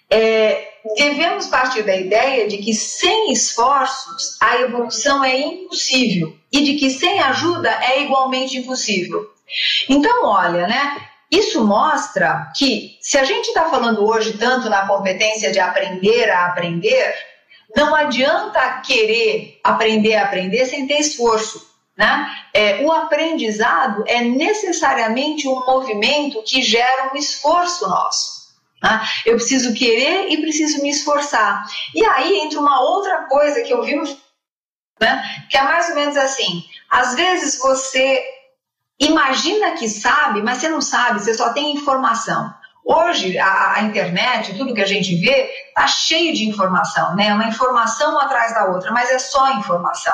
é, 0.07 0.67
devemos 0.95 1.47
partir 1.47 1.81
da 1.81 1.95
ideia 1.95 2.47
de 2.47 2.59
que 2.59 2.75
sem 2.75 3.33
esforços 3.33 4.37
a 4.39 4.61
evolução 4.61 5.23
é 5.23 5.35
impossível 5.35 6.37
e 6.51 6.61
de 6.61 6.75
que 6.75 6.91
sem 6.91 7.19
ajuda 7.19 7.71
é 7.71 8.03
igualmente 8.03 8.55
impossível. 8.55 9.31
Então, 9.89 10.27
olha, 10.27 10.67
né? 10.67 11.07
Isso 11.31 11.65
mostra 11.65 12.51
que 12.55 12.99
se 13.01 13.17
a 13.17 13.23
gente 13.23 13.47
está 13.47 13.67
falando 13.67 14.05
hoje 14.05 14.37
tanto 14.37 14.69
na 14.69 14.85
competência 14.85 15.51
de 15.51 15.59
aprender 15.59 16.29
a 16.29 16.45
aprender, 16.45 17.15
não 17.75 17.95
adianta 17.95 18.81
querer 18.81 19.59
aprender 19.63 20.15
a 20.15 20.23
aprender 20.23 20.65
sem 20.65 20.87
ter 20.87 20.99
esforço. 20.99 21.71
Né? 21.97 22.27
É, 22.53 22.83
o 22.83 22.91
aprendizado 22.91 24.03
é 24.07 24.21
necessariamente 24.21 25.47
um 25.47 25.63
movimento 25.65 26.41
que 26.43 26.61
gera 26.61 27.11
um 27.13 27.17
esforço 27.17 27.87
nosso. 27.87 28.43
Né? 28.81 29.01
Eu 29.25 29.35
preciso 29.35 29.73
querer 29.73 30.31
e 30.31 30.41
preciso 30.41 30.81
me 30.81 30.89
esforçar. 30.89 31.63
E 31.93 32.03
aí 32.05 32.39
entra 32.39 32.59
uma 32.59 32.81
outra 32.81 33.25
coisa 33.25 33.61
que 33.61 33.71
eu 33.71 33.83
vi, 33.83 33.95
né? 34.99 35.23
que 35.49 35.57
é 35.57 35.61
mais 35.61 35.89
ou 35.89 35.95
menos 35.95 36.17
assim: 36.17 36.63
às 36.89 37.13
vezes 37.15 37.57
você 37.59 38.23
imagina 38.99 39.71
que 39.71 39.87
sabe, 39.87 40.41
mas 40.41 40.57
você 40.59 40.69
não 40.69 40.81
sabe, 40.81 41.19
você 41.19 41.33
só 41.33 41.53
tem 41.53 41.73
informação. 41.73 42.53
Hoje, 42.85 43.37
a, 43.37 43.75
a, 43.75 43.81
internet, 43.83 44.57
tudo 44.57 44.73
que 44.73 44.81
a 44.81 44.85
gente 44.85 45.15
vê, 45.15 45.49
está 45.67 45.87
cheio 45.87 46.33
de 46.33 46.47
informação, 46.47 47.15
né? 47.15 47.33
Uma 47.33 47.47
informação 47.47 48.19
atrás 48.19 48.53
da 48.53 48.65
outra, 48.65 48.91
mas 48.91 49.09
é 49.09 49.19
só 49.19 49.53
informação. 49.53 50.13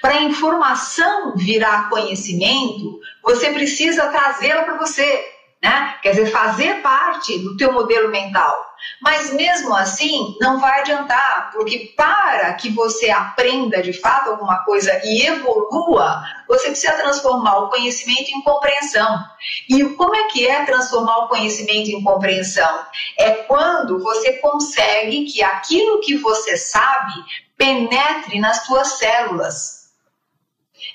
Para 0.00 0.14
a 0.14 0.22
informação 0.22 1.36
virar 1.36 1.88
conhecimento, 1.88 2.98
você 3.22 3.52
precisa 3.52 4.08
trazê-la 4.08 4.64
para 4.64 4.76
você. 4.78 5.31
Né? 5.62 5.96
Quer 6.02 6.10
dizer, 6.10 6.26
fazer 6.26 6.82
parte 6.82 7.38
do 7.38 7.56
teu 7.56 7.72
modelo 7.72 8.10
mental. 8.10 8.72
Mas 9.00 9.32
mesmo 9.32 9.72
assim, 9.74 10.36
não 10.40 10.58
vai 10.58 10.80
adiantar, 10.80 11.52
porque 11.52 11.92
para 11.96 12.52
que 12.54 12.68
você 12.70 13.10
aprenda 13.10 13.80
de 13.80 13.92
fato 13.92 14.30
alguma 14.30 14.64
coisa 14.64 15.00
e 15.04 15.22
evolua, 15.24 16.20
você 16.48 16.66
precisa 16.66 16.94
transformar 16.94 17.58
o 17.58 17.68
conhecimento 17.68 18.30
em 18.30 18.42
compreensão. 18.42 19.24
E 19.68 19.84
como 19.90 20.16
é 20.16 20.24
que 20.24 20.48
é 20.48 20.64
transformar 20.64 21.18
o 21.18 21.28
conhecimento 21.28 21.90
em 21.90 22.02
compreensão? 22.02 22.80
É 23.16 23.30
quando 23.30 24.02
você 24.02 24.32
consegue 24.34 25.26
que 25.26 25.44
aquilo 25.44 26.00
que 26.00 26.16
você 26.16 26.56
sabe 26.56 27.12
penetre 27.56 28.40
nas 28.40 28.66
suas 28.66 28.98
células 28.98 29.92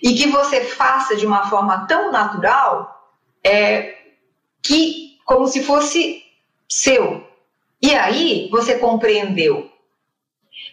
e 0.04 0.14
que 0.14 0.28
você 0.28 0.66
faça 0.66 1.16
de 1.16 1.26
uma 1.26 1.50
forma 1.50 1.88
tão 1.88 2.12
natural 2.12 2.98
é, 3.42 3.96
que 4.68 5.18
como 5.26 5.48
se 5.48 5.64
fosse 5.64 6.24
seu. 6.70 7.26
E 7.82 7.96
aí 7.96 8.50
você 8.52 8.78
compreendeu. 8.78 9.72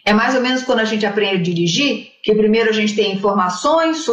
É 0.03 0.11
mais 0.11 0.35
ou 0.35 0.41
menos 0.41 0.63
quando 0.63 0.79
a 0.79 0.85
gente 0.85 1.05
aprende 1.05 1.35
a 1.35 1.43
dirigir, 1.43 2.11
que 2.21 2.35
primeiro 2.35 2.69
a 2.69 2.73
gente 2.73 2.95
tem 2.95 3.13
informações, 3.13 4.05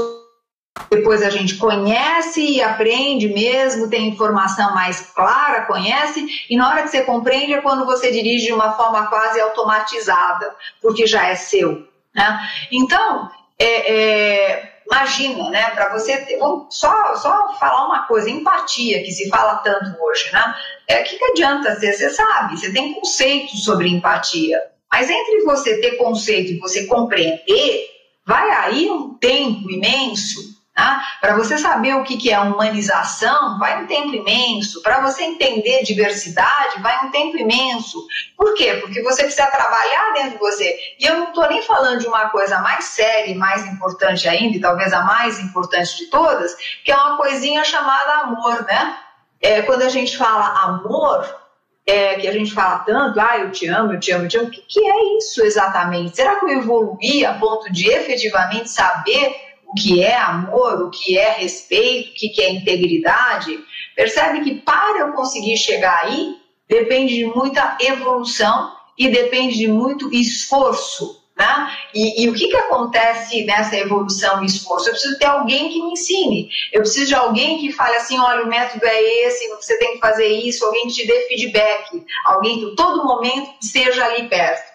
depois 0.90 1.23
a 1.23 1.31
gente 1.31 1.57
conhece 1.57 2.40
e 2.40 2.62
aprende 2.62 3.29
mesmo, 3.29 3.90
tem 3.90 4.09
informação 4.09 4.73
mais 4.75 5.01
clara, 5.01 5.66
conhece, 5.66 6.27
e 6.49 6.57
na 6.57 6.68
hora 6.68 6.83
que 6.83 6.88
você 6.88 7.03
compreende 7.03 7.55
é 7.55 7.61
quando 7.61 7.85
você 7.85 8.11
dirige 8.12 8.47
de 8.47 8.53
uma 8.53 8.73
forma 8.73 9.07
quase 9.09 9.40
automatizada, 9.40 10.55
porque 10.81 11.07
já 11.07 11.27
é 11.27 11.35
seu. 11.35 11.87
Né? 12.14 12.40
Então, 12.71 13.31
é, 13.59 13.92
é, 13.92 14.82
imagina, 14.92 15.48
né, 15.48 15.70
para 15.70 15.90
você 15.90 16.18
ter, 16.18 16.38
vamos 16.38 16.76
só, 16.76 17.16
só 17.16 17.55
falar 17.59 17.87
uma 17.87 18.07
coisa, 18.07 18.28
empatia, 18.28 19.02
que 19.02 19.11
se 19.11 19.28
fala 19.31 19.57
tanto 19.57 19.96
hoje, 19.98 20.31
né? 20.31 20.55
É, 20.87 21.02
que, 21.02 21.16
que 21.16 21.24
adianta 21.24 21.74
ser? 21.76 21.94
Você 21.94 22.11
sabe, 22.11 22.59
você 22.59 22.70
tem 22.70 22.92
conceitos 22.92 23.64
sobre 23.64 23.88
empatia, 23.88 24.61
mas 24.92 25.09
entre 25.09 25.44
você 25.44 25.81
ter 25.81 25.96
conceito 25.96 26.52
e 26.52 26.59
você 26.59 26.85
compreender, 26.85 27.87
vai 28.26 28.50
aí 28.50 28.90
um 28.90 29.14
tempo 29.14 29.70
imenso 29.70 30.51
Tá? 30.74 31.04
Para 31.20 31.37
você 31.37 31.58
saber 31.58 31.94
o 31.96 32.02
que, 32.02 32.30
é 32.30 32.40
humanização, 32.40 33.58
vai 33.58 33.82
um 33.82 33.87
tempo 33.87 34.14
imenso. 34.14 34.82
Para 34.82 35.00
você 35.00 35.22
entender 35.22 35.82
diversidade, 35.82 36.80
vai 36.80 37.04
um 37.04 37.11
tempo 37.11 37.37
imenso. 37.37 38.06
Por 38.38 38.54
quê? 38.54 38.78
Porque 38.80 39.02
você 39.02 39.24
precisa 39.24 39.48
trabalhar 39.48 40.14
dentro 40.14 40.30
de 40.30 40.38
você. 40.38 40.74
E 40.98 41.04
eu 41.04 41.18
não 41.18 41.28
estou 41.28 41.46
nem 41.46 41.61
falando 41.61 42.00
de 42.00 42.06
uma 42.06 42.30
coisa 42.30 42.58
mais 42.61 42.85
séria 42.85 43.30
e 43.30 43.35
mais 43.35 43.66
importante 43.66 44.26
ainda, 44.26 44.56
e 44.56 44.61
talvez 44.61 44.94
a 44.94 45.02
mais 45.02 45.38
importante 45.40 45.94
de 45.98 46.06
todas, 46.06 46.54
que 46.82 46.90
é 46.90 46.96
uma 46.96 47.18
coisinha 47.18 47.62
chamada 47.64 48.20
amor, 48.22 48.64
né? 48.64 48.96
É, 49.42 49.61
quando 49.62 49.82
a 49.82 49.90
gente 49.90 50.16
fala 50.16 50.46
amor, 50.62 51.42
é, 51.87 52.14
que 52.14 52.26
a 52.26 52.32
gente 52.32 52.54
fala 52.54 52.78
tanto, 52.78 53.20
ah, 53.20 53.38
eu 53.38 53.50
te 53.50 53.68
amo, 53.68 53.92
eu 53.92 54.00
te 54.00 54.11
amo, 54.11 54.24
eu 54.24 54.28
te 54.28 54.38
amo, 54.38 54.48
o 54.48 54.50
que, 54.50 54.62
que 54.62 54.80
é 54.88 55.18
isso 55.18 55.42
exatamente? 55.42 56.16
Será 56.16 56.37
que 56.37 56.46
eu 56.46 56.50
evoluí 56.50 57.26
a 57.26 57.35
ponto 57.35 57.70
de 57.70 57.90
efetivamente 57.90 58.70
saber 58.70 59.51
o 59.72 59.74
que 59.74 60.02
é 60.02 60.14
amor, 60.14 60.82
o 60.82 60.90
que 60.90 61.18
é 61.18 61.32
respeito, 61.32 62.11
o 62.11 62.14
que 62.14 62.42
é 62.42 62.50
integridade, 62.50 63.58
percebe 63.96 64.44
que 64.44 64.54
para 64.56 65.00
eu 65.00 65.12
conseguir 65.12 65.56
chegar 65.56 66.04
aí, 66.04 66.37
depende 66.68 67.14
de 67.14 67.26
muita 67.26 67.76
evolução 67.80 68.72
e 68.98 69.08
depende 69.08 69.56
de 69.56 69.68
muito 69.68 70.12
esforço. 70.12 71.20
Né? 71.37 71.76
E, 71.94 72.24
e, 72.24 72.28
o 72.28 72.35
que, 72.35 72.48
que 72.48 72.56
acontece 72.56 73.44
nessa 73.44 73.74
evolução 73.76 74.42
e 74.42 74.46
esforço? 74.46 74.88
Eu 74.88 74.92
preciso 74.92 75.18
ter 75.18 75.24
alguém 75.24 75.70
que 75.70 75.82
me 75.82 75.92
ensine. 75.92 76.50
Eu 76.70 76.82
preciso 76.82 77.06
de 77.06 77.14
alguém 77.14 77.58
que 77.58 77.72
fale 77.72 77.96
assim: 77.96 78.18
olha, 78.18 78.44
o 78.44 78.48
método 78.48 78.85
é 78.85 79.02
esse, 79.26 79.48
você 79.48 79.78
tem 79.78 79.94
que 79.94 79.98
fazer 79.98 80.26
isso, 80.26 80.64
alguém 80.64 80.87
que 80.87 80.92
te 80.92 81.06
dê 81.06 81.26
feedback, 81.28 82.04
alguém 82.26 82.61
que 82.61 82.76
todo 82.76 83.04
momento 83.04 83.50
esteja 83.62 84.04
ali 84.04 84.28
perto. 84.28 84.71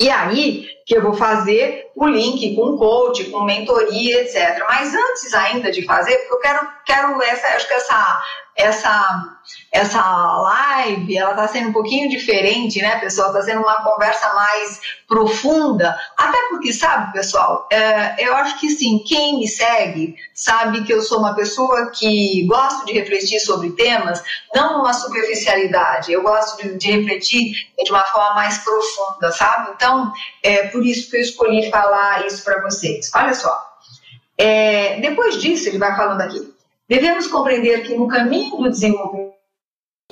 E 0.00 0.08
aí 0.08 0.66
que 0.86 0.96
eu 0.96 1.02
vou 1.02 1.12
fazer 1.12 1.90
o 1.94 2.06
link 2.06 2.56
com 2.56 2.76
coach, 2.78 3.24
com 3.26 3.44
mentoria, 3.44 4.22
etc. 4.22 4.64
Mas 4.66 4.94
antes 4.94 5.34
ainda 5.34 5.70
de 5.70 5.84
fazer, 5.84 6.16
porque 6.16 6.34
eu 6.34 6.40
quero, 6.40 6.68
quero 6.86 7.22
essa, 7.22 7.46
acho 7.48 7.68
que 7.68 7.74
essa 7.74 8.22
essa, 8.56 9.38
essa 9.72 10.02
live 10.02 11.16
ela 11.16 11.30
está 11.30 11.48
sendo 11.48 11.70
um 11.70 11.72
pouquinho 11.72 12.08
diferente, 12.08 12.80
né, 12.80 12.98
pessoal? 12.98 13.28
Está 13.28 13.42
sendo 13.42 13.62
uma 13.62 13.82
conversa 13.82 14.32
mais 14.34 14.80
profunda. 15.08 15.96
Até 16.16 16.38
porque, 16.48 16.72
sabe, 16.72 17.12
pessoal, 17.12 17.66
é, 17.72 18.26
eu 18.26 18.34
acho 18.36 18.58
que 18.58 18.68
sim, 18.70 19.02
quem 19.06 19.38
me 19.38 19.48
segue 19.48 20.14
sabe 20.34 20.84
que 20.84 20.92
eu 20.92 21.02
sou 21.02 21.18
uma 21.18 21.34
pessoa 21.34 21.90
que 21.90 22.46
gosto 22.46 22.86
de 22.86 22.92
refletir 22.92 23.40
sobre 23.40 23.70
temas, 23.70 24.22
não 24.54 24.78
numa 24.78 24.92
superficialidade. 24.92 26.12
Eu 26.12 26.22
gosto 26.22 26.62
de, 26.62 26.76
de 26.76 26.90
refletir 26.92 27.52
de 27.82 27.90
uma 27.90 28.04
forma 28.04 28.34
mais 28.34 28.58
profunda, 28.58 29.32
sabe? 29.32 29.72
Então, 29.74 30.12
é 30.42 30.68
por 30.68 30.84
isso 30.84 31.10
que 31.10 31.16
eu 31.16 31.20
escolhi 31.20 31.70
falar 31.70 32.26
isso 32.26 32.44
para 32.44 32.62
vocês. 32.62 33.10
Olha 33.14 33.34
só. 33.34 33.70
É, 34.36 34.98
depois 35.00 35.40
disso, 35.40 35.68
ele 35.68 35.78
vai 35.78 35.94
falando 35.94 36.22
aqui. 36.22 36.49
Devemos 36.90 37.28
compreender 37.28 37.84
que 37.84 37.94
no 37.94 38.08
caminho 38.08 38.56
do 38.56 38.68
desenvolvimento 38.68 39.30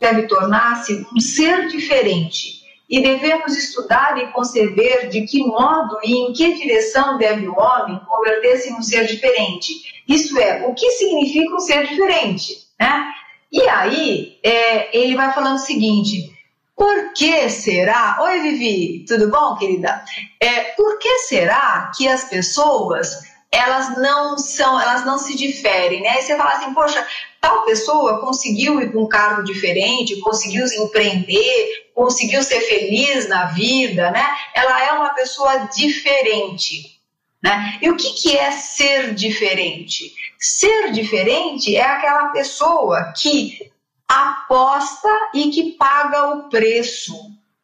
deve 0.00 0.28
tornar-se 0.28 1.04
um 1.12 1.18
ser 1.18 1.66
diferente 1.66 2.62
e 2.88 3.02
devemos 3.02 3.56
estudar 3.56 4.16
e 4.16 4.28
conceber 4.28 5.08
de 5.08 5.22
que 5.26 5.44
modo 5.44 5.98
e 6.04 6.12
em 6.16 6.32
que 6.32 6.54
direção 6.54 7.18
deve 7.18 7.48
o 7.48 7.58
homem 7.58 8.00
converter-se 8.06 8.70
em 8.70 8.74
um 8.74 8.82
ser 8.82 9.08
diferente. 9.08 9.72
Isso 10.06 10.38
é, 10.38 10.68
o 10.68 10.72
que 10.72 10.88
significa 10.92 11.52
um 11.52 11.58
ser 11.58 11.84
diferente, 11.88 12.54
né? 12.78 13.12
E 13.50 13.62
aí, 13.62 14.38
é, 14.44 14.96
ele 14.96 15.16
vai 15.16 15.34
falando 15.34 15.56
o 15.56 15.58
seguinte: 15.58 16.32
por 16.76 17.12
que 17.12 17.50
será? 17.50 18.18
Oi, 18.20 18.38
Vivi, 18.38 19.04
tudo 19.04 19.28
bom, 19.28 19.56
querida? 19.56 20.04
É, 20.40 20.60
por 20.76 21.00
que 21.00 21.18
será 21.18 21.90
que 21.96 22.06
as 22.06 22.22
pessoas 22.22 23.18
elas 23.50 23.96
não 23.96 24.36
são, 24.36 24.78
elas 24.80 25.04
não 25.04 25.18
se 25.18 25.34
diferem, 25.34 26.02
né? 26.02 26.10
Aí 26.10 26.22
você 26.22 26.36
fala 26.36 26.52
assim, 26.52 26.74
poxa, 26.74 27.06
tal 27.40 27.64
pessoa 27.64 28.20
conseguiu 28.20 28.80
ir 28.80 28.90
para 28.90 29.00
um 29.00 29.08
cargo 29.08 29.42
diferente, 29.42 30.20
conseguiu 30.20 30.66
empreender, 30.66 31.90
conseguiu 31.94 32.42
ser 32.42 32.60
feliz 32.60 33.26
na 33.28 33.46
vida, 33.46 34.10
né? 34.10 34.26
Ela 34.54 34.84
é 34.84 34.92
uma 34.92 35.10
pessoa 35.10 35.68
diferente, 35.74 37.00
né? 37.42 37.78
E 37.80 37.90
o 37.90 37.96
que, 37.96 38.12
que 38.12 38.36
é 38.36 38.50
ser 38.50 39.14
diferente? 39.14 40.14
Ser 40.38 40.92
diferente 40.92 41.74
é 41.74 41.82
aquela 41.82 42.28
pessoa 42.28 43.12
que 43.16 43.72
aposta 44.06 45.08
e 45.34 45.50
que 45.50 45.72
paga 45.72 46.34
o 46.34 46.48
preço, 46.50 47.14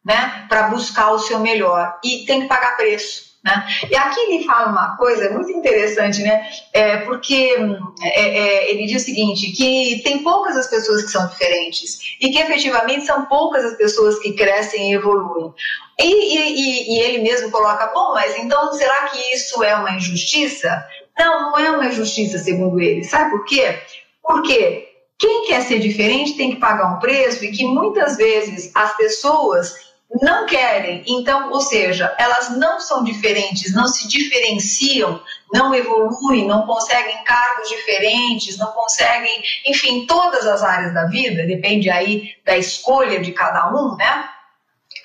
né? 0.03 0.45
Para 0.49 0.69
buscar 0.69 1.11
o 1.11 1.19
seu 1.19 1.39
melhor 1.39 1.99
e 2.03 2.25
tem 2.25 2.41
que 2.41 2.47
pagar 2.47 2.75
preço. 2.75 3.24
Né? 3.45 3.67
E 3.91 3.95
aqui 3.95 4.19
ele 4.21 4.43
fala 4.43 4.71
uma 4.71 4.97
coisa 4.97 5.29
muito 5.29 5.51
interessante, 5.51 6.23
né? 6.23 6.49
É, 6.73 6.97
porque 6.97 7.55
é, 8.01 8.37
é, 8.37 8.71
ele 8.71 8.87
diz 8.87 9.03
o 9.03 9.05
seguinte: 9.05 9.51
que 9.51 10.01
tem 10.03 10.23
poucas 10.23 10.57
as 10.57 10.67
pessoas 10.67 11.03
que 11.03 11.11
são 11.11 11.27
diferentes 11.27 12.17
e 12.19 12.31
que 12.31 12.39
efetivamente 12.39 13.05
são 13.05 13.25
poucas 13.25 13.63
as 13.63 13.77
pessoas 13.77 14.17
que 14.17 14.33
crescem 14.33 14.89
e 14.89 14.95
evoluem. 14.95 15.53
E, 15.99 16.05
e, 16.07 16.95
e 16.95 16.99
ele 17.01 17.19
mesmo 17.19 17.51
coloca: 17.51 17.85
bom, 17.93 18.15
mas 18.15 18.35
então 18.35 18.73
será 18.73 19.09
que 19.09 19.35
isso 19.35 19.63
é 19.63 19.75
uma 19.75 19.91
injustiça? 19.91 20.83
Não, 21.17 21.51
não 21.51 21.59
é 21.59 21.69
uma 21.69 21.85
injustiça, 21.85 22.39
segundo 22.39 22.81
ele. 22.81 23.03
Sabe 23.03 23.29
por 23.29 23.45
quê? 23.45 23.79
Porque 24.23 24.87
quem 25.19 25.45
quer 25.45 25.61
ser 25.61 25.79
diferente 25.79 26.35
tem 26.35 26.55
que 26.55 26.59
pagar 26.59 26.95
um 26.95 26.99
preço 26.99 27.45
e 27.45 27.51
que 27.51 27.63
muitas 27.63 28.17
vezes 28.17 28.71
as 28.73 28.97
pessoas 28.97 29.84
não 30.21 30.45
querem. 30.45 31.03
Então, 31.07 31.51
ou 31.51 31.61
seja, 31.61 32.15
elas 32.17 32.57
não 32.57 32.79
são 32.79 33.03
diferentes, 33.03 33.73
não 33.73 33.87
se 33.87 34.07
diferenciam, 34.07 35.21
não 35.53 35.73
evoluem, 35.73 36.47
não 36.47 36.65
conseguem 36.65 37.23
cargos 37.23 37.69
diferentes, 37.69 38.57
não 38.57 38.71
conseguem, 38.71 39.43
enfim, 39.65 40.05
todas 40.05 40.45
as 40.45 40.63
áreas 40.63 40.93
da 40.93 41.05
vida, 41.05 41.45
depende 41.45 41.89
aí 41.89 42.35
da 42.45 42.57
escolha 42.57 43.19
de 43.19 43.31
cada 43.31 43.73
um, 43.73 43.95
né? 43.95 44.29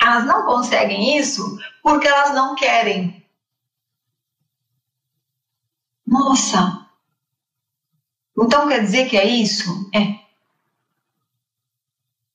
Elas 0.01 0.25
não 0.25 0.45
conseguem 0.45 1.19
isso 1.19 1.59
porque 1.83 2.09
elas 2.09 2.35
não 2.35 2.55
querem. 2.55 3.25
Nossa! 6.07 6.87
Então 8.39 8.69
quer 8.69 8.81
dizer 8.81 9.09
que 9.09 9.17
é 9.17 9.27
isso? 9.27 9.91
É. 9.95 10.19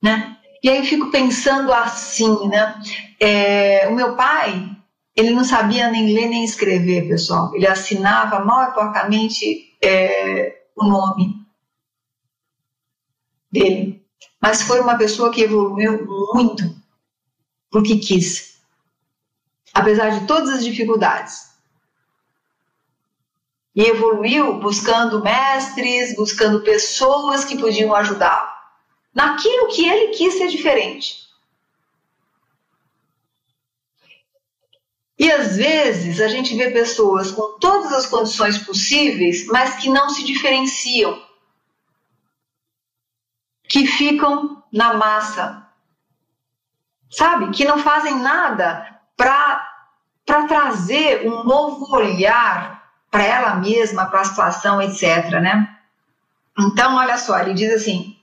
Né? 0.04 0.35
E 0.66 0.70
aí 0.70 0.84
fico 0.84 1.12
pensando 1.12 1.72
assim, 1.72 2.48
né? 2.48 2.82
É, 3.20 3.88
o 3.88 3.94
meu 3.94 4.16
pai, 4.16 4.68
ele 5.16 5.30
não 5.30 5.44
sabia 5.44 5.92
nem 5.92 6.12
ler 6.12 6.28
nem 6.28 6.44
escrever, 6.44 7.08
pessoal. 7.08 7.54
Ele 7.54 7.68
assinava 7.68 8.44
mal 8.44 8.72
e 8.72 8.74
porcamente 8.74 9.78
é, 9.80 10.64
o 10.76 10.84
nome 10.84 11.46
dele. 13.52 14.04
Mas 14.42 14.64
foi 14.64 14.80
uma 14.80 14.98
pessoa 14.98 15.32
que 15.32 15.44
evoluiu 15.44 16.04
muito 16.34 16.64
porque 17.70 18.00
quis. 18.00 18.60
Apesar 19.72 20.18
de 20.18 20.26
todas 20.26 20.50
as 20.50 20.66
dificuldades. 20.66 21.48
E 23.76 23.84
evoluiu 23.84 24.60
buscando 24.60 25.24
mestres, 25.24 26.16
buscando 26.16 26.64
pessoas 26.64 27.46
que 27.46 27.56
podiam 27.56 27.94
ajudá-lo. 27.94 28.55
Naquilo 29.16 29.70
que 29.70 29.88
ele 29.88 30.14
quis 30.14 30.34
ser 30.34 30.50
diferente. 30.50 31.26
E 35.18 35.32
às 35.32 35.56
vezes 35.56 36.20
a 36.20 36.28
gente 36.28 36.54
vê 36.58 36.70
pessoas 36.72 37.32
com 37.32 37.58
todas 37.58 37.94
as 37.94 38.06
condições 38.06 38.58
possíveis, 38.58 39.48
mas 39.48 39.76
que 39.78 39.90
não 39.90 40.10
se 40.10 40.26
diferenciam, 40.26 41.24
que 43.64 43.88
ficam 43.88 44.62
na 44.72 44.96
massa, 44.96 45.66
sabe? 47.10 47.52
Que 47.52 47.64
não 47.64 47.78
fazem 47.78 48.20
nada 48.20 49.00
para 49.16 49.88
trazer 50.26 51.26
um 51.26 51.46
novo 51.46 51.96
olhar 51.96 52.92
para 53.10 53.24
ela 53.24 53.56
mesma, 53.56 54.08
para 54.08 54.20
a 54.20 54.26
situação, 54.26 54.82
etc. 54.82 55.30
Né? 55.42 55.78
Então, 56.60 56.98
olha 56.98 57.18
só, 57.18 57.40
ele 57.40 57.54
diz 57.54 57.74
assim: 57.74 58.15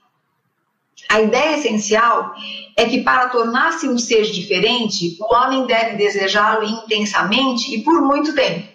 a 1.09 1.21
ideia 1.21 1.57
essencial 1.57 2.33
é 2.75 2.85
que 2.85 3.03
para 3.03 3.29
tornar-se 3.29 3.87
um 3.87 3.97
ser 3.97 4.23
diferente, 4.23 5.17
o 5.19 5.33
homem 5.35 5.65
deve 5.65 5.95
desejá-lo 5.95 6.63
intensamente 6.63 7.73
e 7.73 7.83
por 7.83 8.01
muito 8.01 8.33
tempo. 8.33 8.67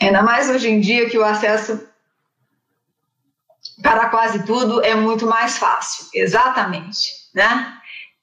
Ainda 0.00 0.22
mais 0.22 0.48
hoje 0.48 0.68
em 0.68 0.80
dia 0.80 1.08
que 1.08 1.18
o 1.18 1.24
acesso 1.24 1.88
para 3.82 4.08
quase 4.08 4.44
tudo 4.44 4.84
é 4.84 4.94
muito 4.94 5.26
mais 5.26 5.56
fácil, 5.58 6.06
exatamente, 6.14 7.12
né? 7.34 7.74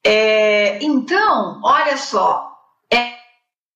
É, 0.03 0.83
então, 0.83 1.61
olha 1.63 1.97
só, 1.97 2.51
é, 2.91 3.13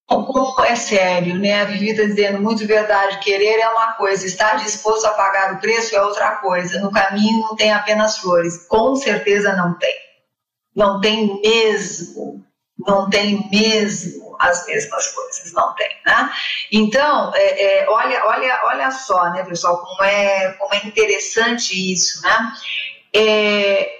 como 0.10 0.66
é 0.66 0.76
sério, 0.76 1.38
né? 1.38 1.62
A 1.62 1.66
Vivi 1.66 1.92
está 1.92 2.04
dizendo 2.04 2.42
muito 2.42 2.66
verdade. 2.66 3.20
Querer 3.20 3.60
é 3.60 3.70
uma 3.70 3.94
coisa, 3.94 4.26
estar 4.26 4.56
disposto 4.58 5.06
a 5.06 5.12
pagar 5.12 5.54
o 5.54 5.60
preço 5.60 5.96
é 5.96 6.02
outra 6.02 6.38
coisa. 6.38 6.80
No 6.80 6.92
caminho 6.92 7.42
não 7.42 7.56
tem 7.56 7.72
apenas 7.72 8.18
flores. 8.18 8.66
Com 8.68 8.96
certeza 8.96 9.56
não 9.56 9.78
tem. 9.78 9.94
Não 10.76 11.00
tem 11.00 11.40
mesmo. 11.42 12.44
Não 12.78 13.10
tem 13.10 13.48
mesmo 13.52 14.36
as 14.40 14.66
mesmas 14.66 15.10
coisas, 15.10 15.52
não 15.52 15.76
tem, 15.76 15.90
né? 16.06 16.32
Então, 16.72 17.34
é, 17.36 17.82
é, 17.82 17.90
olha, 17.90 18.26
olha, 18.26 18.62
olha 18.64 18.90
só, 18.90 19.30
né, 19.32 19.44
pessoal, 19.44 19.84
como 19.84 20.02
é, 20.02 20.54
como 20.54 20.74
é 20.74 20.88
interessante 20.88 21.74
isso, 21.92 22.22
né? 22.22 22.54
É, 23.14 23.99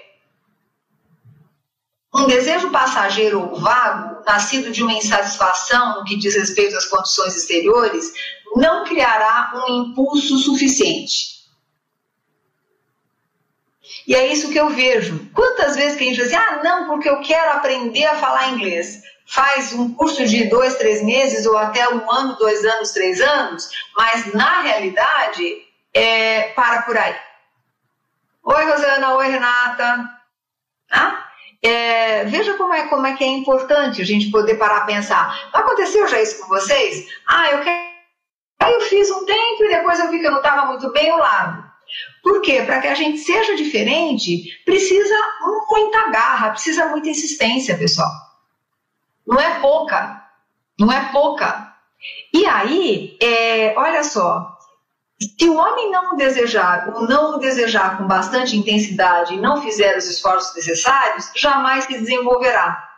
um 2.20 2.26
desejo 2.26 2.70
passageiro 2.70 3.40
ou 3.40 3.56
vago, 3.56 4.22
nascido 4.26 4.70
de 4.70 4.82
uma 4.82 4.92
insatisfação 4.92 5.96
no 5.96 6.04
que 6.04 6.16
diz 6.16 6.34
respeito 6.34 6.76
às 6.76 6.86
condições 6.86 7.36
exteriores, 7.36 8.12
não 8.56 8.84
criará 8.84 9.52
um 9.54 9.82
impulso 9.82 10.38
suficiente. 10.38 11.40
E 14.06 14.14
é 14.14 14.26
isso 14.26 14.50
que 14.50 14.58
eu 14.58 14.70
vejo. 14.70 15.30
Quantas 15.34 15.76
vezes 15.76 15.96
que 15.96 16.04
a 16.04 16.06
gente 16.06 16.16
diz 16.16 16.26
assim, 16.26 16.36
ah, 16.36 16.60
não, 16.62 16.86
porque 16.86 17.08
eu 17.08 17.20
quero 17.20 17.52
aprender 17.52 18.04
a 18.04 18.16
falar 18.16 18.50
inglês. 18.50 19.02
Faz 19.26 19.72
um 19.72 19.94
curso 19.94 20.26
de 20.26 20.48
dois, 20.48 20.74
três 20.76 21.02
meses, 21.04 21.46
ou 21.46 21.56
até 21.56 21.88
um 21.88 22.10
ano, 22.10 22.36
dois 22.36 22.64
anos, 22.64 22.90
três 22.90 23.20
anos, 23.20 23.68
mas 23.96 24.32
na 24.34 24.62
realidade, 24.62 25.62
é, 25.94 26.48
para 26.54 26.82
por 26.82 26.98
aí. 26.98 27.14
Oi, 28.42 28.64
Rosana, 28.64 29.14
oi, 29.14 29.28
Renata. 29.28 30.10
Ah? 30.90 31.29
É, 31.62 32.24
veja 32.24 32.54
como 32.54 32.72
é, 32.72 32.88
como 32.88 33.06
é 33.06 33.14
que 33.16 33.24
é 33.24 33.26
importante 33.26 34.00
a 34.00 34.04
gente 34.04 34.30
poder 34.30 34.54
parar 34.54 34.78
a 34.78 34.86
pensar. 34.86 35.50
Aconteceu 35.52 36.06
já 36.08 36.20
isso 36.20 36.40
com 36.40 36.48
vocês? 36.48 37.06
Ah, 37.26 37.50
eu 37.50 37.62
quero. 37.62 37.90
Aí 38.60 38.72
eu 38.74 38.80
fiz 38.82 39.10
um 39.10 39.24
tempo 39.24 39.64
e 39.64 39.68
depois 39.68 39.98
eu 39.98 40.10
vi 40.10 40.18
que 40.18 40.26
eu 40.26 40.30
não 40.30 40.38
estava 40.38 40.66
muito 40.66 40.90
bem, 40.92 41.08
eu 41.08 41.18
largo. 41.18 41.64
Por 42.22 42.42
quê? 42.42 42.62
Para 42.62 42.80
que 42.80 42.88
a 42.88 42.94
gente 42.94 43.18
seja 43.18 43.56
diferente, 43.56 44.62
precisa 44.64 45.14
muita 45.70 46.10
garra, 46.10 46.50
precisa 46.50 46.86
muita 46.86 47.08
insistência, 47.08 47.76
pessoal. 47.76 48.10
Não 49.26 49.40
é 49.40 49.60
pouca. 49.60 50.24
Não 50.78 50.92
é 50.92 51.10
pouca. 51.10 51.74
E 52.32 52.46
aí, 52.46 53.16
é, 53.20 53.74
olha 53.76 54.04
só, 54.04 54.58
se 55.20 55.48
o 55.48 55.56
homem 55.56 55.90
não 55.90 56.14
o 56.14 56.16
desejar 56.16 56.92
ou 56.94 57.06
não 57.06 57.34
o 57.34 57.38
desejar 57.38 57.98
com 57.98 58.06
bastante 58.06 58.56
intensidade 58.56 59.34
e 59.34 59.40
não 59.40 59.60
fizer 59.60 59.96
os 59.98 60.08
esforços 60.08 60.54
necessários, 60.54 61.30
jamais 61.36 61.84
se 61.84 61.98
desenvolverá. 61.98 62.88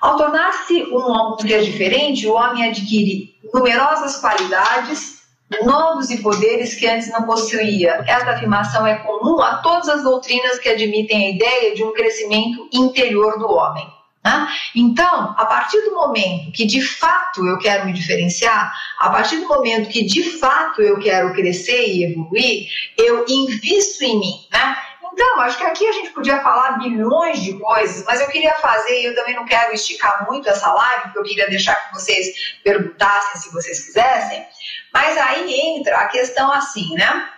Ao 0.00 0.16
tornar-se 0.16 0.82
um 0.84 1.38
ser 1.38 1.62
diferente, 1.62 2.26
o 2.26 2.34
homem 2.34 2.68
adquire 2.68 3.34
numerosas 3.52 4.16
qualidades, 4.18 5.22
novos 5.62 6.10
e 6.10 6.22
poderes 6.22 6.74
que 6.74 6.86
antes 6.86 7.10
não 7.10 7.22
possuía. 7.22 8.04
Esta 8.06 8.32
afirmação 8.32 8.86
é 8.86 8.96
comum 8.96 9.40
a 9.40 9.56
todas 9.58 9.88
as 9.88 10.02
doutrinas 10.02 10.58
que 10.58 10.68
admitem 10.68 11.26
a 11.26 11.30
ideia 11.30 11.74
de 11.74 11.82
um 11.82 11.92
crescimento 11.92 12.68
interior 12.72 13.38
do 13.38 13.50
homem. 13.50 13.97
Né? 14.28 14.46
Então, 14.74 15.34
a 15.38 15.46
partir 15.46 15.80
do 15.80 15.94
momento 15.94 16.52
que 16.52 16.66
de 16.66 16.82
fato 16.82 17.46
eu 17.46 17.58
quero 17.58 17.86
me 17.86 17.94
diferenciar, 17.94 18.74
a 18.98 19.08
partir 19.08 19.38
do 19.38 19.48
momento 19.48 19.88
que 19.88 20.04
de 20.04 20.22
fato 20.38 20.82
eu 20.82 20.98
quero 20.98 21.32
crescer 21.32 21.86
e 21.88 22.04
evoluir, 22.04 22.68
eu 22.98 23.24
invisto 23.26 24.04
em 24.04 24.20
mim. 24.20 24.34
Né? 24.52 24.76
Então, 25.10 25.40
acho 25.40 25.56
que 25.56 25.64
aqui 25.64 25.86
a 25.86 25.92
gente 25.92 26.10
podia 26.10 26.42
falar 26.42 26.78
milhões 26.78 27.42
de 27.42 27.58
coisas, 27.58 28.04
mas 28.04 28.20
eu 28.20 28.28
queria 28.28 28.52
fazer, 28.56 29.00
e 29.00 29.06
eu 29.06 29.14
também 29.14 29.34
não 29.34 29.46
quero 29.46 29.72
esticar 29.72 30.26
muito 30.30 30.48
essa 30.48 30.70
live, 30.70 31.02
porque 31.04 31.18
eu 31.18 31.24
queria 31.24 31.48
deixar 31.48 31.74
que 31.74 31.94
vocês 31.94 32.58
perguntassem 32.62 33.40
se 33.40 33.52
vocês 33.52 33.86
quisessem. 33.86 34.44
Mas 34.92 35.16
aí 35.16 35.54
entra 35.54 35.96
a 35.96 36.08
questão 36.08 36.52
assim, 36.52 36.94
né? 36.94 37.28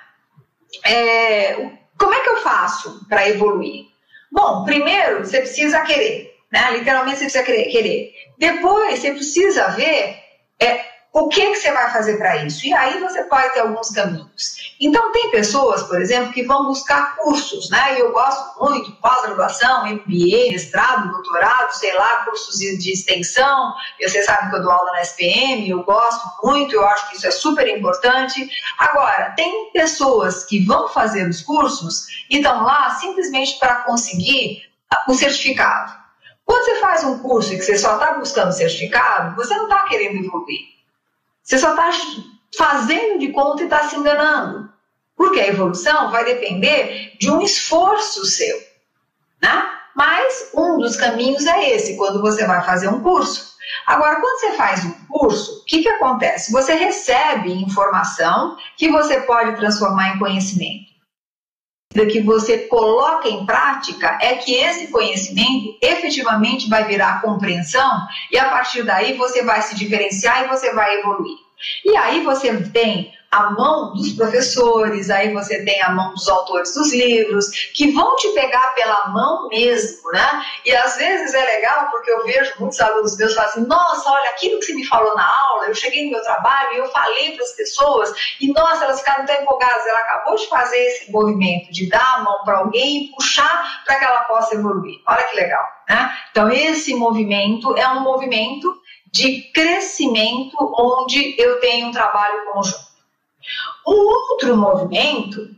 É, 0.84 1.70
como 1.96 2.12
é 2.12 2.20
que 2.20 2.28
eu 2.28 2.36
faço 2.38 3.06
para 3.08 3.28
evoluir? 3.28 3.86
Bom, 4.30 4.64
primeiro 4.64 5.24
você 5.24 5.38
precisa 5.38 5.80
querer. 5.82 6.29
Né? 6.52 6.78
Literalmente 6.78 7.18
você 7.18 7.42
precisa 7.42 7.70
querer. 7.70 8.12
Depois 8.38 9.00
você 9.00 9.12
precisa 9.12 9.68
ver 9.68 10.18
é, 10.60 10.84
o 11.12 11.28
que, 11.28 11.40
que 11.40 11.56
você 11.56 11.72
vai 11.72 11.90
fazer 11.92 12.18
para 12.18 12.44
isso. 12.44 12.64
E 12.66 12.72
aí 12.72 13.00
você 13.00 13.24
pode 13.24 13.52
ter 13.52 13.60
alguns 13.60 13.90
caminhos. 13.90 14.74
Então 14.80 15.10
tem 15.12 15.30
pessoas, 15.30 15.82
por 15.82 16.00
exemplo, 16.00 16.32
que 16.32 16.44
vão 16.44 16.66
buscar 16.66 17.16
cursos, 17.16 17.68
né? 17.68 18.00
Eu 18.00 18.12
gosto 18.12 18.64
muito, 18.64 18.92
pós-graduação, 18.96 19.86
MBA, 19.86 20.52
mestrado, 20.52 21.10
doutorado, 21.10 21.72
sei 21.72 21.92
lá, 21.94 22.24
cursos 22.24 22.58
de 22.58 22.92
extensão. 22.92 23.74
Você 24.00 24.22
sabe 24.22 24.50
que 24.50 24.56
eu 24.56 24.62
dou 24.62 24.70
aula 24.70 24.92
na 24.92 25.02
SPM, 25.02 25.68
eu 25.68 25.82
gosto 25.82 26.30
muito, 26.44 26.74
eu 26.74 26.86
acho 26.86 27.10
que 27.10 27.16
isso 27.16 27.26
é 27.26 27.30
super 27.32 27.66
importante. 27.66 28.48
Agora, 28.78 29.34
tem 29.36 29.70
pessoas 29.72 30.44
que 30.44 30.64
vão 30.64 30.88
fazer 30.88 31.28
os 31.28 31.42
cursos 31.42 32.06
e 32.30 32.36
estão 32.36 32.62
lá 32.62 32.90
simplesmente 32.90 33.58
para 33.58 33.82
conseguir 33.82 34.62
o 35.08 35.14
certificado. 35.14 35.99
Quando 36.50 36.64
você 36.64 36.80
faz 36.80 37.04
um 37.04 37.20
curso 37.20 37.54
e 37.54 37.58
que 37.58 37.62
você 37.62 37.78
só 37.78 37.94
está 37.94 38.14
buscando 38.14 38.50
certificado, 38.50 39.36
você 39.36 39.54
não 39.54 39.68
está 39.68 39.84
querendo 39.84 40.24
evoluir. 40.24 40.58
Você 41.44 41.56
só 41.56 41.70
está 41.70 41.92
fazendo 42.58 43.20
de 43.20 43.28
conta 43.28 43.62
e 43.62 43.66
está 43.66 43.88
se 43.88 43.94
enganando. 43.94 44.68
Porque 45.14 45.38
a 45.38 45.46
evolução 45.46 46.10
vai 46.10 46.24
depender 46.24 47.16
de 47.20 47.30
um 47.30 47.40
esforço 47.40 48.26
seu. 48.26 48.58
Né? 49.40 49.64
Mas 49.94 50.50
um 50.52 50.78
dos 50.78 50.96
caminhos 50.96 51.46
é 51.46 51.70
esse, 51.70 51.96
quando 51.96 52.20
você 52.20 52.44
vai 52.44 52.64
fazer 52.64 52.88
um 52.88 53.00
curso. 53.00 53.54
Agora, 53.86 54.16
quando 54.20 54.40
você 54.40 54.52
faz 54.54 54.84
um 54.84 54.92
curso, 55.06 55.60
o 55.60 55.64
que, 55.66 55.82
que 55.82 55.88
acontece? 55.88 56.50
Você 56.50 56.74
recebe 56.74 57.52
informação 57.62 58.56
que 58.76 58.90
você 58.90 59.20
pode 59.20 59.54
transformar 59.54 60.16
em 60.16 60.18
conhecimento 60.18 60.89
que 61.92 62.20
você 62.20 62.58
coloca 62.68 63.28
em 63.28 63.44
prática 63.44 64.16
é 64.22 64.36
que 64.36 64.54
esse 64.54 64.88
conhecimento 64.88 65.76
efetivamente 65.82 66.68
vai 66.68 66.84
virar 66.84 67.20
compreensão 67.20 68.06
e 68.30 68.38
a 68.38 68.48
partir 68.48 68.84
daí 68.84 69.14
você 69.14 69.42
vai 69.42 69.60
se 69.62 69.74
diferenciar 69.74 70.44
e 70.44 70.48
você 70.48 70.72
vai 70.72 71.00
evoluir. 71.00 71.36
E 71.84 71.96
aí 71.96 72.22
você 72.22 72.56
tem 72.70 73.12
a 73.30 73.50
mão 73.50 73.92
dos 73.92 74.12
professores, 74.14 75.08
aí 75.08 75.32
você 75.32 75.64
tem 75.64 75.80
a 75.80 75.90
mão 75.90 76.12
dos 76.12 76.28
autores 76.28 76.74
dos 76.74 76.92
livros, 76.92 77.48
que 77.74 77.92
vão 77.92 78.16
te 78.16 78.28
pegar 78.30 78.74
pela 78.74 79.08
mão 79.08 79.46
mesmo, 79.48 80.10
né? 80.10 80.44
E 80.64 80.74
às 80.74 80.96
vezes 80.96 81.32
é 81.32 81.44
legal 81.44 81.90
porque 81.90 82.10
eu 82.10 82.24
vejo 82.24 82.52
muitos 82.58 82.80
alunos 82.80 83.16
meus 83.16 83.34
falam 83.34 83.50
assim: 83.50 83.66
nossa, 83.66 84.10
olha, 84.10 84.30
aquilo 84.30 84.58
que 84.58 84.66
você 84.66 84.74
me 84.74 84.84
falou 84.84 85.14
na 85.14 85.26
aula, 85.26 85.66
eu 85.66 85.74
cheguei 85.74 86.06
no 86.06 86.10
meu 86.10 86.22
trabalho 86.22 86.72
e 86.74 86.78
eu 86.78 86.88
falei 86.88 87.36
para 87.36 87.44
as 87.44 87.52
pessoas, 87.52 88.12
e 88.40 88.52
nossa, 88.52 88.84
elas 88.84 88.98
ficaram 88.98 89.24
tão 89.24 89.36
empolgadas. 89.36 89.86
Ela 89.86 90.00
acabou 90.00 90.34
de 90.34 90.48
fazer 90.48 90.78
esse 90.78 91.12
movimento 91.12 91.70
de 91.70 91.88
dar 91.88 92.16
a 92.16 92.24
mão 92.24 92.42
para 92.44 92.58
alguém 92.58 93.04
e 93.04 93.12
puxar 93.12 93.84
para 93.84 93.96
que 93.96 94.04
ela 94.04 94.24
possa 94.24 94.56
evoluir. 94.56 95.00
Olha 95.06 95.22
que 95.22 95.36
legal, 95.36 95.64
né? 95.88 96.10
Então, 96.32 96.50
esse 96.50 96.94
movimento 96.94 97.76
é 97.76 97.86
um 97.88 98.00
movimento 98.00 98.74
de 99.12 99.42
crescimento 99.52 100.56
onde 100.78 101.40
eu 101.40 101.60
tenho 101.60 101.88
um 101.88 101.92
trabalho 101.92 102.52
conjunto. 102.52 102.89
Um 103.86 104.06
outro 104.06 104.56
movimento 104.56 105.48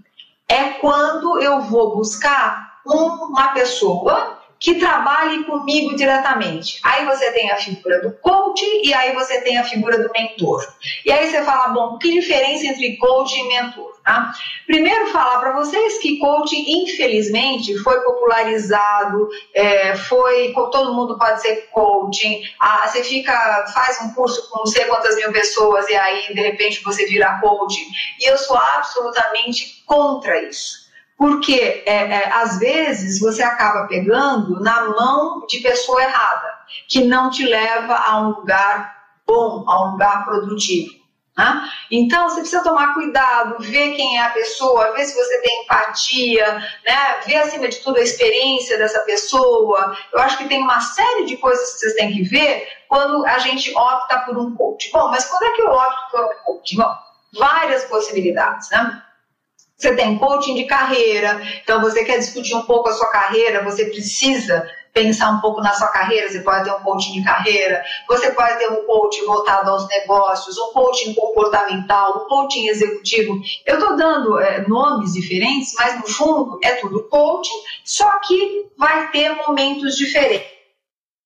é 0.49 0.65
quando 0.81 1.41
eu 1.41 1.61
vou 1.63 1.97
buscar 1.97 2.81
uma 2.85 3.49
pessoa 3.49 4.39
que 4.63 4.77
trabalhe 4.77 5.43
comigo 5.45 5.97
diretamente. 5.97 6.79
Aí 6.85 7.05
você 7.05 7.33
tem 7.33 7.51
a 7.51 7.57
figura 7.57 8.01
do 8.01 8.13
coach 8.13 8.65
e 8.85 8.95
aí 8.95 9.13
você 9.13 9.41
tem 9.41 9.59
a 9.59 9.65
figura 9.65 9.99
do 10.01 10.11
mentor. 10.13 10.65
E 11.05 11.11
aí 11.11 11.29
você 11.29 11.43
fala, 11.43 11.69
bom, 11.69 11.99
que 11.99 12.13
diferença 12.13 12.67
entre 12.67 12.97
coach 12.97 13.37
e 13.37 13.49
mentor? 13.49 13.92
Tá? 14.05 14.33
Primeiro, 14.67 15.13
falar 15.13 15.39
para 15.39 15.53
vocês 15.53 15.99
que 15.99 16.19
coaching, 16.19 16.65
infelizmente, 16.67 17.79
foi 17.79 18.01
popularizado, 18.01 19.29
é, 19.55 19.95
foi. 19.95 20.53
Todo 20.53 20.95
mundo 20.95 21.17
pode 21.17 21.41
ser 21.41 21.69
coaching. 21.71 22.43
Ah, 22.61 22.89
você 22.89 23.05
fica, 23.05 23.67
faz 23.73 24.01
um 24.03 24.13
curso 24.13 24.51
com 24.51 24.61
não 24.61 24.67
sei 24.67 24.87
quantas 24.87 25.15
mil 25.15 25.31
pessoas 25.31 25.89
e 25.89 25.95
aí, 25.95 26.35
de 26.35 26.41
repente, 26.41 26.83
você 26.83 27.07
vira 27.07 27.39
coaching. 27.41 27.87
E 28.21 28.29
eu 28.29 28.37
sou 28.39 28.57
absolutamente 28.57 29.85
contra 29.87 30.43
isso. 30.43 30.83
Porque, 31.17 31.85
é, 31.87 31.93
é, 31.93 32.33
às 32.33 32.59
vezes, 32.59 33.21
você 33.21 33.45
acaba 33.45 33.87
pegando 33.87 34.59
na 34.61 34.89
mão 34.89 35.47
de 35.47 35.61
pessoa 35.61 36.03
errada, 36.03 36.49
que 36.89 37.05
não 37.05 37.31
te 37.31 37.45
leva 37.45 37.95
a 37.95 38.21
um 38.21 38.31
lugar 38.31 38.97
bom, 39.25 39.65
a 39.69 39.87
um 39.87 39.93
lugar 39.93 40.25
produtivo. 40.25 41.02
Né? 41.37 41.71
Então, 41.91 42.29
você 42.29 42.41
precisa 42.41 42.63
tomar 42.63 42.95
cuidado, 42.95 43.57
ver 43.61 43.95
quem 43.95 44.19
é 44.19 44.23
a 44.23 44.31
pessoa, 44.31 44.93
ver 44.93 45.05
se 45.05 45.15
você 45.15 45.41
tem 45.41 45.63
empatia, 45.63 46.55
né? 46.87 47.21
ver 47.27 47.37
acima 47.37 47.69
de 47.69 47.79
tudo 47.79 47.99
a 47.99 48.03
experiência 48.03 48.77
dessa 48.77 49.01
pessoa. 49.01 49.97
Eu 50.13 50.21
acho 50.21 50.39
que 50.39 50.49
tem 50.49 50.63
uma 50.63 50.81
série 50.81 51.25
de 51.25 51.37
coisas 51.39 51.73
que 51.73 51.79
vocês 51.81 51.95
têm 51.95 52.13
que 52.13 52.23
ver 52.23 52.69
quando 52.89 53.25
a 53.25 53.39
gente 53.39 53.75
opta 53.75 54.19
por 54.21 54.39
um 54.39 54.55
coach. 54.55 54.91
Bom, 54.93 55.09
mas 55.09 55.25
quando 55.25 55.45
é 55.45 55.51
que 55.53 55.63
eu 55.63 55.71
opto 55.71 56.11
por 56.11 56.25
um 56.25 56.45
coach? 56.45 56.77
Bom, 56.77 56.95
várias 57.39 57.85
possibilidades. 57.85 58.69
Né? 58.71 59.03
Você 59.77 59.97
tem 59.97 60.19
coaching 60.19 60.55
de 60.55 60.65
carreira, 60.65 61.43
então 61.63 61.81
você 61.81 62.05
quer 62.05 62.19
discutir 62.19 62.55
um 62.55 62.63
pouco 62.63 62.91
a 62.91 62.93
sua 62.93 63.11
carreira, 63.11 63.65
você 63.65 63.87
precisa 63.87 64.65
pensar 64.93 65.31
um 65.31 65.41
pouco 65.41 65.61
na 65.61 65.73
sua 65.73 65.89
carreira, 65.89 66.31
você 66.31 66.41
pode 66.41 66.65
ter 66.65 66.73
um 66.73 66.83
coaching 66.83 67.13
de 67.13 67.25
carreira, 67.25 67.83
você 68.07 68.31
pode 68.33 68.59
ter 68.59 68.71
um 68.71 68.85
coaching 68.85 69.25
voltado 69.25 69.71
aos 69.71 69.89
negócios, 69.89 70.59
um 70.59 70.73
coaching 70.73 71.15
comportamental, 71.15 72.25
um 72.25 72.29
coaching 72.29 72.69
executivo. 72.69 73.41
Eu 73.67 73.79
estou 73.79 73.97
dando 73.97 74.39
é, 74.39 74.67
nomes 74.69 75.15
diferentes, 75.15 75.75
mas 75.79 76.01
no 76.01 76.07
fundo 76.07 76.59
é 76.63 76.73
tudo 76.77 77.09
coaching, 77.09 77.63
só 77.85 78.19
que 78.21 78.71
vai 78.77 79.11
ter 79.11 79.35
momentos 79.47 79.97
diferentes, 79.97 80.51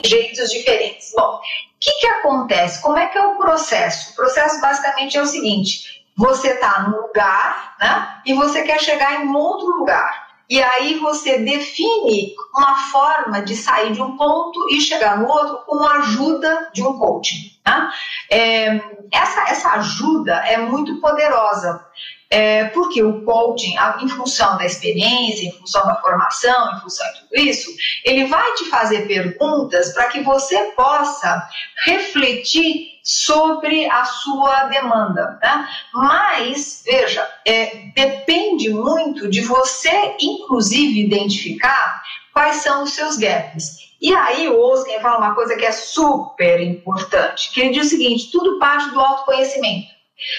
jeitos 0.04 0.48
diferentes. 0.50 1.12
Bom, 1.16 1.36
o 1.36 1.40
que, 1.80 1.92
que 2.00 2.06
acontece? 2.06 2.80
Como 2.80 2.98
é 2.98 3.06
que 3.06 3.18
é 3.18 3.26
o 3.26 3.36
processo? 3.36 4.12
O 4.12 4.14
processo 4.14 4.60
basicamente 4.60 5.18
é 5.18 5.22
o 5.22 5.26
seguinte: 5.26 6.04
você 6.16 6.52
está 6.52 6.82
num 6.82 7.00
lugar 7.02 7.76
né, 7.80 8.20
e 8.24 8.32
você 8.32 8.62
quer 8.62 8.80
chegar 8.80 9.24
em 9.24 9.34
outro 9.34 9.66
lugar. 9.66 10.25
E 10.48 10.62
aí 10.62 10.94
você 10.98 11.38
define 11.38 12.34
uma 12.54 12.76
forma 12.90 13.42
de 13.42 13.56
sair 13.56 13.92
de 13.92 14.00
um 14.00 14.16
ponto 14.16 14.68
e 14.70 14.80
chegar 14.80 15.18
no 15.18 15.28
outro 15.28 15.58
com 15.66 15.84
a 15.84 15.98
ajuda 15.98 16.70
de 16.72 16.82
um 16.82 16.98
coaching. 16.98 17.50
Tá? 17.64 17.92
É, 18.30 18.80
essa, 19.12 19.48
essa 19.48 19.70
ajuda 19.72 20.34
é 20.46 20.56
muito 20.56 21.00
poderosa, 21.00 21.84
é, 22.30 22.66
porque 22.66 23.02
o 23.02 23.24
coaching, 23.24 23.74
em 24.00 24.08
função 24.08 24.56
da 24.56 24.64
experiência, 24.64 25.48
em 25.48 25.52
função 25.52 25.84
da 25.84 25.96
formação, 25.96 26.76
em 26.76 26.80
função 26.80 27.06
de 27.12 27.20
tudo 27.20 27.36
isso, 27.40 27.70
ele 28.04 28.26
vai 28.26 28.54
te 28.54 28.66
fazer 28.66 29.06
perguntas 29.08 29.92
para 29.92 30.06
que 30.06 30.20
você 30.20 30.56
possa 30.76 31.48
refletir 31.84 32.95
sobre 33.06 33.88
a 33.88 34.04
sua 34.04 34.64
demanda. 34.64 35.38
Né? 35.40 35.68
Mas, 35.94 36.82
veja, 36.84 37.24
é, 37.44 37.92
depende 37.94 38.68
muito 38.70 39.30
de 39.30 39.42
você, 39.42 40.16
inclusive, 40.20 41.06
identificar 41.06 42.02
quais 42.32 42.56
são 42.56 42.82
os 42.82 42.90
seus 42.90 43.16
gaps. 43.16 43.86
E 44.00 44.12
aí 44.12 44.48
o 44.48 44.60
Oscar 44.60 45.00
fala 45.00 45.18
uma 45.18 45.34
coisa 45.36 45.54
que 45.54 45.64
é 45.64 45.70
super 45.70 46.60
importante, 46.60 47.52
que 47.52 47.60
ele 47.60 47.70
diz 47.70 47.86
o 47.86 47.90
seguinte, 47.90 48.30
tudo 48.32 48.58
parte 48.58 48.90
do 48.90 49.00
autoconhecimento. 49.00 49.86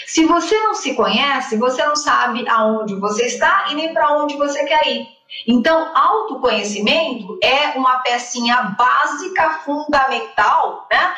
Se 0.05 0.25
você 0.25 0.55
não 0.57 0.73
se 0.73 0.93
conhece, 0.93 1.55
você 1.57 1.85
não 1.85 1.95
sabe 1.95 2.47
aonde 2.49 2.95
você 2.95 3.27
está 3.27 3.67
e 3.69 3.75
nem 3.75 3.93
para 3.93 4.11
onde 4.17 4.35
você 4.35 4.65
quer 4.65 4.85
ir. 4.87 5.07
Então, 5.47 5.91
autoconhecimento 5.95 7.37
é 7.41 7.77
uma 7.77 7.99
pecinha 7.99 8.75
básica, 8.77 9.61
fundamental, 9.65 10.87
né? 10.91 11.15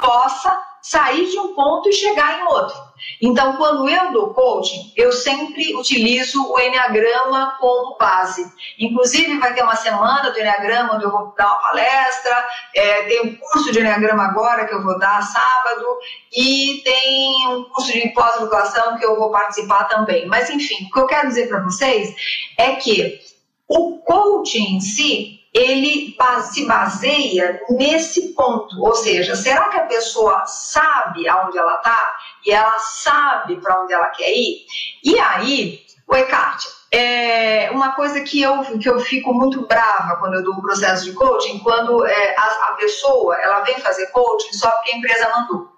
Possa 0.00 0.58
sair 0.82 1.28
de 1.30 1.38
um 1.38 1.54
ponto 1.54 1.88
e 1.88 1.92
chegar 1.92 2.40
em 2.40 2.44
outro. 2.44 2.76
Então, 3.20 3.56
quando 3.56 3.88
eu 3.88 4.12
dou 4.12 4.32
coaching, 4.32 4.92
eu 4.96 5.12
sempre 5.12 5.74
utilizo 5.76 6.42
o 6.50 6.58
Enneagrama 6.58 7.56
como 7.60 7.96
base. 7.98 8.44
Inclusive, 8.78 9.38
vai 9.38 9.54
ter 9.54 9.62
uma 9.62 9.76
semana 9.76 10.30
do 10.30 10.38
Enneagrama 10.38 10.94
onde 10.94 11.04
eu 11.04 11.10
vou 11.10 11.34
dar 11.36 11.46
uma 11.46 11.60
palestra, 11.60 12.48
é, 12.74 13.02
tem 13.02 13.20
um 13.22 13.36
curso 13.36 13.72
de 13.72 13.78
Enneagrama 13.78 14.24
agora 14.24 14.66
que 14.66 14.74
eu 14.74 14.82
vou 14.82 14.98
dar 14.98 15.22
sábado, 15.22 15.86
e 16.32 16.80
tem 16.82 17.48
um 17.48 17.64
curso 17.64 17.92
de 17.92 18.08
pós-graduação 18.10 18.96
que 18.98 19.04
eu 19.04 19.16
vou 19.18 19.30
participar 19.30 19.84
também. 19.84 20.26
Mas, 20.26 20.48
enfim, 20.48 20.86
o 20.86 20.90
que 20.90 21.00
eu 21.00 21.06
quero 21.06 21.28
dizer 21.28 21.48
para 21.48 21.62
vocês 21.62 22.14
é 22.56 22.72
que 22.76 23.20
o 23.68 23.98
coaching 23.98 24.76
em 24.76 24.80
si, 24.80 25.39
ele 25.52 26.16
se 26.52 26.64
baseia 26.64 27.60
nesse 27.70 28.34
ponto, 28.34 28.80
ou 28.80 28.94
seja, 28.94 29.34
será 29.34 29.68
que 29.68 29.76
a 29.76 29.86
pessoa 29.86 30.46
sabe 30.46 31.28
aonde 31.28 31.58
ela 31.58 31.74
está 31.76 32.16
e 32.46 32.52
ela 32.52 32.78
sabe 32.78 33.56
para 33.56 33.82
onde 33.82 33.92
ela 33.92 34.06
quer 34.10 34.32
ir? 34.32 34.64
E 35.02 35.18
aí, 35.18 35.80
o 36.06 36.14
Eckhart, 36.14 36.64
é 36.92 37.70
uma 37.72 37.92
coisa 37.92 38.20
que 38.20 38.40
eu, 38.42 38.62
que 38.78 38.88
eu 38.88 38.98
fico 39.00 39.32
muito 39.32 39.66
brava 39.66 40.16
quando 40.16 40.34
eu 40.34 40.42
dou 40.42 40.54
o 40.54 40.62
processo 40.62 41.04
de 41.04 41.12
coaching, 41.12 41.60
quando 41.60 42.04
é, 42.04 42.36
a, 42.36 42.70
a 42.70 42.72
pessoa 42.72 43.36
ela 43.36 43.60
vem 43.60 43.78
fazer 43.78 44.06
coaching 44.08 44.52
só 44.52 44.70
porque 44.70 44.92
a 44.92 44.96
empresa 44.96 45.30
mandou. 45.30 45.72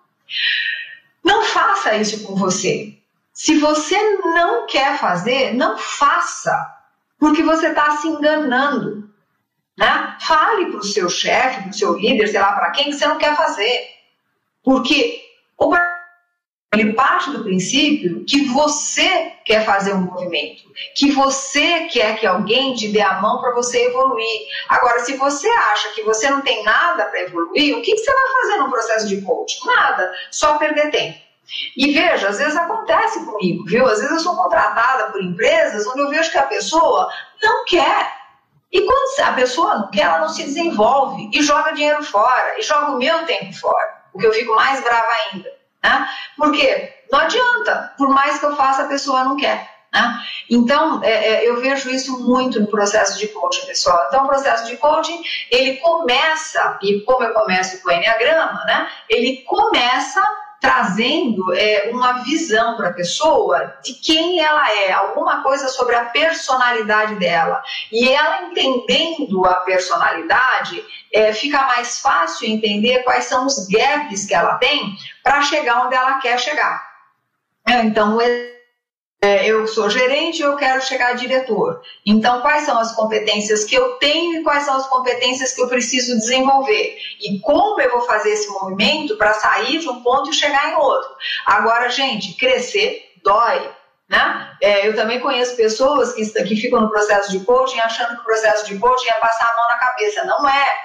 Não 1.23 1.45
faça 1.45 1.95
isso 1.97 2.25
com 2.25 2.35
você. 2.35 2.99
Se 3.33 3.59
você 3.59 3.99
não 4.21 4.67
quer 4.67 4.99
fazer, 4.99 5.55
não 5.55 5.79
faça, 5.79 6.55
porque 7.19 7.43
você 7.43 7.69
está 7.69 7.97
se 7.97 8.09
enganando. 8.09 9.12
Né? 9.79 10.17
Fale 10.21 10.67
para 10.67 10.81
o 10.81 10.85
seu 10.85 11.09
chefe, 11.09 11.63
para 11.63 11.71
o 11.71 11.75
seu 11.75 11.95
líder, 11.95 12.29
sei 12.29 12.41
lá 12.41 12.53
para 12.53 12.71
quem, 12.71 12.87
que 12.87 12.93
você 12.93 13.07
não 13.07 13.19
quer 13.19 13.37
fazer. 13.37 13.89
Porque 14.63 15.23
o 15.59 15.69
ele 16.75 16.95
parte 16.95 17.31
do 17.31 17.45
princípio 17.45 18.25
que 18.25 18.47
você 18.47 19.33
quer 19.45 19.63
fazer 19.65 19.93
um 19.93 20.07
movimento, 20.07 20.63
que 20.97 21.11
você 21.11 21.85
quer 21.85 22.19
que 22.19 22.27
alguém 22.27 22.75
te 22.75 22.89
dê 22.89 23.03
a 23.03 23.21
mão 23.21 23.43
para 23.43 23.53
você 23.53 23.89
evoluir. 23.89 24.49
Agora, 24.71 25.01
se 25.01 25.15
você 25.17 25.49
acha 25.49 25.91
que 25.91 26.03
você 26.03 26.31
não 26.31 26.41
tem 26.41 26.65
nada 26.65 27.05
para 27.05 27.21
evoluir, 27.21 27.77
o 27.77 27.83
que, 27.83 27.93
que 27.93 27.99
você 27.99 28.11
vai 28.11 28.33
fazer 28.41 28.57
no 28.57 28.71
processo 28.71 29.09
de 29.09 29.21
coaching? 29.21 29.67
Nada, 29.67 30.15
só 30.31 30.57
perder 30.57 30.91
tempo. 30.91 31.19
E 31.77 31.93
veja, 31.93 32.29
às 32.29 32.39
vezes 32.39 32.57
acontece 32.57 33.23
comigo, 33.27 33.67
viu? 33.67 33.85
Às 33.85 33.99
vezes 33.99 34.13
eu 34.13 34.21
sou 34.21 34.35
contratada 34.35 35.13
por 35.13 35.23
empresas 35.23 35.87
onde 35.87 36.01
eu 36.01 36.09
vejo 36.09 36.33
que 36.33 36.39
a 36.39 36.47
pessoa 36.47 37.07
não 37.43 37.67
quer 37.67 38.22
e 38.73 38.81
quando 38.81 39.29
a 39.29 39.33
pessoa 39.33 39.79
não 39.79 39.91
quer, 39.91 40.03
ela 40.03 40.21
não 40.21 40.29
se 40.31 40.45
desenvolve 40.45 41.29
e 41.33 41.43
joga 41.43 41.73
dinheiro 41.73 42.03
fora, 42.03 42.59
e 42.59 42.63
joga 42.63 42.93
o 42.93 42.99
meu 42.99 43.25
tempo 43.27 43.53
fora, 43.53 44.03
o 44.15 44.19
que 44.19 44.27
eu 44.27 44.33
fico 44.33 44.55
mais 44.55 44.83
brava 44.83 45.09
ainda. 45.31 45.51
Né? 45.85 46.09
Porque 46.37 46.95
não 47.11 47.21
adianta, 47.21 47.93
por 47.99 48.09
mais 48.09 48.39
que 48.39 48.47
eu 48.47 48.57
faça, 48.57 48.85
a 48.85 48.89
pessoa 48.89 49.25
não 49.25 49.37
quer. 49.37 49.71
Né? 49.93 50.23
Então, 50.49 51.05
é, 51.05 51.11
é, 51.11 51.49
eu 51.49 51.61
vejo 51.61 51.91
isso 51.91 52.19
muito 52.21 52.59
no 52.61 52.67
processo 52.67 53.19
de 53.19 53.29
coaching, 53.29 53.67
pessoal. 53.67 54.07
Então, 54.09 54.25
o 54.25 54.29
processo 54.29 54.65
de 54.67 54.79
coaching, 54.79 55.23
ele 55.51 55.77
começa, 55.77 56.79
e 56.81 57.01
como 57.01 57.25
eu 57.25 57.35
começo 57.35 57.83
com 57.83 57.91
o 57.91 57.93
Enneagrama, 57.93 58.65
né? 58.65 58.89
ele 59.07 59.43
começa 59.43 60.23
trazendo 60.63 61.53
é, 61.55 61.91
uma 61.93 62.23
visão 62.23 62.77
para 62.77 62.91
a 62.91 62.93
pessoa 62.93 63.77
de 63.83 63.95
quem 63.95 64.39
ela 64.39 64.73
é, 64.73 64.93
alguma 64.93 65.43
coisa 65.43 65.67
sobre 65.67 65.97
a 65.97 66.05
personalidade 66.05 67.17
dela. 67.17 67.61
E 67.91 68.09
ela 68.09 68.45
entendendo 68.45 69.45
a 69.45 69.55
personalidade, 69.57 70.83
é, 71.13 71.33
fica 71.33 71.67
mais 71.67 71.99
fácil 71.99 72.49
entender 72.49 73.03
quais 73.03 73.25
são 73.25 73.45
os 73.45 73.67
gaps 73.67 74.25
que 74.25 74.35
ela 74.35 74.55
tem 74.59 74.97
para 75.25 75.43
chegar 75.43 75.85
onde 75.85 75.97
ela 75.97 76.21
quer 76.21 76.39
chegar. 76.39 76.81
Então, 77.67 78.21
é, 79.25 79.47
eu 79.47 79.69
sou 79.69 79.89
gerente 79.89 80.41
e 80.41 80.43
eu 80.43 80.57
quero 80.57 80.83
chegar 80.83 81.11
a 81.11 81.15
diretor. 81.15 81.81
Então, 82.05 82.41
quais 82.41 82.65
são 82.65 82.77
as 82.77 82.93
competências 82.93 83.65
que 83.65 83.77
eu 83.77 83.93
tenho 83.93 84.41
e 84.41 84.43
quais 84.43 84.65
são 84.65 84.75
as 84.75 84.89
competências 84.89 85.55
que 85.55 85.63
eu 85.63 85.69
preciso 85.69 86.19
desenvolver? 86.19 86.99
E 87.21 87.39
como 87.39 87.81
eu 87.81 87.89
vou 87.93 88.01
fazer 88.01 88.31
esse 88.31 88.49
movimento 88.49 89.17
para 89.17 89.33
sair 89.35 89.79
de 89.79 89.89
um 89.89 90.03
ponto 90.03 90.31
e 90.31 90.35
chegar 90.35 90.73
em 90.73 90.75
outro? 90.75 91.09
Agora, 91.47 91.89
gente, 91.89 92.35
crescer 92.35 93.13
dói. 93.23 93.71
Né? 94.09 94.57
É, 94.61 94.89
eu 94.89 94.97
também 94.97 95.21
conheço 95.21 95.55
pessoas 95.55 96.13
que, 96.13 96.27
que 96.43 96.57
ficam 96.57 96.81
no 96.81 96.91
processo 96.91 97.31
de 97.31 97.45
coaching 97.45 97.79
achando 97.79 98.17
que 98.17 98.23
o 98.23 98.25
processo 98.25 98.67
de 98.67 98.77
coaching 98.77 99.09
é 99.09 99.21
passar 99.21 99.47
a 99.47 99.57
mão 99.57 99.69
na 99.69 99.79
cabeça. 99.79 100.25
Não 100.25 100.49
é. 100.49 100.77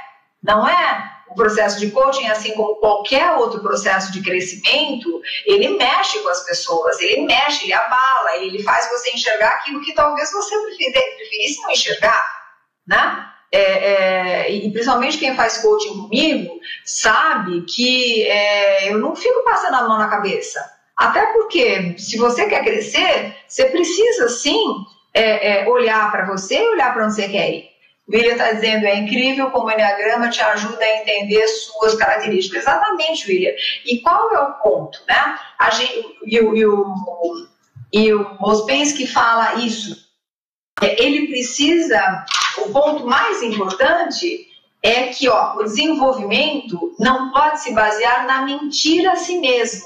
Não 0.43 0.67
é. 0.67 1.16
O 1.29 1.35
processo 1.35 1.79
de 1.79 1.91
coaching, 1.91 2.27
assim 2.27 2.53
como 2.53 2.75
qualquer 2.75 3.33
outro 3.33 3.61
processo 3.61 4.11
de 4.11 4.21
crescimento, 4.21 5.21
ele 5.45 5.69
mexe 5.77 6.19
com 6.19 6.29
as 6.29 6.45
pessoas, 6.45 6.99
ele 7.01 7.21
mexe, 7.25 7.65
ele 7.65 7.73
abala, 7.73 8.37
ele 8.37 8.63
faz 8.63 8.89
você 8.89 9.11
enxergar 9.11 9.49
aquilo 9.49 9.81
que 9.81 9.93
talvez 9.93 10.31
você 10.31 10.55
preferisse 10.57 11.61
não 11.61 11.71
enxergar, 11.71 12.23
né? 12.87 13.25
É, 13.49 13.61
é, 13.61 14.51
e 14.51 14.71
principalmente 14.71 15.17
quem 15.17 15.33
faz 15.33 15.59
coaching 15.59 16.01
comigo 16.01 16.59
sabe 16.83 17.61
que 17.61 18.23
é, 18.23 18.91
eu 18.91 18.97
não 18.99 19.15
fico 19.15 19.43
passando 19.45 19.75
a 19.75 19.87
mão 19.87 19.97
na 19.97 20.09
cabeça. 20.09 20.59
Até 20.97 21.27
porque, 21.27 21.95
se 21.97 22.17
você 22.17 22.47
quer 22.47 22.63
crescer, 22.63 23.35
você 23.47 23.65
precisa 23.65 24.27
sim 24.29 24.59
é, 25.13 25.61
é, 25.61 25.69
olhar 25.69 26.11
para 26.11 26.25
você 26.25 26.55
e 26.55 26.67
olhar 26.69 26.93
para 26.93 27.05
onde 27.05 27.13
você 27.15 27.29
quer 27.29 27.51
ir. 27.51 27.76
William 28.09 28.33
está 28.33 28.53
dizendo, 28.53 28.85
é 28.85 28.95
incrível 28.97 29.51
como 29.51 29.67
o 29.67 29.71
Enneagrama 29.71 30.29
te 30.29 30.41
ajuda 30.41 30.83
a 30.83 30.97
entender 30.97 31.45
suas 31.47 31.95
características. 31.95 32.61
Exatamente, 32.61 33.29
William. 33.29 33.51
E 33.85 33.99
qual 33.99 34.33
é 34.33 34.39
o 34.39 34.53
ponto? 34.53 34.99
Né? 35.07 35.39
A 35.59 35.69
gente, 35.71 36.17
e, 36.25 36.39
o, 36.39 36.55
e, 36.55 36.65
o, 36.65 36.85
e 37.91 38.13
o 38.13 38.37
Ospensky 38.41 39.05
fala 39.05 39.55
isso. 39.55 40.07
É, 40.81 41.03
ele 41.03 41.27
precisa, 41.27 42.25
o 42.59 42.69
ponto 42.71 43.05
mais 43.05 43.41
importante 43.43 44.47
é 44.81 45.07
que 45.07 45.27
ó, 45.27 45.55
o 45.55 45.63
desenvolvimento 45.63 46.95
não 46.99 47.31
pode 47.31 47.61
se 47.61 47.73
basear 47.73 48.25
na 48.25 48.43
mentira 48.43 49.13
a 49.13 49.15
si 49.15 49.39
mesmo, 49.39 49.85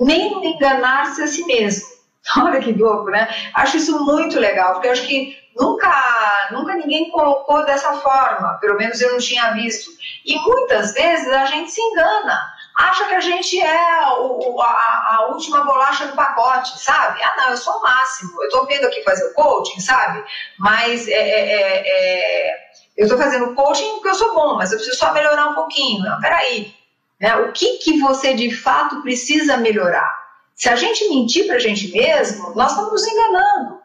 nem 0.00 0.44
enganar-se 0.44 1.22
a 1.22 1.26
si 1.26 1.44
mesmo. 1.46 1.86
Olha 2.36 2.60
que 2.60 2.72
louco, 2.72 3.10
né? 3.10 3.28
Acho 3.54 3.78
isso 3.78 4.04
muito 4.04 4.38
legal, 4.38 4.74
porque 4.74 4.88
acho 4.88 5.06
que 5.06 5.41
nunca, 5.56 6.48
nunca 6.50 6.74
ninguém 6.74 7.10
colocou 7.10 7.64
dessa 7.64 7.94
forma, 7.94 8.58
pelo 8.60 8.76
menos 8.76 9.00
eu 9.00 9.12
não 9.12 9.18
tinha 9.18 9.52
visto. 9.52 9.90
E 10.24 10.38
muitas 10.38 10.94
vezes 10.94 11.28
a 11.28 11.46
gente 11.46 11.70
se 11.70 11.80
engana, 11.80 12.48
acha 12.76 13.06
que 13.06 13.14
a 13.14 13.20
gente 13.20 13.60
é 13.60 14.08
o, 14.18 14.60
a, 14.60 15.16
a, 15.16 15.26
última 15.30 15.64
bolacha 15.64 16.06
do 16.06 16.16
pacote, 16.16 16.78
sabe? 16.78 17.22
Ah, 17.22 17.34
não, 17.36 17.50
eu 17.50 17.56
sou 17.56 17.74
o 17.74 17.82
máximo, 17.82 18.42
eu 18.42 18.48
estou 18.48 18.66
vendo 18.66 18.86
aqui 18.86 19.02
fazer 19.02 19.24
o 19.24 19.34
coaching, 19.34 19.80
sabe? 19.80 20.24
Mas 20.58 21.08
é, 21.08 21.12
é, 21.12 21.52
é, 21.52 21.82
é 21.86 22.72
eu 22.96 23.04
estou 23.04 23.18
fazendo 23.18 23.54
coaching 23.54 23.90
porque 23.94 24.08
eu 24.08 24.14
sou 24.14 24.34
bom, 24.34 24.56
mas 24.56 24.70
eu 24.70 24.78
preciso 24.78 24.98
só 24.98 25.12
melhorar 25.12 25.48
um 25.48 25.54
pouquinho. 25.54 26.04
Não, 26.04 26.20
peraí. 26.20 26.74
Né? 27.20 27.34
O 27.36 27.52
que, 27.52 27.78
que 27.78 27.98
você 28.00 28.34
de 28.34 28.54
fato 28.54 29.00
precisa 29.02 29.56
melhorar? 29.56 30.20
Se 30.54 30.68
a 30.68 30.76
gente 30.76 31.08
mentir 31.08 31.46
para 31.46 31.56
a 31.56 31.60
gente 31.60 31.90
mesmo, 31.90 32.54
nós 32.54 32.70
estamos 32.70 32.92
nos 32.92 33.06
enganando. 33.06 33.81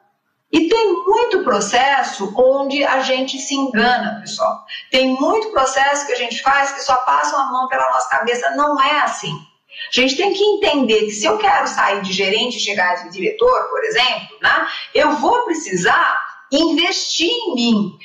E 0.52 0.70
tem 0.70 1.04
muito 1.06 1.43
processo 1.43 2.34
onde 2.38 2.84
a 2.84 3.02
gente 3.02 3.38
se 3.38 3.54
engana, 3.54 4.22
pessoal. 4.22 4.66
Tem 4.89 5.10
muito 5.20 5.52
processo 5.52 6.06
que 6.06 6.14
a 6.14 6.18
gente 6.18 6.41
faz 6.41 6.72
que 6.72 6.82
só 6.82 6.95
passa 6.98 7.36
uma 7.36 7.52
mão 7.52 7.68
pela 7.68 7.89
nossa 7.91 8.10
cabeça. 8.10 8.52
Não 8.52 8.82
é 8.82 9.02
assim. 9.02 9.34
A 9.89 10.02
gente 10.02 10.16
tem 10.16 10.34
que 10.34 10.43
entender 10.43 11.06
que 11.06 11.12
se 11.12 11.26
eu 11.26 11.38
quero 11.38 11.68
sair 11.68 12.02
de 12.02 12.14
gerente 12.14 12.58
e 12.58 12.62
chegar 12.62 13.04
de 13.04 13.12
diretor, 13.12 13.70
por 13.70 13.84
exemplo, 13.84 14.38
né, 14.41 14.68
eu 14.93 15.12
vou 15.18 15.43
precisar 15.43 16.26
investir 16.52 17.30
em 17.30 17.56
mim 17.56 18.00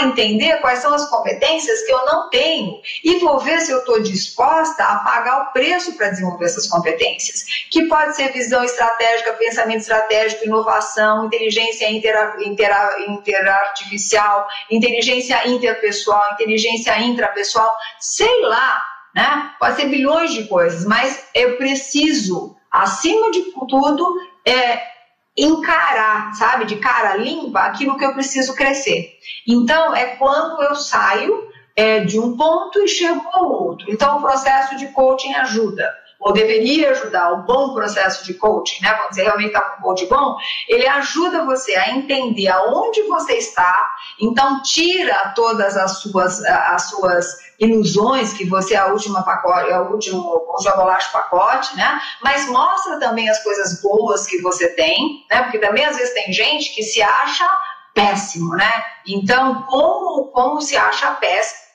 entender 0.00 0.60
quais 0.60 0.78
são 0.78 0.94
as 0.94 1.08
competências 1.08 1.82
que 1.82 1.92
eu 1.92 2.04
não 2.06 2.30
tenho 2.30 2.80
e 3.04 3.18
vou 3.18 3.38
ver 3.38 3.60
se 3.60 3.70
eu 3.70 3.78
estou 3.78 4.02
disposta 4.02 4.84
a 4.84 4.96
pagar 4.98 5.42
o 5.42 5.52
preço 5.52 5.96
para 5.96 6.08
desenvolver 6.08 6.46
essas 6.46 6.68
competências, 6.68 7.44
que 7.70 7.84
pode 7.88 8.16
ser 8.16 8.32
visão 8.32 8.64
estratégica, 8.64 9.32
pensamento 9.34 9.80
estratégico, 9.80 10.44
inovação, 10.44 11.26
inteligência 11.26 11.90
intera, 11.90 12.36
intera, 12.40 12.96
interartificial, 13.08 14.46
inteligência 14.70 15.46
interpessoal, 15.46 16.32
inteligência 16.34 16.98
intrapessoal, 17.00 17.72
sei 18.00 18.42
lá, 18.42 18.84
né? 19.14 19.52
Pode 19.58 19.76
ser 19.76 19.88
bilhões 19.88 20.32
de 20.32 20.44
coisas, 20.44 20.84
mas 20.84 21.28
eu 21.34 21.56
preciso, 21.56 22.56
acima 22.70 23.30
de 23.30 23.42
tudo, 23.68 24.16
é, 24.46 24.91
encarar, 25.36 26.34
sabe, 26.34 26.66
de 26.66 26.76
cara 26.76 27.16
limpa 27.16 27.60
aquilo 27.60 27.96
que 27.96 28.04
eu 28.04 28.12
preciso 28.12 28.54
crescer. 28.54 29.16
Então, 29.46 29.94
é 29.94 30.16
quando 30.16 30.62
eu 30.62 30.74
saio 30.74 31.48
é, 31.74 32.00
de 32.00 32.20
um 32.20 32.36
ponto 32.36 32.78
e 32.80 32.88
chego 32.88 33.22
ao 33.32 33.50
outro. 33.50 33.90
Então, 33.90 34.18
o 34.18 34.20
processo 34.20 34.76
de 34.76 34.88
coaching 34.88 35.34
ajuda 35.34 36.01
ou 36.22 36.32
deveria 36.32 36.90
ajudar, 36.90 37.32
o 37.32 37.42
bom 37.42 37.74
processo 37.74 38.24
de 38.24 38.34
coaching, 38.34 38.82
né? 38.82 38.94
Quando 38.94 39.14
você 39.14 39.22
realmente 39.22 39.48
está 39.48 39.60
com 39.60 39.78
um 39.80 39.82
coach 39.82 40.06
bom, 40.06 40.36
ele 40.68 40.86
ajuda 40.86 41.44
você 41.44 41.74
a 41.74 41.90
entender 41.90 42.48
aonde 42.48 43.02
você 43.02 43.34
está, 43.34 43.90
então 44.20 44.62
tira 44.62 45.32
todas 45.34 45.76
as 45.76 45.98
suas, 45.98 46.42
as 46.44 46.90
suas 46.90 47.26
ilusões 47.58 48.32
que 48.32 48.44
você 48.44 48.74
é 48.74 48.78
a 48.78 48.86
última 48.86 49.22
pacote, 49.22 49.70
é 49.70 49.78
o 49.78 49.92
último 49.92 50.22
conjunto 50.40 50.76
bolacha 50.76 51.10
pacote, 51.12 51.76
né? 51.76 52.00
Mas 52.22 52.48
mostra 52.48 52.98
também 52.98 53.28
as 53.28 53.42
coisas 53.42 53.80
boas 53.82 54.26
que 54.26 54.40
você 54.40 54.68
tem, 54.68 55.24
né? 55.30 55.42
Porque 55.42 55.58
também 55.58 55.84
às 55.84 55.96
vezes 55.96 56.14
tem 56.14 56.32
gente 56.32 56.74
que 56.74 56.82
se 56.82 57.02
acha 57.02 57.48
péssimo, 57.94 58.54
né? 58.54 58.70
Então, 59.06 59.62
como, 59.62 60.26
como 60.28 60.60
se 60.60 60.76
acha 60.76 61.10
péssimo, 61.12 61.71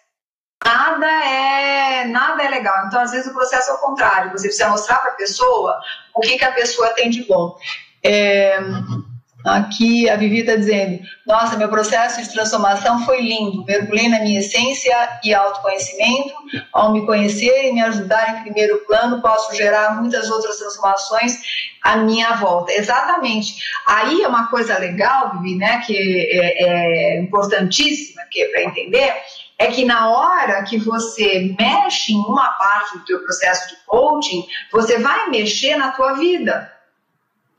nada 0.66 1.08
é 1.26 2.06
nada 2.06 2.44
é 2.44 2.50
legal. 2.50 2.88
Então, 2.88 3.02
às 3.02 3.12
vezes, 3.12 3.28
o 3.28 3.34
processo 3.34 3.72
é 3.72 3.74
o 3.74 3.80
contrário. 3.80 4.32
Você 4.32 4.48
precisa 4.48 4.70
mostrar 4.70 4.98
para 4.98 5.12
a 5.12 5.16
pessoa 5.16 5.80
o 6.16 6.22
que, 6.22 6.38
que 6.38 6.46
a 6.46 6.52
pessoa 6.52 6.90
tem 6.90 7.10
de 7.10 7.24
bom. 7.24 7.56
É, 8.04 8.60
aqui 9.46 10.10
a 10.10 10.16
Vivi 10.16 10.40
está 10.40 10.56
dizendo: 10.56 11.00
Nossa, 11.26 11.58
meu 11.58 11.70
processo 11.70 12.22
de 12.22 12.32
transformação 12.32 13.04
foi 13.06 13.22
lindo. 13.22 13.66
Mergulhei 13.66 14.10
na 14.10 14.20
minha 14.20 14.40
essência 14.40 14.96
e 15.24 15.34
autoconhecimento. 15.34 16.34
Ao 16.74 16.92
me 16.92 17.06
conhecer 17.06 17.70
e 17.70 17.74
me 17.74 17.82
ajudar 17.82 18.30
em 18.30 18.44
primeiro 18.44 18.80
plano, 18.86 19.22
posso 19.22 19.56
gerar 19.56 20.00
muitas 20.00 20.30
outras 20.30 20.58
transformações 20.58 21.40
à 21.84 21.98
minha 21.98 22.34
volta. 22.36 22.72
Exatamente. 22.74 23.56
Aí 23.86 24.22
é 24.22 24.28
uma 24.28 24.48
coisa 24.50 24.78
legal, 24.78 25.32
Vivi, 25.34 25.56
né, 25.56 25.82
que 25.86 25.96
é, 25.96 27.16
é 27.18 27.20
importantíssima 27.20 28.22
para 28.52 28.64
entender 28.64 29.14
é 29.58 29.68
que 29.68 29.86
na 29.86 30.10
hora 30.10 30.64
que 30.64 30.78
você 30.78 31.56
mexe 31.60 32.14
em 32.14 32.20
uma 32.20 32.50
parte 32.50 32.98
do 32.98 33.06
teu 33.06 33.20
processo 33.24 33.70
de 33.70 33.76
coaching, 33.86 34.48
você 34.72 35.00
vai 35.00 35.30
mexer 35.30 35.76
na 35.76 35.92
tua 35.92 36.14
vida. 36.14 36.72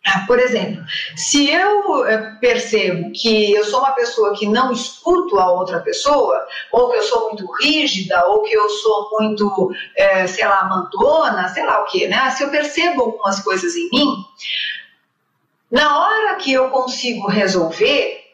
Ah, 0.06 0.24
por 0.26 0.38
exemplo, 0.38 0.82
se 1.16 1.50
eu 1.50 2.06
eh, 2.06 2.36
percebo 2.40 3.10
que 3.12 3.52
eu 3.52 3.64
sou 3.64 3.80
uma 3.80 3.92
pessoa 3.92 4.34
que 4.34 4.46
não 4.46 4.72
escuto 4.72 5.38
a 5.38 5.52
outra 5.52 5.80
pessoa, 5.80 6.46
ou 6.72 6.90
que 6.90 6.98
eu 6.98 7.02
sou 7.02 7.28
muito 7.28 7.46
rígida, 7.60 8.24
ou 8.28 8.42
que 8.42 8.54
eu 8.54 8.70
sou 8.70 9.10
muito, 9.12 9.70
é, 9.96 10.26
sei 10.26 10.46
lá, 10.46 10.64
mandona, 10.64 11.48
sei 11.48 11.66
lá 11.66 11.82
o 11.82 11.86
que, 11.86 12.06
né? 12.06 12.30
Se 12.30 12.44
eu 12.44 12.50
percebo 12.50 13.02
algumas 13.02 13.40
coisas 13.40 13.74
em 13.74 13.90
mim, 13.90 14.24
na 15.70 15.98
hora 15.98 16.36
que 16.36 16.52
eu 16.52 16.70
consigo 16.70 17.28
resolver, 17.28 18.24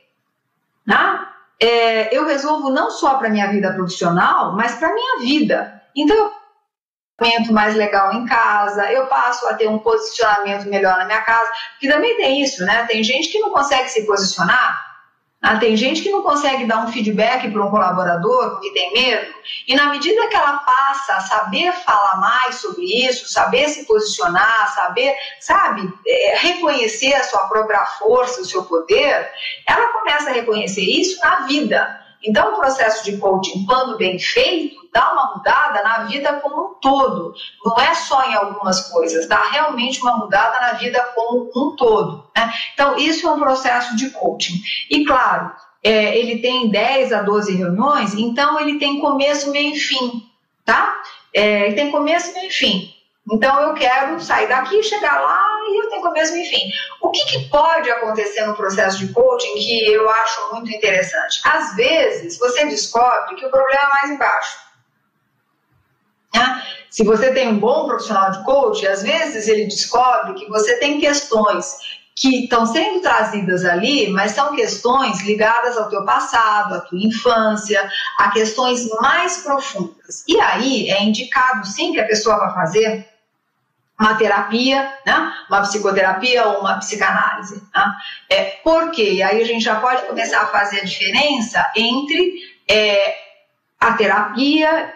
né? 0.87 1.34
É, 1.65 2.15
eu 2.15 2.27
resolvo 2.27 2.69
não 2.69 2.91
só 2.91 3.15
para 3.15 3.31
minha 3.31 3.51
vida 3.51 3.73
profissional, 3.73 4.53
mas 4.53 4.75
para 4.75 4.93
minha 4.93 5.19
vida. 5.21 5.83
Então, 5.97 6.15
eu 6.15 6.33
posicionamento 7.17 7.53
mais 7.55 7.75
legal 7.75 8.13
em 8.13 8.27
casa, 8.27 8.93
eu 8.93 9.07
passo 9.07 9.47
a 9.47 9.55
ter 9.55 9.69
um 9.69 9.79
posicionamento 9.79 10.69
melhor 10.69 10.99
na 10.99 11.07
minha 11.07 11.23
casa, 11.23 11.51
que 11.81 11.89
também 11.89 12.17
tem 12.19 12.43
isso, 12.43 12.65
né? 12.67 12.85
Tem 12.87 13.03
gente 13.03 13.31
que 13.31 13.39
não 13.39 13.51
consegue 13.51 13.89
se 13.89 14.05
posicionar, 14.05 14.79
ah, 15.45 15.59
tem 15.59 15.77
gente 15.77 16.01
que 16.01 16.11
não 16.11 16.23
consegue 16.23 16.65
dar 16.65 16.79
um 16.79 16.91
feedback 16.91 17.51
para 17.51 17.63
um 17.63 17.71
colaborador 17.71 18.53
porque 18.53 18.71
tem 18.73 18.95
medo, 18.95 19.35
e 19.69 19.75
na 19.75 19.91
medida 19.91 20.27
que 20.29 20.35
ela 20.35 20.57
passa 20.59 21.17
a 21.17 21.21
saber 21.21 21.71
falar 21.73 22.19
mais 22.19 22.55
sobre 22.57 22.85
isso, 22.85 23.29
saber 23.29 23.69
se 23.69 23.85
posicionar, 23.85 24.75
saber, 24.75 25.15
sabe, 25.39 25.93
é, 26.07 26.39
reconhecer 26.39 27.13
a 27.13 27.25
sua 27.25 27.47
própria 27.47 27.85
força, 27.85 28.41
o 28.41 28.45
seu 28.47 28.65
poder, 28.65 29.31
ela 29.69 29.89
começa 29.89 30.31
a 30.31 30.33
reconhecer 30.33 30.81
isso 30.81 31.21
na 31.21 31.47
vida. 31.47 32.04
Então, 32.25 32.53
o 32.53 32.57
processo 32.57 33.05
de 33.05 33.19
coaching, 33.19 33.67
quando 33.67 33.99
bem 33.99 34.19
feito, 34.19 34.77
dá 34.93 35.13
uma 35.13 35.35
mudada 35.37 35.83
na 35.83 36.05
vida 36.05 36.33
como 36.41 36.71
um 36.71 36.75
todo. 36.75 37.35
Não 37.65 37.77
é 37.77 37.95
só 37.95 38.25
em 38.25 38.35
algumas 38.35 38.89
coisas, 38.89 39.29
dá 39.29 39.41
realmente 39.51 40.01
uma 40.01 40.17
mudada 40.17 40.59
na 40.61 40.73
vida 40.73 41.01
como 41.15 41.51
um 41.55 41.77
todo. 41.77 42.25
Né? 42.35 42.53
Então, 42.73 42.97
isso 42.97 43.29
é 43.29 43.33
um 43.33 43.39
processo 43.39 43.95
de 43.97 44.11
coaching. 44.11 44.63
E, 44.89 45.05
claro, 45.05 45.53
é, 45.83 46.17
ele 46.17 46.39
tem 46.39 46.71
10 46.71 47.13
a 47.13 47.23
12 47.23 47.55
reuniões, 47.55 48.15
então 48.15 48.59
ele 48.59 48.79
tem 48.79 49.01
começo, 49.01 49.51
meio 49.51 49.75
e 49.75 49.79
fim, 49.79 50.23
tá? 50.65 50.95
É, 51.33 51.67
ele 51.67 51.75
tem 51.75 51.91
começo, 51.91 52.33
meio 52.33 52.49
e 52.49 52.53
fim. 52.53 52.95
Então, 53.31 53.61
eu 53.61 53.75
quero 53.75 54.19
sair 54.21 54.49
daqui, 54.49 54.83
chegar 54.83 55.21
lá 55.21 55.54
e 55.67 55.85
eu 55.85 55.91
tenho 55.91 56.03
começo, 56.03 56.33
meio 56.33 56.45
e 56.45 56.49
fim. 56.49 56.71
O 57.01 57.11
que, 57.11 57.25
que 57.27 57.49
pode 57.49 57.91
acontecer 57.91 58.45
no 58.47 58.57
processo 58.57 58.99
de 58.99 59.13
coaching 59.13 59.55
que 59.55 59.93
eu 59.93 60.09
acho 60.09 60.53
muito 60.53 60.71
interessante? 60.71 61.41
Às 61.45 61.75
vezes, 61.77 62.39
você 62.39 62.67
descobre 62.67 63.37
que 63.37 63.47
o 63.47 63.51
problema 63.51 63.83
é 63.83 63.93
mais 63.93 64.11
embaixo. 64.11 64.59
Né? 66.35 66.63
Se 66.91 67.05
você 67.05 67.33
tem 67.33 67.49
um 67.49 67.59
bom 67.59 67.87
profissional 67.87 68.31
de 68.31 68.45
coaching, 68.45 68.87
às 68.87 69.03
vezes 69.03 69.49
ele 69.49 69.65
descobre 69.65 70.35
que 70.35 70.49
você 70.49 70.77
tem 70.79 71.01
questões 71.01 71.77
que 72.17 72.45
estão 72.45 72.65
sendo 72.65 73.01
trazidas 73.01 73.65
ali, 73.65 74.09
mas 74.11 74.33
são 74.33 74.55
questões 74.55 75.21
ligadas 75.23 75.77
ao 75.77 75.89
teu 75.89 76.05
passado, 76.05 76.75
à 76.75 76.81
tua 76.81 76.99
infância, 76.99 77.91
a 78.19 78.31
questões 78.31 78.89
mais 79.01 79.39
profundas. 79.39 80.23
E 80.29 80.39
aí 80.41 80.89
é 80.91 81.03
indicado 81.03 81.67
sim 81.67 81.93
que 81.93 82.01
a 82.01 82.07
pessoa 82.07 82.39
vai 82.39 82.55
fazer 82.55 83.14
uma 83.99 84.15
terapia, 84.15 84.93
né? 85.07 85.33
uma 85.49 85.61
psicoterapia 85.63 86.47
ou 86.47 86.61
uma 86.61 86.79
psicanálise. 86.79 87.63
Né? 87.75 87.93
É, 88.29 88.45
por 88.63 88.91
quê? 88.91 89.23
Aí 89.25 89.41
a 89.41 89.45
gente 89.45 89.65
já 89.65 89.77
pode 89.77 90.03
começar 90.03 90.43
a 90.43 90.47
fazer 90.47 90.81
a 90.81 90.85
diferença 90.85 91.65
entre 91.77 92.35
é, 92.69 93.15
a 93.81 93.93
terapia, 93.93 94.93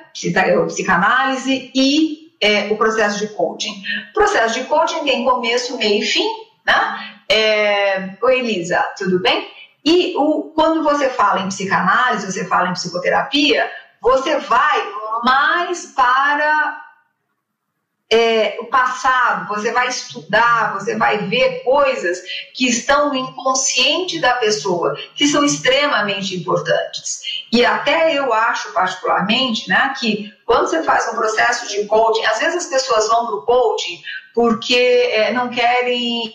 psicanálise 0.66 1.70
e 1.74 2.32
é, 2.40 2.68
o 2.72 2.76
processo 2.76 3.18
de 3.18 3.28
coaching. 3.34 3.82
O 4.10 4.12
processo 4.14 4.54
de 4.54 4.66
coaching 4.66 5.04
tem 5.04 5.24
começo, 5.24 5.76
meio 5.76 6.02
e 6.02 6.06
fim, 6.06 6.28
né? 6.66 7.14
É, 7.28 8.10
Oi, 8.22 8.38
Elisa, 8.38 8.82
tudo 8.96 9.20
bem? 9.20 9.48
E 9.84 10.14
o, 10.16 10.52
quando 10.54 10.82
você 10.82 11.08
fala 11.08 11.40
em 11.40 11.48
psicanálise, 11.48 12.30
você 12.30 12.44
fala 12.46 12.68
em 12.68 12.72
psicoterapia, 12.72 13.70
você 14.00 14.38
vai 14.38 14.92
mais 15.22 15.86
para 15.86 16.87
é, 18.10 18.56
o 18.60 18.66
passado, 18.66 19.48
você 19.48 19.70
vai 19.70 19.88
estudar, 19.88 20.72
você 20.72 20.96
vai 20.96 21.18
ver 21.28 21.62
coisas 21.62 22.22
que 22.54 22.66
estão 22.66 23.10
no 23.10 23.16
inconsciente 23.16 24.18
da 24.18 24.34
pessoa, 24.34 24.96
que 25.14 25.26
são 25.28 25.44
extremamente 25.44 26.34
importantes. 26.34 27.20
E 27.52 27.64
até 27.64 28.14
eu 28.14 28.32
acho, 28.32 28.72
particularmente, 28.72 29.68
né, 29.68 29.92
que 30.00 30.32
quando 30.46 30.68
você 30.68 30.82
faz 30.82 31.06
um 31.12 31.16
processo 31.16 31.68
de 31.68 31.84
coaching, 31.84 32.24
às 32.24 32.38
vezes 32.38 32.64
as 32.64 32.66
pessoas 32.66 33.08
vão 33.08 33.26
para 33.26 33.36
o 33.36 33.42
coaching 33.42 34.00
porque 34.34 35.10
é, 35.12 35.32
não 35.32 35.50
querem 35.50 36.32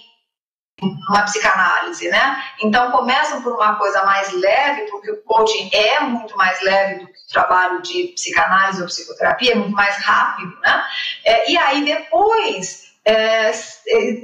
uma 1.10 1.24
psicanálise, 1.24 2.10
né? 2.10 2.44
Então 2.62 2.92
começam 2.92 3.42
por 3.42 3.54
uma 3.54 3.76
coisa 3.76 4.04
mais 4.04 4.32
leve, 4.34 4.84
porque 4.90 5.12
o 5.12 5.22
coaching 5.24 5.70
é 5.74 6.00
muito 6.02 6.36
mais 6.38 6.62
leve 6.62 7.00
do 7.00 7.08
que 7.08 7.14
o 7.14 7.32
trabalho 7.32 7.82
de 7.82 8.08
psicanálise 8.16 8.82
ou 8.82 8.88
psicoterapia, 8.88 9.54
é 9.54 9.56
muito 9.56 9.74
mais 9.74 9.96
rápido, 9.98 10.58
né? 10.62 10.84
É, 11.26 11.52
e 11.52 11.58
aí 11.58 11.84
depois 11.86 12.84
é, 13.06 13.50
é 13.50 13.54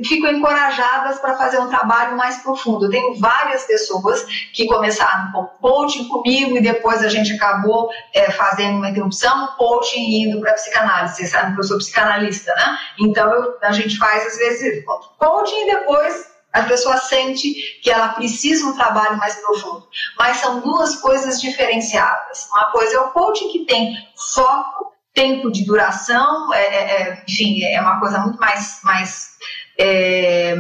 ficam 0.05 0.31
encorajadas 0.31 1.19
para 1.19 1.35
fazer 1.35 1.59
um 1.59 1.67
trabalho 1.67 2.15
mais 2.15 2.37
profundo. 2.37 2.85
Eu 2.85 2.89
tenho 2.89 3.15
várias 3.19 3.65
pessoas 3.65 4.23
que 4.53 4.67
começaram 4.67 5.31
com 5.31 5.45
coaching 5.61 6.07
comigo 6.07 6.55
e 6.55 6.61
depois 6.61 7.03
a 7.03 7.09
gente 7.09 7.33
acabou 7.33 7.89
é, 8.13 8.31
fazendo 8.31 8.77
uma 8.77 8.89
interrupção, 8.89 9.47
coaching 9.57 9.99
e 9.99 10.23
indo 10.23 10.39
para 10.39 10.53
psicanálise. 10.53 11.15
Vocês 11.15 11.29
sabem 11.29 11.53
que 11.53 11.59
eu 11.59 11.63
sou 11.63 11.77
psicanalista, 11.77 12.53
né? 12.55 12.77
Então 12.99 13.31
eu, 13.33 13.57
a 13.61 13.71
gente 13.71 13.97
faz 13.97 14.25
às 14.25 14.37
vezes 14.37 14.83
coaching 15.17 15.61
e 15.61 15.71
depois 15.71 16.28
a 16.51 16.63
pessoa 16.63 16.97
sente 16.97 17.53
que 17.81 17.91
ela 17.91 18.09
precisa 18.09 18.65
um 18.65 18.75
trabalho 18.75 19.17
mais 19.17 19.35
profundo. 19.35 19.87
Mas 20.17 20.37
são 20.37 20.61
duas 20.61 20.95
coisas 20.95 21.39
diferenciadas. 21.39 22.47
Uma 22.51 22.71
coisa 22.71 22.97
é 22.97 22.99
o 22.99 23.11
coaching 23.11 23.49
que 23.51 23.65
tem 23.65 23.95
foco, 24.15 24.93
tempo 25.13 25.51
de 25.51 25.65
duração, 25.65 26.53
é, 26.53 26.61
é, 26.63 27.01
é 27.01 27.23
enfim, 27.27 27.63
é 27.63 27.79
uma 27.81 27.99
coisa 27.99 28.19
muito 28.19 28.39
mais, 28.39 28.79
mais, 28.83 29.37
é, 29.77 30.55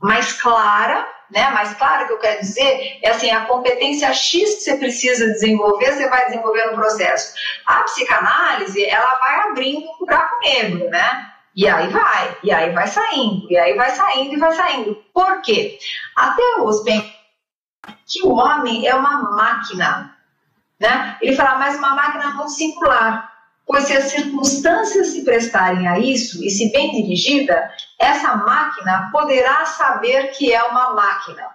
mais 0.00 0.32
clara, 0.34 1.06
né? 1.30 1.50
Mais 1.50 1.74
clara 1.74 2.06
que 2.06 2.12
eu 2.12 2.18
quero 2.18 2.40
dizer 2.40 2.98
é 3.02 3.10
assim, 3.10 3.30
a 3.30 3.46
competência 3.46 4.12
X 4.12 4.54
que 4.54 4.60
você 4.60 4.76
precisa 4.76 5.26
desenvolver, 5.26 5.92
você 5.92 6.08
vai 6.08 6.26
desenvolver 6.26 6.66
no 6.66 6.74
processo. 6.74 7.34
A 7.66 7.82
psicanálise, 7.82 8.84
ela 8.84 9.18
vai 9.18 9.40
abrindo 9.48 9.84
um 9.88 9.98
buraco 9.98 10.38
negro, 10.40 10.88
né? 10.90 11.33
E 11.56 11.68
aí 11.68 11.88
vai, 11.88 12.36
e 12.42 12.50
aí 12.50 12.72
vai 12.72 12.86
saindo, 12.88 13.46
e 13.48 13.56
aí 13.56 13.74
vai 13.74 13.90
saindo 13.90 14.34
e 14.34 14.38
vai 14.38 14.52
saindo. 14.54 14.96
Por 15.12 15.40
quê? 15.40 15.78
Até 16.16 16.42
os 16.62 16.82
que 18.06 18.22
o 18.24 18.34
homem 18.34 18.86
é 18.86 18.94
uma 18.94 19.22
máquina. 19.30 20.16
Né? 20.80 21.16
Ele 21.22 21.36
fala, 21.36 21.58
mas 21.58 21.76
uma 21.78 21.94
máquina 21.94 22.34
não 22.34 22.48
singular. 22.48 23.32
Pois 23.66 23.84
se 23.84 23.96
as 23.96 24.04
circunstâncias 24.04 25.08
se 25.08 25.24
prestarem 25.24 25.86
a 25.86 25.98
isso, 25.98 26.44
e 26.44 26.50
se 26.50 26.70
bem 26.72 26.90
dirigida, 26.90 27.70
essa 27.98 28.36
máquina 28.36 29.08
poderá 29.10 29.64
saber 29.64 30.32
que 30.32 30.52
é 30.52 30.62
uma 30.64 30.92
máquina. 30.92 31.48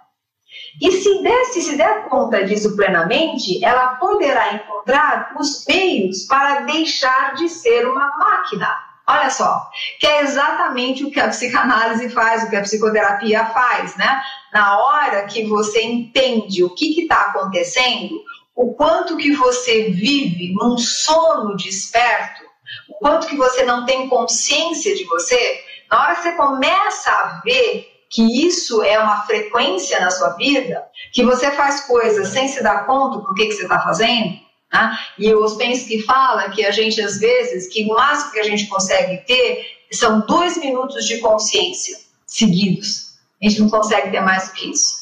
E 0.80 0.90
se 0.90 1.22
der, 1.22 1.44
se 1.44 1.76
der 1.76 2.08
conta 2.08 2.44
disso 2.44 2.74
plenamente, 2.74 3.64
ela 3.64 3.96
poderá 3.96 4.54
encontrar 4.54 5.32
os 5.38 5.64
meios 5.68 6.24
para 6.24 6.60
deixar 6.60 7.34
de 7.34 7.48
ser 7.48 7.86
uma 7.86 8.16
máquina. 8.16 8.89
Olha 9.10 9.28
só, 9.28 9.68
que 9.98 10.06
é 10.06 10.22
exatamente 10.22 11.02
o 11.02 11.10
que 11.10 11.18
a 11.18 11.26
psicanálise 11.26 12.08
faz, 12.10 12.44
o 12.44 12.50
que 12.50 12.54
a 12.54 12.62
psicoterapia 12.62 13.44
faz, 13.46 13.96
né? 13.96 14.22
Na 14.52 14.78
hora 14.78 15.26
que 15.26 15.46
você 15.46 15.82
entende 15.82 16.62
o 16.62 16.70
que 16.70 17.02
está 17.02 17.22
acontecendo, 17.22 18.22
o 18.54 18.72
quanto 18.74 19.16
que 19.16 19.32
você 19.34 19.90
vive 19.90 20.54
num 20.54 20.78
sono 20.78 21.56
desperto, 21.56 22.44
o 22.88 22.94
quanto 23.00 23.26
que 23.26 23.36
você 23.36 23.64
não 23.64 23.84
tem 23.84 24.08
consciência 24.08 24.94
de 24.94 25.02
você, 25.04 25.60
na 25.90 26.02
hora 26.02 26.14
que 26.14 26.22
você 26.22 26.32
começa 26.32 27.10
a 27.10 27.40
ver 27.44 27.88
que 28.08 28.46
isso 28.46 28.80
é 28.84 28.96
uma 28.96 29.22
frequência 29.22 29.98
na 29.98 30.12
sua 30.12 30.30
vida, 30.36 30.84
que 31.12 31.24
você 31.24 31.50
faz 31.50 31.80
coisas 31.80 32.28
sem 32.28 32.46
se 32.46 32.62
dar 32.62 32.86
conta 32.86 33.18
do 33.18 33.34
que, 33.34 33.46
que 33.46 33.54
você 33.54 33.62
está 33.62 33.80
fazendo, 33.80 34.38
né? 34.72 34.98
E 35.18 35.32
o 35.34 35.42
Ouspensky 35.42 36.02
fala 36.02 36.50
que 36.50 36.64
a 36.64 36.70
gente, 36.70 37.00
às 37.00 37.18
vezes, 37.18 37.72
que 37.72 37.84
o 37.84 37.94
máximo 37.94 38.32
que 38.32 38.38
a 38.38 38.44
gente 38.44 38.66
consegue 38.66 39.24
ter 39.26 39.66
são 39.92 40.20
dois 40.26 40.56
minutos 40.58 41.04
de 41.06 41.18
consciência 41.18 41.98
seguidos. 42.26 43.18
A 43.42 43.48
gente 43.48 43.60
não 43.60 43.70
consegue 43.70 44.10
ter 44.10 44.20
mais 44.20 44.48
do 44.48 44.54
que 44.54 44.70
isso. 44.70 45.00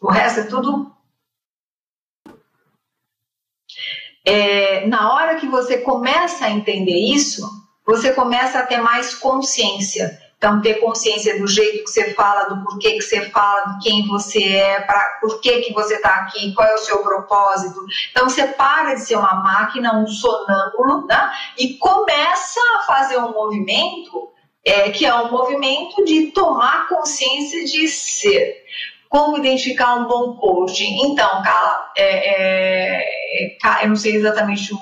O 0.00 0.10
resto 0.10 0.40
é 0.40 0.44
tudo. 0.44 0.92
É, 4.24 4.86
na 4.86 5.12
hora 5.12 5.36
que 5.36 5.46
você 5.46 5.78
começa 5.78 6.46
a 6.46 6.50
entender 6.50 6.98
isso, 7.14 7.48
você 7.86 8.12
começa 8.12 8.58
a 8.58 8.66
ter 8.66 8.78
mais 8.78 9.14
consciência. 9.14 10.20
Então, 10.38 10.62
ter 10.62 10.74
consciência 10.74 11.36
do 11.36 11.48
jeito 11.48 11.82
que 11.82 11.90
você 11.90 12.14
fala, 12.14 12.44
do 12.44 12.62
porquê 12.62 12.92
que 12.92 13.02
você 13.02 13.28
fala, 13.30 13.72
de 13.72 13.78
quem 13.80 14.06
você 14.06 14.40
é, 14.40 14.80
para 14.82 15.18
por 15.20 15.40
que, 15.40 15.62
que 15.62 15.72
você 15.72 15.96
está 15.96 16.10
aqui, 16.10 16.54
qual 16.54 16.68
é 16.68 16.74
o 16.74 16.78
seu 16.78 17.02
propósito. 17.02 17.84
Então, 18.12 18.28
você 18.28 18.46
para 18.46 18.94
de 18.94 19.00
ser 19.00 19.16
uma 19.16 19.34
máquina, 19.34 19.98
um 19.98 20.06
sonâmbulo, 20.06 21.06
né? 21.08 21.32
e 21.58 21.74
começa 21.74 22.60
a 22.76 22.82
fazer 22.82 23.18
um 23.18 23.32
movimento 23.32 24.28
é, 24.64 24.90
que 24.90 25.04
é 25.04 25.14
um 25.14 25.30
movimento 25.30 26.04
de 26.04 26.26
tomar 26.26 26.88
consciência 26.88 27.64
de 27.64 27.88
ser. 27.88 28.62
Como 29.08 29.38
identificar 29.38 29.96
um 29.96 30.06
bom 30.06 30.36
coaching? 30.36 31.00
Então, 31.06 31.42
Carla, 31.42 31.90
é, 31.96 33.02
é, 33.02 33.84
eu 33.84 33.88
não 33.88 33.96
sei 33.96 34.14
exatamente 34.14 34.72
o 34.72 34.78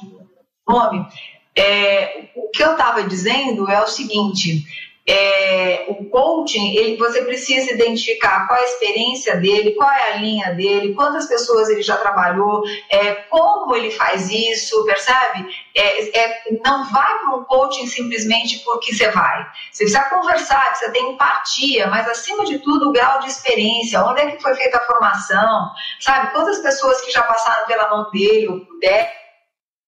nome, 0.69 1.07
é, 1.55 2.29
o 2.35 2.51
que 2.51 2.63
eu 2.63 2.73
estava 2.73 3.05
dizendo 3.05 3.71
é 3.71 3.81
o 3.81 3.87
seguinte 3.87 4.67
é, 5.09 5.85
o 5.89 6.05
coaching, 6.07 6.75
ele, 6.77 6.97
você 6.97 7.23
precisa 7.23 7.71
identificar 7.73 8.49
qual 8.49 8.61
a 8.61 8.65
experiência 8.65 9.37
dele, 9.37 9.75
qual 9.75 9.89
é 9.89 10.13
a 10.13 10.17
linha 10.17 10.53
dele, 10.55 10.95
quantas 10.95 11.27
pessoas 11.27 11.69
ele 11.69 11.83
já 11.83 11.97
trabalhou, 11.97 12.63
é, 12.91 13.15
como 13.15 13.75
ele 13.77 13.93
faz 13.93 14.29
isso, 14.31 14.85
percebe? 14.85 15.47
É, 15.77 16.19
é 16.19 16.43
não 16.65 16.91
vai 16.91 17.19
para 17.21 17.37
um 17.37 17.45
coaching 17.45 17.87
simplesmente 17.87 18.59
porque 18.65 18.93
você 18.93 19.09
vai. 19.11 19.47
Você 19.71 19.85
precisa 19.85 20.11
conversar, 20.11 20.67
precisa 20.71 20.91
ter 20.91 21.01
empatia, 21.01 21.87
mas 21.87 22.09
acima 22.09 22.45
de 22.45 22.59
tudo 22.59 22.89
o 22.89 22.93
grau 22.93 23.21
de 23.21 23.29
experiência, 23.29 24.03
onde 24.05 24.23
é 24.23 24.31
que 24.33 24.43
foi 24.43 24.55
feita 24.55 24.79
a 24.79 24.87
formação, 24.87 25.71
sabe? 26.01 26.33
Quantas 26.33 26.59
pessoas 26.59 27.01
que 27.03 27.13
já 27.13 27.23
passaram 27.23 27.67
pela 27.67 27.89
mão 27.91 28.11
dele 28.11 28.49
ou 28.49 28.61
é, 28.83 29.26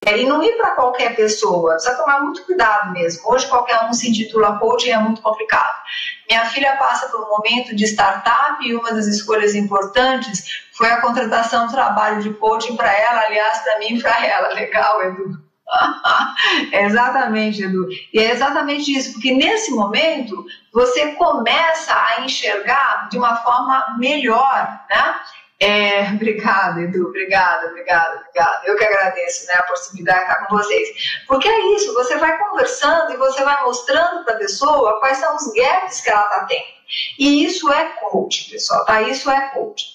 e 0.07 0.24
não 0.24 0.42
ir 0.42 0.57
para 0.57 0.72
qualquer 0.72 1.14
pessoa, 1.16 1.72
precisa 1.72 1.96
tomar 1.96 2.20
muito 2.20 2.44
cuidado 2.44 2.92
mesmo. 2.92 3.22
Hoje 3.30 3.46
qualquer 3.49 3.84
um 3.84 3.92
se 3.92 4.09
intitula 4.09 4.59
coaching 4.59 4.90
é 4.90 4.99
muito 4.99 5.20
complicado. 5.20 5.82
Minha 6.28 6.46
filha 6.46 6.76
passa 6.76 7.09
por 7.09 7.20
um 7.20 7.28
momento 7.28 7.74
de 7.74 7.84
startup 7.84 8.64
e 8.66 8.74
uma 8.74 8.92
das 8.92 9.07
escolhas 9.07 9.55
importantes 9.55 10.44
foi 10.72 10.88
a 10.90 11.01
contratação 11.01 11.66
de 11.66 11.72
trabalho 11.72 12.22
de 12.22 12.32
coaching 12.34 12.76
para 12.76 12.92
ela, 12.92 13.22
aliás, 13.22 13.59
para 13.59 13.78
mim 13.80 13.96
e 13.96 14.03
para 14.03 14.24
ela. 14.24 14.55
Legal, 14.55 15.03
Edu. 15.03 15.49
é 16.72 16.84
exatamente, 16.84 17.62
Edu. 17.62 17.88
E 18.12 18.18
é 18.18 18.30
exatamente 18.30 18.96
isso, 18.96 19.12
porque 19.12 19.32
nesse 19.32 19.72
momento 19.72 20.46
você 20.72 21.12
começa 21.12 21.94
a 21.94 22.20
enxergar 22.22 23.09
de 23.11 23.18
uma 23.18 23.36
forma 23.36 23.96
melhor, 23.99 24.80
né? 24.88 25.14
É, 25.61 26.12
obrigada, 26.12 26.80
Edu, 26.82 27.09
obrigada, 27.09 27.66
obrigada, 27.66 28.20
obrigada. 28.20 28.61
Eu 28.64 28.76
que 28.76 28.84
agradeço 28.84 29.46
né, 29.48 29.54
a 29.54 29.62
possibilidade 29.62 30.18
de 30.20 30.24
estar 30.24 30.46
com 30.46 30.56
vocês. 30.56 30.88
Porque 31.26 31.48
é 31.48 31.74
isso, 31.74 31.92
você 31.94 32.16
vai 32.16 32.38
conversando 32.38 33.12
e 33.12 33.16
você 33.16 33.42
vai 33.42 33.64
mostrando 33.64 34.24
para 34.24 34.34
a 34.34 34.38
pessoa 34.38 35.00
quais 35.00 35.18
são 35.18 35.34
os 35.34 35.52
gaps 35.52 36.00
que 36.00 36.11
ela 36.11 36.22
está 36.22 36.44
tendo. 36.44 36.78
E 37.18 37.44
isso 37.44 37.70
é 37.70 37.84
coaching, 38.00 38.50
pessoal, 38.50 38.84
tá? 38.84 39.02
Isso 39.02 39.28
é 39.28 39.48
coaching. 39.48 39.88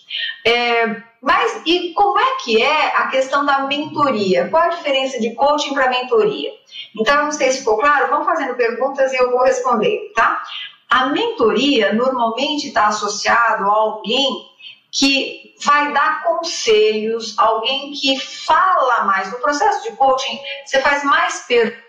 É, 0.46 1.02
mas 1.22 1.62
e 1.66 1.94
como 1.94 2.20
é 2.20 2.36
que 2.44 2.62
é 2.62 2.98
a 2.98 3.08
questão 3.08 3.46
da 3.46 3.62
mentoria? 3.62 4.50
Qual 4.50 4.64
a 4.64 4.68
diferença 4.68 5.20
de 5.20 5.34
coaching 5.34 5.74
para 5.74 5.90
mentoria? 5.90 6.52
Então, 7.00 7.24
não 7.24 7.32
sei 7.32 7.52
se 7.52 7.60
ficou 7.60 7.78
claro, 7.78 8.10
vão 8.10 8.26
fazendo 8.26 8.56
perguntas 8.56 9.14
e 9.14 9.16
eu 9.16 9.32
vou 9.32 9.44
responder, 9.44 10.12
tá? 10.14 10.44
A 10.90 11.08
mentoria 11.08 11.94
normalmente 11.94 12.68
está 12.68 12.88
associado 12.88 13.64
a 13.64 13.74
alguém 13.74 14.53
que 14.94 15.56
vai 15.64 15.92
dar 15.92 16.24
conselhos, 16.24 17.38
alguém 17.38 17.92
que 17.94 18.20
fala 18.20 19.06
mais. 19.06 19.32
No 19.32 19.40
processo 19.40 19.90
de 19.90 19.96
coaching, 19.96 20.40
você 20.66 20.80
faz 20.82 21.04
mais 21.04 21.40
perguntas 21.48 21.84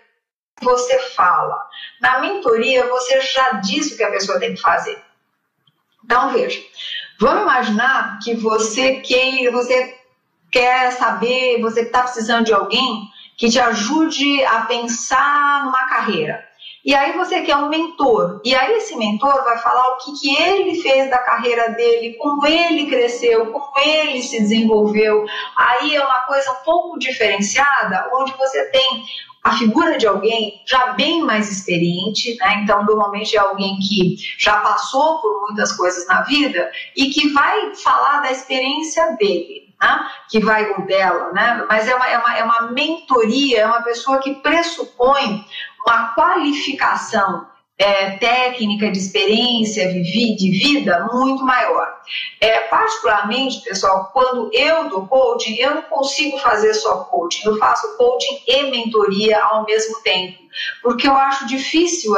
você 0.61 0.99
fala. 1.09 1.67
Na 2.01 2.19
mentoria, 2.19 2.87
você 2.87 3.21
já 3.21 3.53
diz 3.53 3.91
o 3.91 3.97
que 3.97 4.03
a 4.03 4.11
pessoa 4.11 4.39
tem 4.39 4.55
que 4.55 4.61
fazer. 4.61 5.01
Então, 6.03 6.31
veja, 6.31 6.61
vamos 7.19 7.43
imaginar 7.43 8.19
que 8.23 8.35
você 8.35 8.95
quer, 9.01 9.51
você 9.51 9.99
quer 10.51 10.91
saber, 10.91 11.59
você 11.61 11.81
está 11.81 12.03
precisando 12.03 12.45
de 12.45 12.53
alguém 12.53 13.09
que 13.37 13.49
te 13.49 13.59
ajude 13.59 14.43
a 14.45 14.61
pensar 14.61 15.65
numa 15.65 15.87
carreira. 15.87 16.44
E 16.85 16.93
aí 16.93 17.13
você 17.13 17.41
quer 17.41 17.55
um 17.55 17.67
mentor. 17.67 18.39
E 18.45 18.53
aí 18.53 18.75
esse 18.75 18.95
mentor 18.95 19.43
vai 19.43 19.57
falar 19.57 19.81
o 19.89 19.97
que, 19.97 20.19
que 20.19 20.35
ele 20.35 20.79
fez 20.83 21.09
da 21.09 21.17
carreira 21.17 21.71
dele, 21.71 22.13
como 22.13 22.45
ele 22.45 22.85
cresceu, 22.85 23.47
como 23.47 23.71
ele 23.83 24.21
se 24.21 24.39
desenvolveu. 24.39 25.25
Aí 25.57 25.95
é 25.95 26.05
uma 26.05 26.21
coisa 26.21 26.51
um 26.51 26.63
pouco 26.63 26.99
diferenciada, 26.99 28.07
onde 28.13 28.33
você 28.33 28.65
tem 28.65 29.03
a 29.43 29.57
figura 29.57 29.97
de 29.97 30.05
alguém 30.07 30.61
já 30.65 30.93
bem 30.93 31.21
mais 31.21 31.51
experiente, 31.51 32.35
né? 32.37 32.61
então 32.63 32.83
normalmente 32.83 33.35
é 33.35 33.39
alguém 33.39 33.77
que 33.77 34.15
já 34.39 34.57
passou 34.57 35.19
por 35.19 35.41
muitas 35.41 35.71
coisas 35.71 36.07
na 36.07 36.21
vida 36.21 36.71
e 36.95 37.09
que 37.09 37.29
vai 37.29 37.75
falar 37.75 38.21
da 38.21 38.31
experiência 38.31 39.15
dele, 39.19 39.71
né? 39.79 40.07
que 40.31 40.39
vai 40.39 40.71
ou 40.71 40.87
dela, 40.87 41.31
né? 41.31 41.63
mas 41.69 41.87
é 41.87 41.95
uma, 41.95 42.07
é, 42.07 42.17
uma, 42.17 42.37
é 42.37 42.43
uma 42.43 42.71
mentoria, 42.71 43.61
é 43.61 43.65
uma 43.67 43.83
pessoa 43.83 44.17
que 44.17 44.33
pressupõe 44.33 45.45
uma 45.85 46.13
qualificação 46.13 47.47
é, 47.77 48.11
técnica, 48.11 48.91
de 48.91 48.97
experiência 48.97 49.91
de 49.91 50.49
vida 50.51 51.07
muito 51.11 51.43
maior. 51.43 51.99
É, 52.39 52.59
particularmente, 52.67 53.61
pessoal, 53.61 54.11
quando 54.13 54.49
eu 54.53 54.89
dou 54.89 55.07
coaching, 55.07 55.55
eu 55.55 55.75
não 55.75 55.81
consigo 55.83 56.37
fazer 56.39 56.73
só 56.73 57.03
coaching, 57.05 57.47
eu 57.47 57.57
faço 57.57 57.97
coaching 57.97 58.41
e 58.47 58.71
mentoria 58.71 59.41
ao 59.43 59.65
mesmo 59.65 60.01
tempo, 60.01 60.39
porque 60.81 61.07
eu 61.07 61.15
acho 61.15 61.47
difícil 61.47 62.15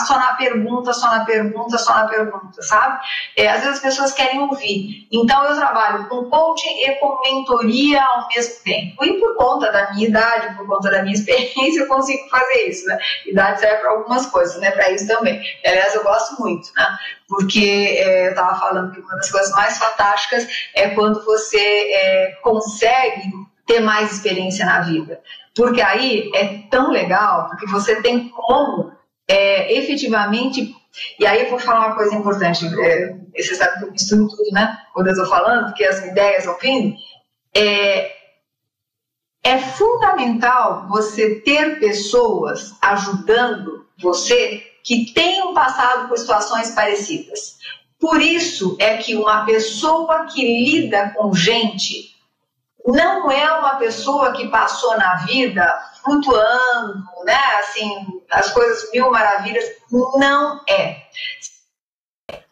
só 0.00 0.18
na 0.18 0.34
pergunta, 0.34 0.92
só 0.92 1.08
na 1.10 1.24
pergunta, 1.24 1.78
só 1.78 1.94
na 1.94 2.08
pergunta, 2.08 2.60
sabe? 2.60 2.98
É, 3.36 3.48
às 3.48 3.60
vezes 3.60 3.76
as 3.76 3.82
pessoas 3.82 4.12
querem 4.12 4.40
ouvir. 4.40 5.06
Então 5.12 5.44
eu 5.44 5.54
trabalho 5.54 6.08
com 6.08 6.28
coaching 6.28 6.82
e 6.82 6.96
com 6.96 7.20
mentoria 7.24 8.02
ao 8.02 8.26
mesmo 8.26 8.54
tempo. 8.64 9.04
E 9.04 9.20
por 9.20 9.36
conta 9.36 9.70
da 9.70 9.92
minha 9.92 10.08
idade, 10.08 10.56
por 10.56 10.66
conta 10.66 10.90
da 10.90 11.02
minha 11.02 11.14
experiência, 11.14 11.80
eu 11.80 11.86
consigo 11.86 12.28
fazer 12.28 12.68
isso, 12.68 12.86
né? 12.86 12.98
Idade 13.26 13.60
serve 13.60 13.76
para 13.76 13.90
algumas 13.92 14.26
coisas, 14.26 14.60
né? 14.60 14.72
Para 14.72 14.90
isso 14.90 15.06
também. 15.06 15.40
Aliás, 15.64 15.94
eu 15.94 16.02
gosto 16.02 16.40
muito, 16.40 16.68
né? 16.76 16.98
Porque 17.28 17.96
é, 17.98 18.26
eu 18.26 18.30
estava 18.30 18.58
falando 18.58 18.92
que 18.92 19.00
uma 19.00 19.14
das 19.14 19.30
coisas 19.30 19.52
mais 19.52 19.78
fantásticas 19.78 20.48
é 20.74 20.90
quando 20.90 21.24
você 21.24 21.58
é, 21.58 22.38
consegue 22.42 23.30
ter 23.64 23.80
mais 23.80 24.12
experiência 24.12 24.66
na 24.66 24.80
vida. 24.80 25.20
Porque 25.54 25.80
aí 25.80 26.30
é 26.34 26.58
tão 26.70 26.90
legal, 26.90 27.48
porque 27.48 27.66
você 27.66 28.02
tem 28.02 28.28
como 28.28 28.95
é, 29.28 29.76
efetivamente, 29.76 30.74
e 31.18 31.26
aí 31.26 31.42
eu 31.42 31.50
vou 31.50 31.58
falar 31.58 31.86
uma 31.86 31.96
coisa 31.96 32.14
importante, 32.14 32.66
é, 32.66 33.16
você 33.36 33.54
sabe 33.54 33.78
que 33.78 33.84
eu 33.84 33.92
misturo 33.92 34.28
tudo, 34.28 34.52
né? 34.52 34.78
Quando 34.94 35.08
eu 35.08 35.12
estou 35.12 35.28
falando, 35.28 35.66
porque 35.66 35.84
as 35.84 36.04
ideias 36.04 36.44
vão 36.44 36.56
vindo, 36.58 36.96
é, 37.54 38.12
é 39.42 39.58
fundamental 39.58 40.88
você 40.88 41.36
ter 41.40 41.78
pessoas 41.78 42.74
ajudando 42.82 43.86
você 43.98 44.62
que 44.82 45.12
tenham 45.12 45.54
passado 45.54 46.08
por 46.08 46.18
situações 46.18 46.70
parecidas. 46.70 47.56
Por 47.98 48.20
isso 48.20 48.76
é 48.78 48.96
que 48.96 49.16
uma 49.16 49.44
pessoa 49.44 50.26
que 50.26 50.42
lida 50.42 51.10
com 51.16 51.32
gente 51.34 52.15
não 52.86 53.30
é 53.30 53.52
uma 53.58 53.76
pessoa 53.76 54.32
que 54.32 54.48
passou 54.48 54.96
na 54.96 55.16
vida 55.16 55.66
flutuando, 56.04 57.04
né? 57.24 57.40
Assim, 57.58 58.22
as 58.30 58.50
coisas 58.52 58.90
mil 58.92 59.10
maravilhas. 59.10 59.64
Não 59.90 60.60
é. 60.68 61.02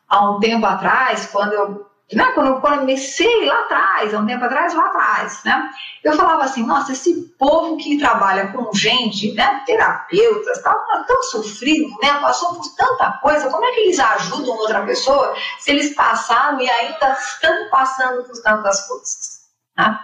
Há 0.08 0.30
um 0.30 0.40
tempo 0.40 0.66
atrás, 0.66 1.26
quando 1.26 1.52
eu, 1.52 1.86
né, 2.12 2.32
quando 2.34 2.48
eu 2.48 2.60
comecei 2.60 3.46
lá 3.46 3.60
atrás, 3.60 4.12
há 4.12 4.18
um 4.18 4.26
tempo 4.26 4.44
atrás, 4.44 4.74
lá 4.74 4.86
atrás, 4.86 5.42
né? 5.44 5.70
Eu 6.02 6.14
falava 6.14 6.44
assim, 6.44 6.64
nossa, 6.64 6.92
esse 6.92 7.34
povo 7.38 7.76
que 7.76 7.98
trabalha 7.98 8.52
com 8.52 8.72
gente, 8.74 9.32
né, 9.32 9.62
terapeutas, 9.64 10.62
tá 10.62 10.74
tão 11.06 11.22
sofrido, 11.22 11.88
né, 12.02 12.20
passou 12.20 12.54
por 12.54 12.74
tanta 12.76 13.12
coisa, 13.22 13.50
como 13.50 13.64
é 13.64 13.72
que 13.72 13.80
eles 13.80 13.98
ajudam 13.98 14.56
outra 14.56 14.84
pessoa 14.84 15.34
se 15.58 15.70
eles 15.70 15.94
passaram 15.94 16.60
e 16.60 16.68
ainda 16.68 17.12
estão 17.12 17.70
passando 17.70 18.22
por 18.24 18.40
tantas 18.42 18.86
coisas? 18.86 19.33
Né? 19.76 19.98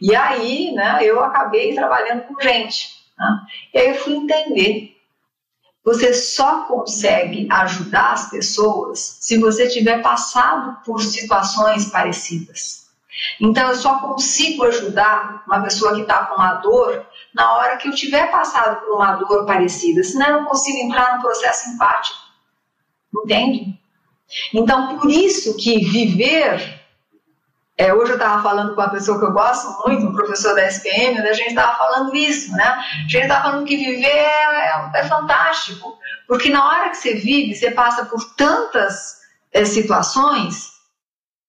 E 0.00 0.14
aí, 0.14 0.72
né, 0.72 0.98
eu 1.02 1.22
acabei 1.22 1.74
trabalhando 1.74 2.22
com 2.22 2.40
gente. 2.40 2.90
Né? 3.18 3.40
E 3.74 3.78
aí 3.78 3.88
eu 3.88 3.94
fui 3.96 4.14
entender. 4.14 4.96
Você 5.84 6.12
só 6.12 6.64
consegue 6.64 7.48
ajudar 7.50 8.12
as 8.12 8.28
pessoas 8.28 9.18
se 9.20 9.38
você 9.38 9.68
tiver 9.68 10.02
passado 10.02 10.84
por 10.84 11.02
situações 11.02 11.86
parecidas. 11.86 12.88
Então, 13.40 13.70
eu 13.70 13.76
só 13.76 13.98
consigo 13.98 14.64
ajudar 14.64 15.42
uma 15.46 15.62
pessoa 15.62 15.94
que 15.94 16.02
está 16.02 16.26
com 16.26 16.36
uma 16.36 16.54
dor 16.54 17.06
na 17.34 17.52
hora 17.54 17.76
que 17.76 17.88
eu 17.88 17.94
tiver 17.94 18.30
passado 18.30 18.80
por 18.80 18.94
uma 18.94 19.12
dor 19.14 19.44
parecida, 19.44 20.02
senão 20.02 20.26
eu 20.26 20.40
não 20.42 20.44
consigo 20.44 20.78
entrar 20.78 21.16
no 21.16 21.22
processo 21.22 21.70
empático. 21.70 22.18
Entende? 23.24 23.80
Então, 24.52 24.98
por 24.98 25.10
isso 25.10 25.56
que 25.56 25.84
viver 25.84 26.80
é, 27.78 27.94
hoje 27.94 28.10
eu 28.10 28.16
estava 28.16 28.42
falando 28.42 28.74
com 28.74 28.80
uma 28.80 28.90
pessoa 28.90 29.20
que 29.20 29.24
eu 29.24 29.32
gosto 29.32 29.86
muito, 29.86 30.04
um 30.04 30.12
professor 30.12 30.52
da 30.56 30.66
SPM, 30.66 31.20
onde 31.20 31.28
a 31.28 31.32
gente 31.32 31.50
estava 31.50 31.76
falando 31.76 32.14
isso, 32.14 32.50
né? 32.50 32.64
A 32.64 33.02
gente 33.02 33.18
estava 33.18 33.50
falando 33.50 33.66
que 33.66 33.76
viver 33.76 34.08
é, 34.08 34.90
é, 34.96 35.04
fantástico, 35.04 35.96
porque 36.26 36.50
na 36.50 36.66
hora 36.66 36.90
que 36.90 36.96
você 36.96 37.14
vive, 37.14 37.54
você 37.54 37.70
passa 37.70 38.04
por 38.04 38.34
tantas 38.34 39.18
é, 39.52 39.64
situações, 39.64 40.72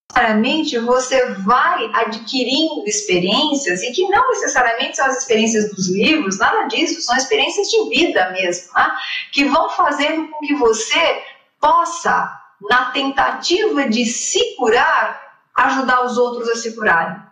necessariamente 0.08 0.78
você 0.78 1.34
vai 1.34 1.90
adquirindo 1.94 2.86
experiências 2.86 3.82
e 3.82 3.90
que 3.90 4.08
não 4.08 4.28
necessariamente 4.30 4.96
são 4.96 5.06
as 5.06 5.18
experiências 5.18 5.74
dos 5.74 5.88
livros, 5.88 6.38
nada 6.38 6.68
disso, 6.68 7.02
são 7.02 7.16
experiências 7.16 7.68
de 7.68 7.88
vida 7.88 8.30
mesmo, 8.30 8.72
né? 8.76 8.96
que 9.32 9.46
vão 9.46 9.68
fazendo 9.70 10.28
com 10.28 10.38
que 10.46 10.54
você 10.54 11.24
possa, 11.60 12.32
na 12.68 12.92
tentativa 12.92 13.88
de 13.88 14.04
se 14.06 14.56
curar, 14.56 15.29
ajudar 15.66 16.04
os 16.04 16.16
outros 16.16 16.48
a 16.48 16.56
se 16.56 16.74
curarem. 16.74 17.30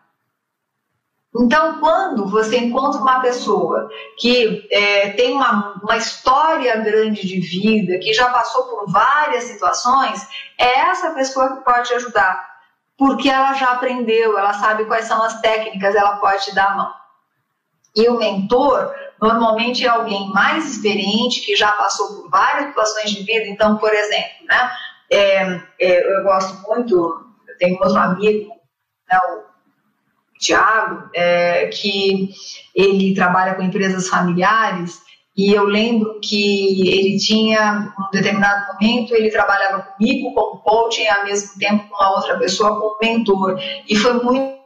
Então, 1.37 1.79
quando 1.79 2.27
você 2.27 2.59
encontra 2.59 3.01
uma 3.01 3.21
pessoa 3.21 3.89
que 4.19 4.67
é, 4.73 5.11
tem 5.11 5.35
uma, 5.35 5.79
uma 5.83 5.97
história 5.97 6.77
grande 6.79 7.27
de 7.27 7.39
vida, 7.39 7.99
que 7.99 8.13
já 8.13 8.31
passou 8.31 8.65
por 8.65 8.91
várias 8.91 9.45
situações, 9.45 10.27
é 10.59 10.81
essa 10.81 11.11
pessoa 11.11 11.57
que 11.57 11.65
pode 11.65 11.89
te 11.89 11.95
ajudar, 11.95 12.49
porque 12.97 13.29
ela 13.29 13.53
já 13.55 13.73
aprendeu, 13.73 14.39
ela 14.39 14.55
sabe 14.55 14.87
quais 14.87 15.05
são 15.05 15.23
as 15.23 15.41
técnicas, 15.41 15.95
ela 15.95 16.17
pode 16.17 16.45
te 16.45 16.55
dar 16.55 16.73
a 16.73 16.77
mão. 16.77 16.95
E 17.95 18.09
o 18.09 18.19
mentor 18.19 18.93
normalmente 19.21 19.85
é 19.85 19.89
alguém 19.89 20.33
mais 20.33 20.69
experiente, 20.69 21.43
que 21.43 21.55
já 21.55 21.73
passou 21.73 22.17
por 22.17 22.31
várias 22.31 22.69
situações 22.69 23.11
de 23.11 23.23
vida. 23.23 23.47
Então, 23.47 23.77
por 23.77 23.93
exemplo, 23.93 24.47
né, 24.49 24.71
é, 25.11 25.61
é, 25.81 26.19
eu 26.19 26.23
gosto 26.23 26.63
muito 26.69 27.28
tem 27.59 27.79
outro 27.81 27.99
amigo, 27.99 28.49
né, 29.11 29.19
o 29.19 30.39
Tiago, 30.39 31.11
é, 31.15 31.67
que 31.67 32.31
ele 32.75 33.15
trabalha 33.15 33.55
com 33.55 33.63
empresas 33.63 34.09
familiares 34.09 35.01
e 35.39 35.53
eu 35.53 35.63
lembro 35.63 36.19
que 36.21 36.91
ele 36.91 37.17
tinha, 37.17 37.95
um 37.97 38.11
determinado 38.11 38.73
momento, 38.73 39.15
ele 39.15 39.31
trabalhava 39.31 39.83
comigo 39.83 40.35
como 40.35 40.61
coaching 40.63 41.07
ao 41.07 41.25
mesmo 41.27 41.57
tempo 41.57 41.89
com 41.89 41.95
uma 41.95 42.17
outra 42.17 42.37
pessoa 42.37 42.81
como 42.81 42.99
mentor. 43.01 43.57
E 43.89 43.95
foi 43.95 44.15
muito 44.15 44.58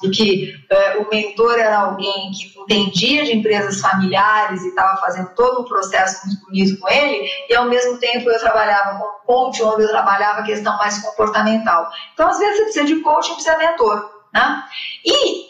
porque 0.00 0.54
é, 0.70 0.98
o 0.98 1.08
mentor 1.10 1.58
era 1.58 1.80
alguém 1.80 2.30
que 2.30 2.54
entendia 2.60 3.24
de 3.24 3.36
empresas 3.36 3.80
familiares 3.80 4.62
e 4.62 4.68
estava 4.68 4.96
fazendo 5.00 5.30
todo 5.34 5.62
um 5.62 5.64
processo 5.64 6.26
muito 6.26 6.44
bonito 6.46 6.78
com 6.78 6.88
ele, 6.88 7.28
e 7.48 7.54
ao 7.54 7.64
mesmo 7.64 7.98
tempo 7.98 8.30
eu 8.30 8.38
trabalhava 8.38 8.98
como 8.98 9.20
coach, 9.26 9.62
onde 9.62 9.82
eu 9.82 9.88
trabalhava 9.88 10.40
a 10.40 10.44
questão 10.44 10.76
mais 10.78 11.02
comportamental. 11.02 11.90
Então, 12.12 12.28
às 12.28 12.38
vezes, 12.38 12.56
você 12.56 12.62
precisa 12.62 12.84
de 12.86 13.00
coaching, 13.00 13.34
precisa 13.34 13.56
de 13.56 13.66
mentor. 13.66 14.10
Né? 14.32 14.64
E, 15.04 15.46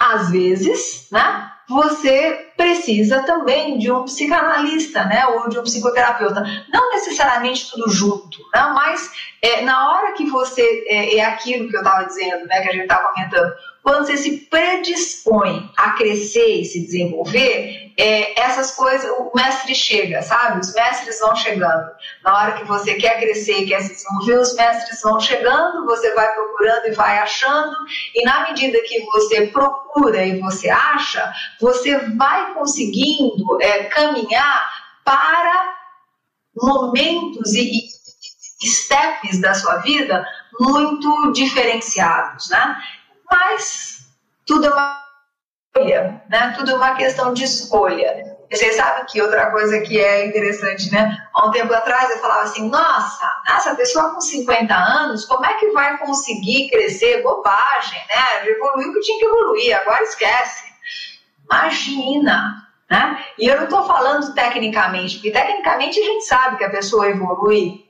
às 0.00 0.30
vezes, 0.30 1.06
né, 1.12 1.50
você 1.68 2.51
precisa 2.62 3.24
também 3.24 3.76
de 3.76 3.90
um 3.90 4.04
psicanalista, 4.04 5.04
né, 5.04 5.26
ou 5.26 5.48
de 5.48 5.58
um 5.58 5.64
psicoterapeuta. 5.64 6.44
Não 6.72 6.92
necessariamente 6.92 7.68
tudo 7.68 7.90
junto, 7.90 8.38
né, 8.54 8.70
mas 8.72 9.10
é, 9.42 9.62
na 9.62 9.90
hora 9.90 10.12
que 10.12 10.30
você 10.30 10.62
é, 10.86 11.16
é 11.16 11.24
aquilo 11.24 11.68
que 11.68 11.76
eu 11.76 11.80
estava 11.80 12.04
dizendo, 12.04 12.46
né, 12.46 12.60
que 12.62 12.68
a 12.68 12.72
gente 12.72 12.82
estava 12.82 13.08
comentando, 13.08 13.52
quando 13.82 14.06
você 14.06 14.16
se 14.16 14.36
predispõe 14.48 15.68
a 15.76 15.90
crescer 15.90 16.60
e 16.60 16.64
se 16.64 16.80
desenvolver, 16.84 17.92
é, 17.98 18.40
essas 18.40 18.70
coisas, 18.70 19.10
o 19.18 19.32
mestre 19.34 19.74
chega, 19.74 20.22
sabe? 20.22 20.60
Os 20.60 20.72
mestres 20.72 21.18
vão 21.18 21.34
chegando. 21.34 21.90
Na 22.22 22.38
hora 22.38 22.52
que 22.52 22.64
você 22.64 22.94
quer 22.94 23.18
crescer 23.18 23.58
e 23.58 23.66
quer 23.66 23.82
se 23.82 23.92
desenvolver, 23.94 24.38
os 24.38 24.54
mestres 24.54 25.00
vão 25.02 25.18
chegando, 25.18 25.84
você 25.84 26.14
vai 26.14 26.32
procurando 26.32 26.86
e 26.86 26.92
vai 26.92 27.18
achando, 27.18 27.76
e 28.14 28.24
na 28.24 28.48
medida 28.48 28.78
que 28.82 29.00
você 29.06 29.48
procura 29.48 30.24
e 30.24 30.38
você 30.38 30.70
acha, 30.70 31.32
você 31.60 31.98
vai 32.16 32.51
conseguindo 32.54 33.60
é, 33.60 33.84
caminhar 33.84 34.70
para 35.04 35.74
momentos 36.54 37.54
e, 37.54 37.88
steps 38.62 39.40
da 39.40 39.54
sua 39.54 39.78
vida 39.78 40.24
muito 40.60 41.32
diferenciados, 41.32 42.48
né? 42.50 42.76
Mas 43.30 44.06
tudo 44.46 44.66
é 44.66 44.70
uma 44.70 45.02
escolha, 45.74 46.22
né? 46.28 46.54
Tudo 46.56 46.70
é 46.70 46.74
uma 46.76 46.94
questão 46.94 47.32
de 47.32 47.44
escolha. 47.44 48.32
Vocês 48.50 48.76
sabem 48.76 49.06
que 49.06 49.22
outra 49.22 49.50
coisa 49.50 49.80
que 49.80 49.98
é 49.98 50.26
interessante, 50.26 50.92
né? 50.92 51.16
Há 51.32 51.46
um 51.46 51.50
tempo 51.50 51.72
atrás 51.72 52.10
eu 52.10 52.18
falava 52.18 52.42
assim: 52.42 52.68
nossa, 52.68 53.26
essa 53.48 53.74
pessoa 53.74 54.14
com 54.14 54.20
50 54.20 54.74
anos, 54.74 55.24
como 55.24 55.46
é 55.46 55.54
que 55.54 55.70
vai 55.70 55.96
conseguir 55.98 56.68
crescer? 56.68 57.22
Bobagem, 57.22 57.98
né? 58.08 58.46
Evoluiu 58.50 58.90
o 58.90 58.94
que 58.94 59.00
tinha 59.00 59.18
que 59.18 59.24
evoluir, 59.24 59.80
agora 59.80 60.02
esquece. 60.02 60.71
Imagina, 61.44 62.66
né? 62.90 63.24
E 63.38 63.46
eu 63.46 63.56
não 63.56 63.64
estou 63.64 63.84
falando 63.84 64.34
tecnicamente, 64.34 65.16
porque 65.16 65.30
tecnicamente 65.30 65.98
a 65.98 66.04
gente 66.04 66.24
sabe 66.24 66.58
que 66.58 66.64
a 66.64 66.70
pessoa 66.70 67.08
evolui 67.08 67.84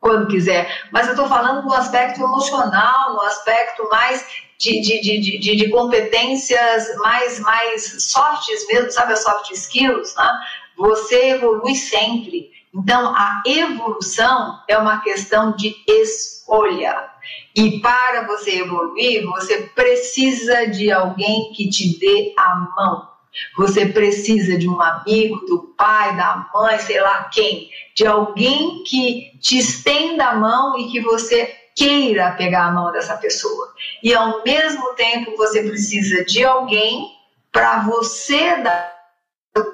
quando 0.00 0.26
quiser, 0.26 0.88
mas 0.90 1.06
eu 1.06 1.12
estou 1.12 1.28
falando 1.28 1.64
no 1.64 1.72
aspecto 1.72 2.20
emocional, 2.20 3.14
no 3.14 3.20
aspecto 3.20 3.88
mais 3.88 4.26
de, 4.58 4.80
de, 4.80 5.00
de, 5.00 5.38
de, 5.38 5.56
de 5.56 5.70
competências 5.70 6.96
mais, 6.96 7.38
mais 7.40 8.02
softs 8.10 8.66
mesmo, 8.68 8.90
sabe, 8.90 9.12
as 9.12 9.22
soft 9.22 9.50
skills, 9.50 10.14
né? 10.16 10.40
você 10.76 11.30
evolui 11.30 11.74
sempre. 11.74 12.50
Então, 12.74 13.14
a 13.14 13.42
evolução 13.46 14.60
é 14.68 14.78
uma 14.78 15.00
questão 15.00 15.52
de 15.52 15.76
escolha. 15.86 17.11
E 17.54 17.80
para 17.80 18.26
você 18.26 18.60
evoluir, 18.60 19.24
você 19.26 19.70
precisa 19.74 20.66
de 20.66 20.90
alguém 20.90 21.52
que 21.52 21.68
te 21.68 21.98
dê 21.98 22.34
a 22.38 22.56
mão. 22.76 23.12
Você 23.56 23.86
precisa 23.86 24.58
de 24.58 24.68
um 24.68 24.80
amigo, 24.80 25.44
do 25.46 25.74
pai, 25.76 26.16
da 26.16 26.48
mãe, 26.54 26.78
sei 26.78 27.00
lá 27.00 27.24
quem, 27.32 27.70
de 27.94 28.06
alguém 28.06 28.82
que 28.84 29.38
te 29.40 29.58
estenda 29.58 30.28
a 30.28 30.36
mão 30.36 30.78
e 30.78 30.90
que 30.90 31.00
você 31.00 31.54
queira 31.74 32.32
pegar 32.32 32.66
a 32.66 32.72
mão 32.72 32.92
dessa 32.92 33.16
pessoa. 33.16 33.72
E 34.02 34.14
ao 34.14 34.42
mesmo 34.44 34.94
tempo 34.94 35.36
você 35.36 35.62
precisa 35.62 36.24
de 36.24 36.44
alguém 36.44 37.10
para 37.50 37.80
você 37.84 38.56
dar, 38.58 38.92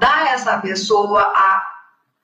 dar 0.00 0.34
essa 0.34 0.58
pessoa 0.58 1.20
a 1.22 1.67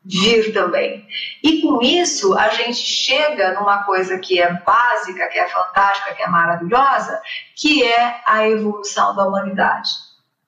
vir 0.04 0.52
também. 0.52 1.06
E 1.42 1.62
com 1.62 1.80
isso 1.82 2.36
a 2.36 2.48
gente 2.48 2.78
chega 2.78 3.54
numa 3.54 3.84
coisa 3.84 4.18
que 4.18 4.40
é 4.40 4.52
básica, 4.52 5.28
que 5.28 5.38
é 5.38 5.48
fantástica, 5.48 6.14
que 6.14 6.22
é 6.22 6.28
maravilhosa, 6.28 7.20
que 7.56 7.82
é 7.82 8.20
a 8.26 8.48
evolução 8.48 9.14
da 9.16 9.26
humanidade, 9.26 9.90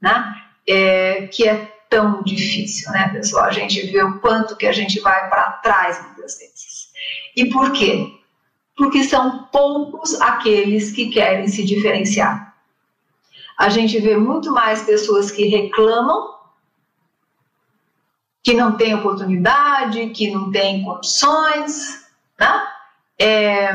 né? 0.01 0.35
É, 0.69 1.29
que 1.33 1.49
é 1.49 1.73
tão 1.89 2.23
difícil, 2.23 2.91
né, 2.91 3.09
pessoal? 3.13 3.45
A 3.45 3.51
gente 3.51 3.87
vê 3.87 4.03
o 4.03 4.19
quanto 4.19 4.57
que 4.57 4.67
a 4.67 4.73
gente 4.73 5.01
vai 5.01 5.29
para 5.29 5.53
trás 5.63 6.03
muitas 6.05 6.39
vezes. 6.39 6.91
E 7.37 7.47
por 7.47 7.73
quê? 7.73 8.17
porque 8.77 9.03
são 9.03 9.45
poucos 9.51 10.21
aqueles 10.21 10.93
que 10.93 11.09
querem 11.09 11.49
se 11.49 11.65
diferenciar. 11.65 12.55
A 13.59 13.71
gente 13.71 13.99
vê 13.99 14.17
muito 14.17 14.53
mais 14.53 14.83
pessoas 14.83 15.31
que 15.31 15.47
reclamam, 15.47 16.36
que 18.47 18.55
não 18.55 18.76
têm 18.76 18.94
oportunidade, 18.94 20.11
que 20.11 20.30
não 20.30 20.53
têm 20.53 20.84
condições, 20.84 22.07
né? 22.38 22.68
É, 23.18 23.70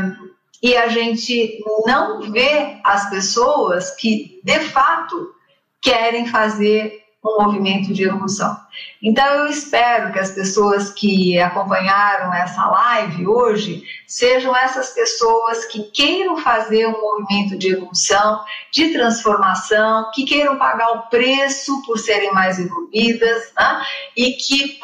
e 0.63 0.77
a 0.77 0.87
gente 0.87 1.59
não 1.85 2.21
vê 2.31 2.79
as 2.81 3.09
pessoas 3.09 3.91
que 3.97 4.39
de 4.41 4.59
fato 4.61 5.35
querem 5.81 6.25
fazer 6.25 7.00
um 7.23 7.43
movimento 7.43 7.93
de 7.93 8.03
evolução. 8.03 8.57
Então, 9.01 9.25
eu 9.25 9.47
espero 9.47 10.11
que 10.11 10.19
as 10.19 10.31
pessoas 10.31 10.89
que 10.89 11.37
acompanharam 11.39 12.33
essa 12.33 12.65
live 12.65 13.27
hoje 13.27 13.83
sejam 14.07 14.55
essas 14.55 14.89
pessoas 14.89 15.65
que 15.65 15.83
queiram 15.91 16.37
fazer 16.37 16.87
um 16.87 16.99
movimento 16.99 17.57
de 17.57 17.73
evolução, 17.73 18.43
de 18.73 18.91
transformação, 18.91 20.09
que 20.13 20.25
queiram 20.25 20.57
pagar 20.57 20.91
o 20.91 21.01
preço 21.09 21.83
por 21.85 21.99
serem 21.99 22.33
mais 22.33 22.59
evoluídas 22.59 23.53
né? 23.55 23.85
e 24.17 24.33
que 24.33 24.79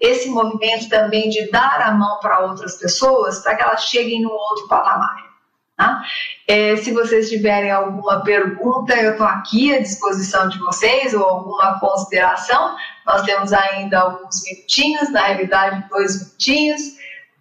esse 0.00 0.28
movimento 0.30 0.88
também 0.88 1.28
de 1.28 1.50
dar 1.50 1.80
a 1.80 1.92
mão 1.92 2.18
para 2.20 2.40
outras 2.40 2.76
pessoas 2.76 3.40
para 3.40 3.56
que 3.56 3.62
elas 3.62 3.84
cheguem 3.84 4.22
no 4.22 4.30
outro 4.30 4.68
patamar. 4.68 5.27
Tá? 5.78 6.02
É, 6.48 6.74
se 6.74 6.90
vocês 6.90 7.30
tiverem 7.30 7.70
alguma 7.70 8.24
pergunta, 8.24 8.96
eu 8.96 9.12
estou 9.12 9.24
aqui 9.24 9.72
à 9.72 9.78
disposição 9.80 10.48
de 10.48 10.58
vocês, 10.58 11.14
ou 11.14 11.22
alguma 11.22 11.78
consideração. 11.78 12.74
Nós 13.06 13.22
temos 13.22 13.52
ainda 13.52 14.00
alguns 14.00 14.42
minutinhos, 14.42 15.08
na 15.12 15.22
realidade, 15.22 15.88
dois 15.88 16.18
minutinhos. 16.18 16.82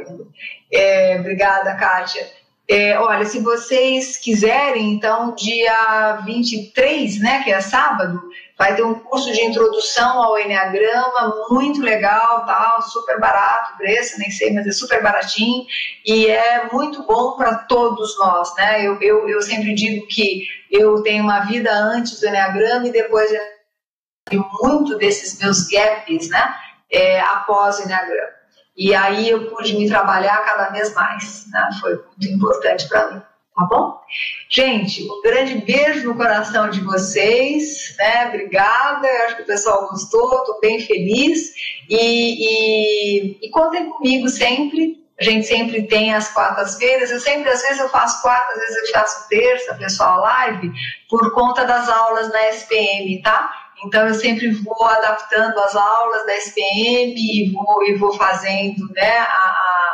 é, 0.72 1.18
obrigada, 1.20 1.76
Kátia. 1.76 2.26
É, 2.68 2.97
olha, 2.97 3.26
se 3.26 3.39
vocês 3.41 4.18
quiserem, 4.18 4.93
então, 4.93 5.36
dia 5.36 6.22
23, 6.26 7.20
né, 7.20 7.43
que 7.43 7.51
é 7.51 7.61
sábado, 7.61 8.20
vai 8.57 8.76
ter 8.76 8.84
um 8.84 8.95
curso 8.95 9.32
de 9.32 9.41
introdução 9.41 10.24
ao 10.24 10.39
Enneagrama, 10.39 11.45
muito 11.49 11.82
legal, 11.82 12.43
tal, 12.45 12.82
super 12.82 13.20
barato, 13.20 13.78
preço, 13.78 14.18
nem 14.18 14.32
sei, 14.32 14.51
mas 14.51 14.66
é 14.66 14.72
super 14.72 15.03
baratinho 15.03 15.63
e 16.03 16.28
é 16.28 16.68
muito 16.72 17.03
bom 17.03 17.34
para 17.34 17.55
todos 17.55 18.18
nós, 18.18 18.55
né? 18.55 18.84
Eu, 18.84 18.99
eu, 18.99 19.30
eu 19.30 19.41
sempre 19.43 19.76
digo 19.76 20.07
que 20.07 20.47
eu 20.72 21.03
tenho 21.03 21.24
uma 21.24 21.41
vida 21.41 21.72
antes 21.72 22.20
do 22.20 22.28
Enneagrama 22.28 22.88
e 22.88 22.91
depois 22.91 23.30
de 23.30 24.39
muito 24.59 24.97
desses 24.97 25.39
meus 25.39 25.68
gaps, 25.68 26.30
né, 26.30 26.55
é, 26.91 27.20
após 27.20 27.78
o 27.78 27.84
Enneagrama. 27.84 28.35
E 28.78 28.93
aí 28.93 29.30
eu 29.30 29.49
pude 29.49 29.76
me 29.76 29.88
trabalhar 29.88 30.38
cada 30.43 30.69
vez 30.69 30.93
mais, 30.93 31.45
né? 31.51 31.69
Foi 31.80 31.95
muito 31.95 32.28
importante 32.28 32.88
para 32.89 33.11
mim, 33.11 33.21
tá 33.55 33.65
bom? 33.69 34.01
Gente, 34.49 35.03
um 35.03 35.21
grande 35.21 35.55
beijo 35.55 36.07
no 36.07 36.15
coração 36.15 36.69
de 36.69 36.82
vocês, 36.82 37.95
né? 37.97 38.28
Obrigada, 38.28 39.07
eu 39.07 39.26
acho 39.26 39.38
que 39.38 39.43
o 39.43 39.47
pessoal 39.47 39.88
gostou, 39.89 40.39
estou 40.39 40.59
bem 40.59 40.80
feliz 40.80 41.53
e, 41.89 43.38
e, 43.39 43.47
e 43.47 43.49
contem 43.49 43.89
comigo 43.89 44.28
sempre. 44.28 45.05
A 45.17 45.23
gente 45.23 45.47
sempre 45.47 45.88
tem 45.88 46.13
as 46.13 46.34
quartas-feiras, 46.34 47.09
eu 47.09 47.21
sempre, 47.21 47.49
às 47.49 47.61
vezes 47.61 47.80
eu 47.80 47.88
faço 47.88 48.21
quarta, 48.21 48.51
às 48.51 48.59
vezes 48.59 48.76
eu 48.76 48.99
faço 48.99 49.30
terça, 49.30 49.76
pessoal, 49.76 50.19
live, 50.19 50.73
por 51.09 51.34
conta 51.34 51.63
das 51.63 51.88
aulas 51.88 52.30
na 52.34 52.49
SPM, 52.49 53.21
tá? 53.21 53.49
Então, 53.84 54.07
eu 54.07 54.13
sempre 54.13 54.49
vou 54.51 54.86
adaptando 54.86 55.57
as 55.59 55.76
aulas 55.76 56.26
da 56.26 56.36
SPM 56.38 57.13
e 57.15 57.51
vou, 57.51 57.84
e 57.84 57.95
vou 57.95 58.13
fazendo 58.13 58.88
né, 58.93 59.17
a, 59.17 59.23
a 59.23 59.86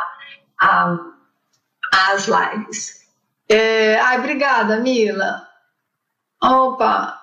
a, 0.62 0.96
as 2.12 2.26
lives. 2.26 3.02
É, 3.48 3.96
ai, 3.96 4.18
obrigada, 4.18 4.78
Mila. 4.78 5.46
Opa, 6.42 7.18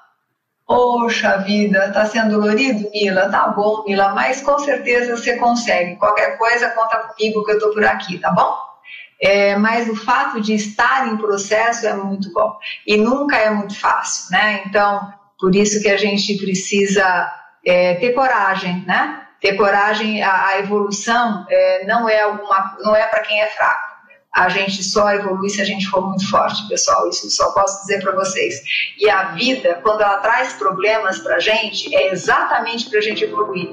Poxa 0.67 1.37
vida, 1.37 1.91
tá 1.91 2.05
sendo 2.05 2.39
dolorido, 2.39 2.91
Mila? 2.91 3.27
Tá 3.31 3.47
bom, 3.47 3.83
Mila, 3.87 4.09
mas 4.09 4.39
com 4.39 4.59
certeza 4.59 5.17
você 5.17 5.35
consegue. 5.37 5.95
Qualquer 5.95 6.37
coisa, 6.37 6.69
conta 6.69 6.99
comigo 6.99 7.43
que 7.43 7.53
eu 7.53 7.59
tô 7.59 7.71
por 7.71 7.83
aqui, 7.83 8.19
tá 8.19 8.31
bom? 8.31 8.55
É, 9.19 9.55
mas 9.55 9.89
o 9.89 9.95
fato 9.95 10.39
de 10.39 10.53
estar 10.53 11.07
em 11.07 11.17
processo 11.17 11.87
é 11.87 11.93
muito 11.93 12.31
bom 12.31 12.55
e 12.85 12.97
nunca 12.97 13.35
é 13.35 13.49
muito 13.49 13.77
fácil, 13.79 14.31
né? 14.31 14.61
Então, 14.67 15.11
por 15.39 15.55
isso 15.55 15.81
que 15.81 15.89
a 15.89 15.97
gente 15.97 16.37
precisa 16.37 17.31
é, 17.65 17.95
ter 17.95 18.13
coragem, 18.13 18.83
né? 18.85 19.23
Ter 19.39 19.53
coragem, 19.55 20.21
a, 20.21 20.47
a 20.47 20.59
evolução 20.59 21.45
é, 21.49 21.85
não 21.85 22.09
é 22.09 22.21
alguma, 22.21 22.77
não 22.81 22.95
é 22.95 23.05
para 23.07 23.21
quem 23.21 23.41
é 23.41 23.47
fraco 23.47 23.89
a 24.33 24.47
gente 24.47 24.83
só 24.83 25.11
evolui 25.11 25.49
se 25.49 25.61
a 25.61 25.65
gente 25.65 25.87
for 25.87 26.07
muito 26.07 26.29
forte, 26.29 26.67
pessoal. 26.67 27.09
Isso 27.09 27.29
só 27.29 27.51
posso 27.51 27.81
dizer 27.81 28.01
para 28.01 28.13
vocês. 28.13 28.61
E 28.97 29.09
a 29.09 29.31
vida, 29.31 29.79
quando 29.83 30.01
ela 30.01 30.17
traz 30.17 30.53
problemas 30.53 31.19
para 31.19 31.35
a 31.35 31.39
gente, 31.39 31.93
é 31.95 32.11
exatamente 32.11 32.89
para 32.89 32.99
a 32.99 33.01
gente 33.01 33.23
evoluir. 33.23 33.69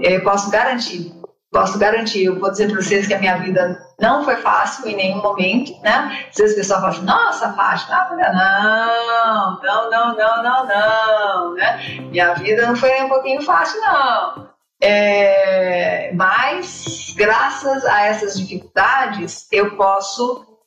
Eu 0.00 0.22
posso 0.22 0.50
garantir. 0.50 1.12
Posso 1.54 1.78
garantir, 1.78 2.24
eu 2.24 2.40
vou 2.40 2.50
dizer 2.50 2.66
para 2.66 2.82
vocês 2.82 3.06
que 3.06 3.14
a 3.14 3.18
minha 3.20 3.38
vida 3.38 3.80
não 4.00 4.24
foi 4.24 4.34
fácil 4.34 4.88
em 4.88 4.96
nenhum 4.96 5.22
momento, 5.22 5.80
né? 5.82 6.26
Às 6.28 6.36
vezes 6.36 6.52
o 6.52 6.58
pessoal 6.58 6.80
fala 6.80 6.92
assim, 6.92 7.04
nossa, 7.04 7.52
Fátima, 7.52 8.08
não, 8.10 9.60
não, 9.62 9.88
não, 9.88 10.16
não, 10.16 10.42
não, 10.42 10.66
não, 10.66 11.54
né? 11.54 12.00
Minha 12.10 12.34
vida 12.34 12.66
não 12.66 12.74
foi 12.74 12.88
nem 12.88 13.04
um 13.04 13.08
pouquinho 13.08 13.40
fácil, 13.40 13.80
não. 13.82 14.50
É, 14.82 16.12
mas, 16.14 17.14
graças 17.16 17.84
a 17.84 18.04
essas 18.04 18.36
dificuldades, 18.36 19.46
eu 19.52 19.76
posso 19.76 20.58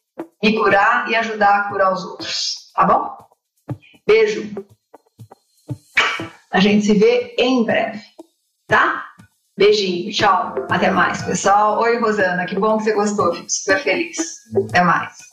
me 0.42 0.56
curar 0.58 1.10
e 1.10 1.18
ajudar 1.18 1.54
a 1.54 1.64
curar 1.64 1.92
os 1.92 2.06
outros. 2.06 2.72
Tá 2.74 2.86
bom? 2.86 3.18
Beijo. 4.08 4.56
A 6.50 6.62
gente 6.62 6.86
se 6.86 6.94
vê 6.94 7.36
em 7.38 7.66
breve, 7.66 8.02
tá? 8.66 9.04
Beijinho, 9.58 10.12
tchau. 10.12 10.54
Até 10.70 10.92
mais, 10.92 11.24
pessoal. 11.24 11.80
Oi, 11.82 11.98
Rosana, 12.00 12.46
que 12.46 12.56
bom 12.56 12.78
que 12.78 12.84
você 12.84 12.94
gostou. 12.94 13.34
Fico 13.34 13.50
super 13.50 13.80
feliz. 13.82 14.18
Até 14.70 14.82
mais. 14.84 15.27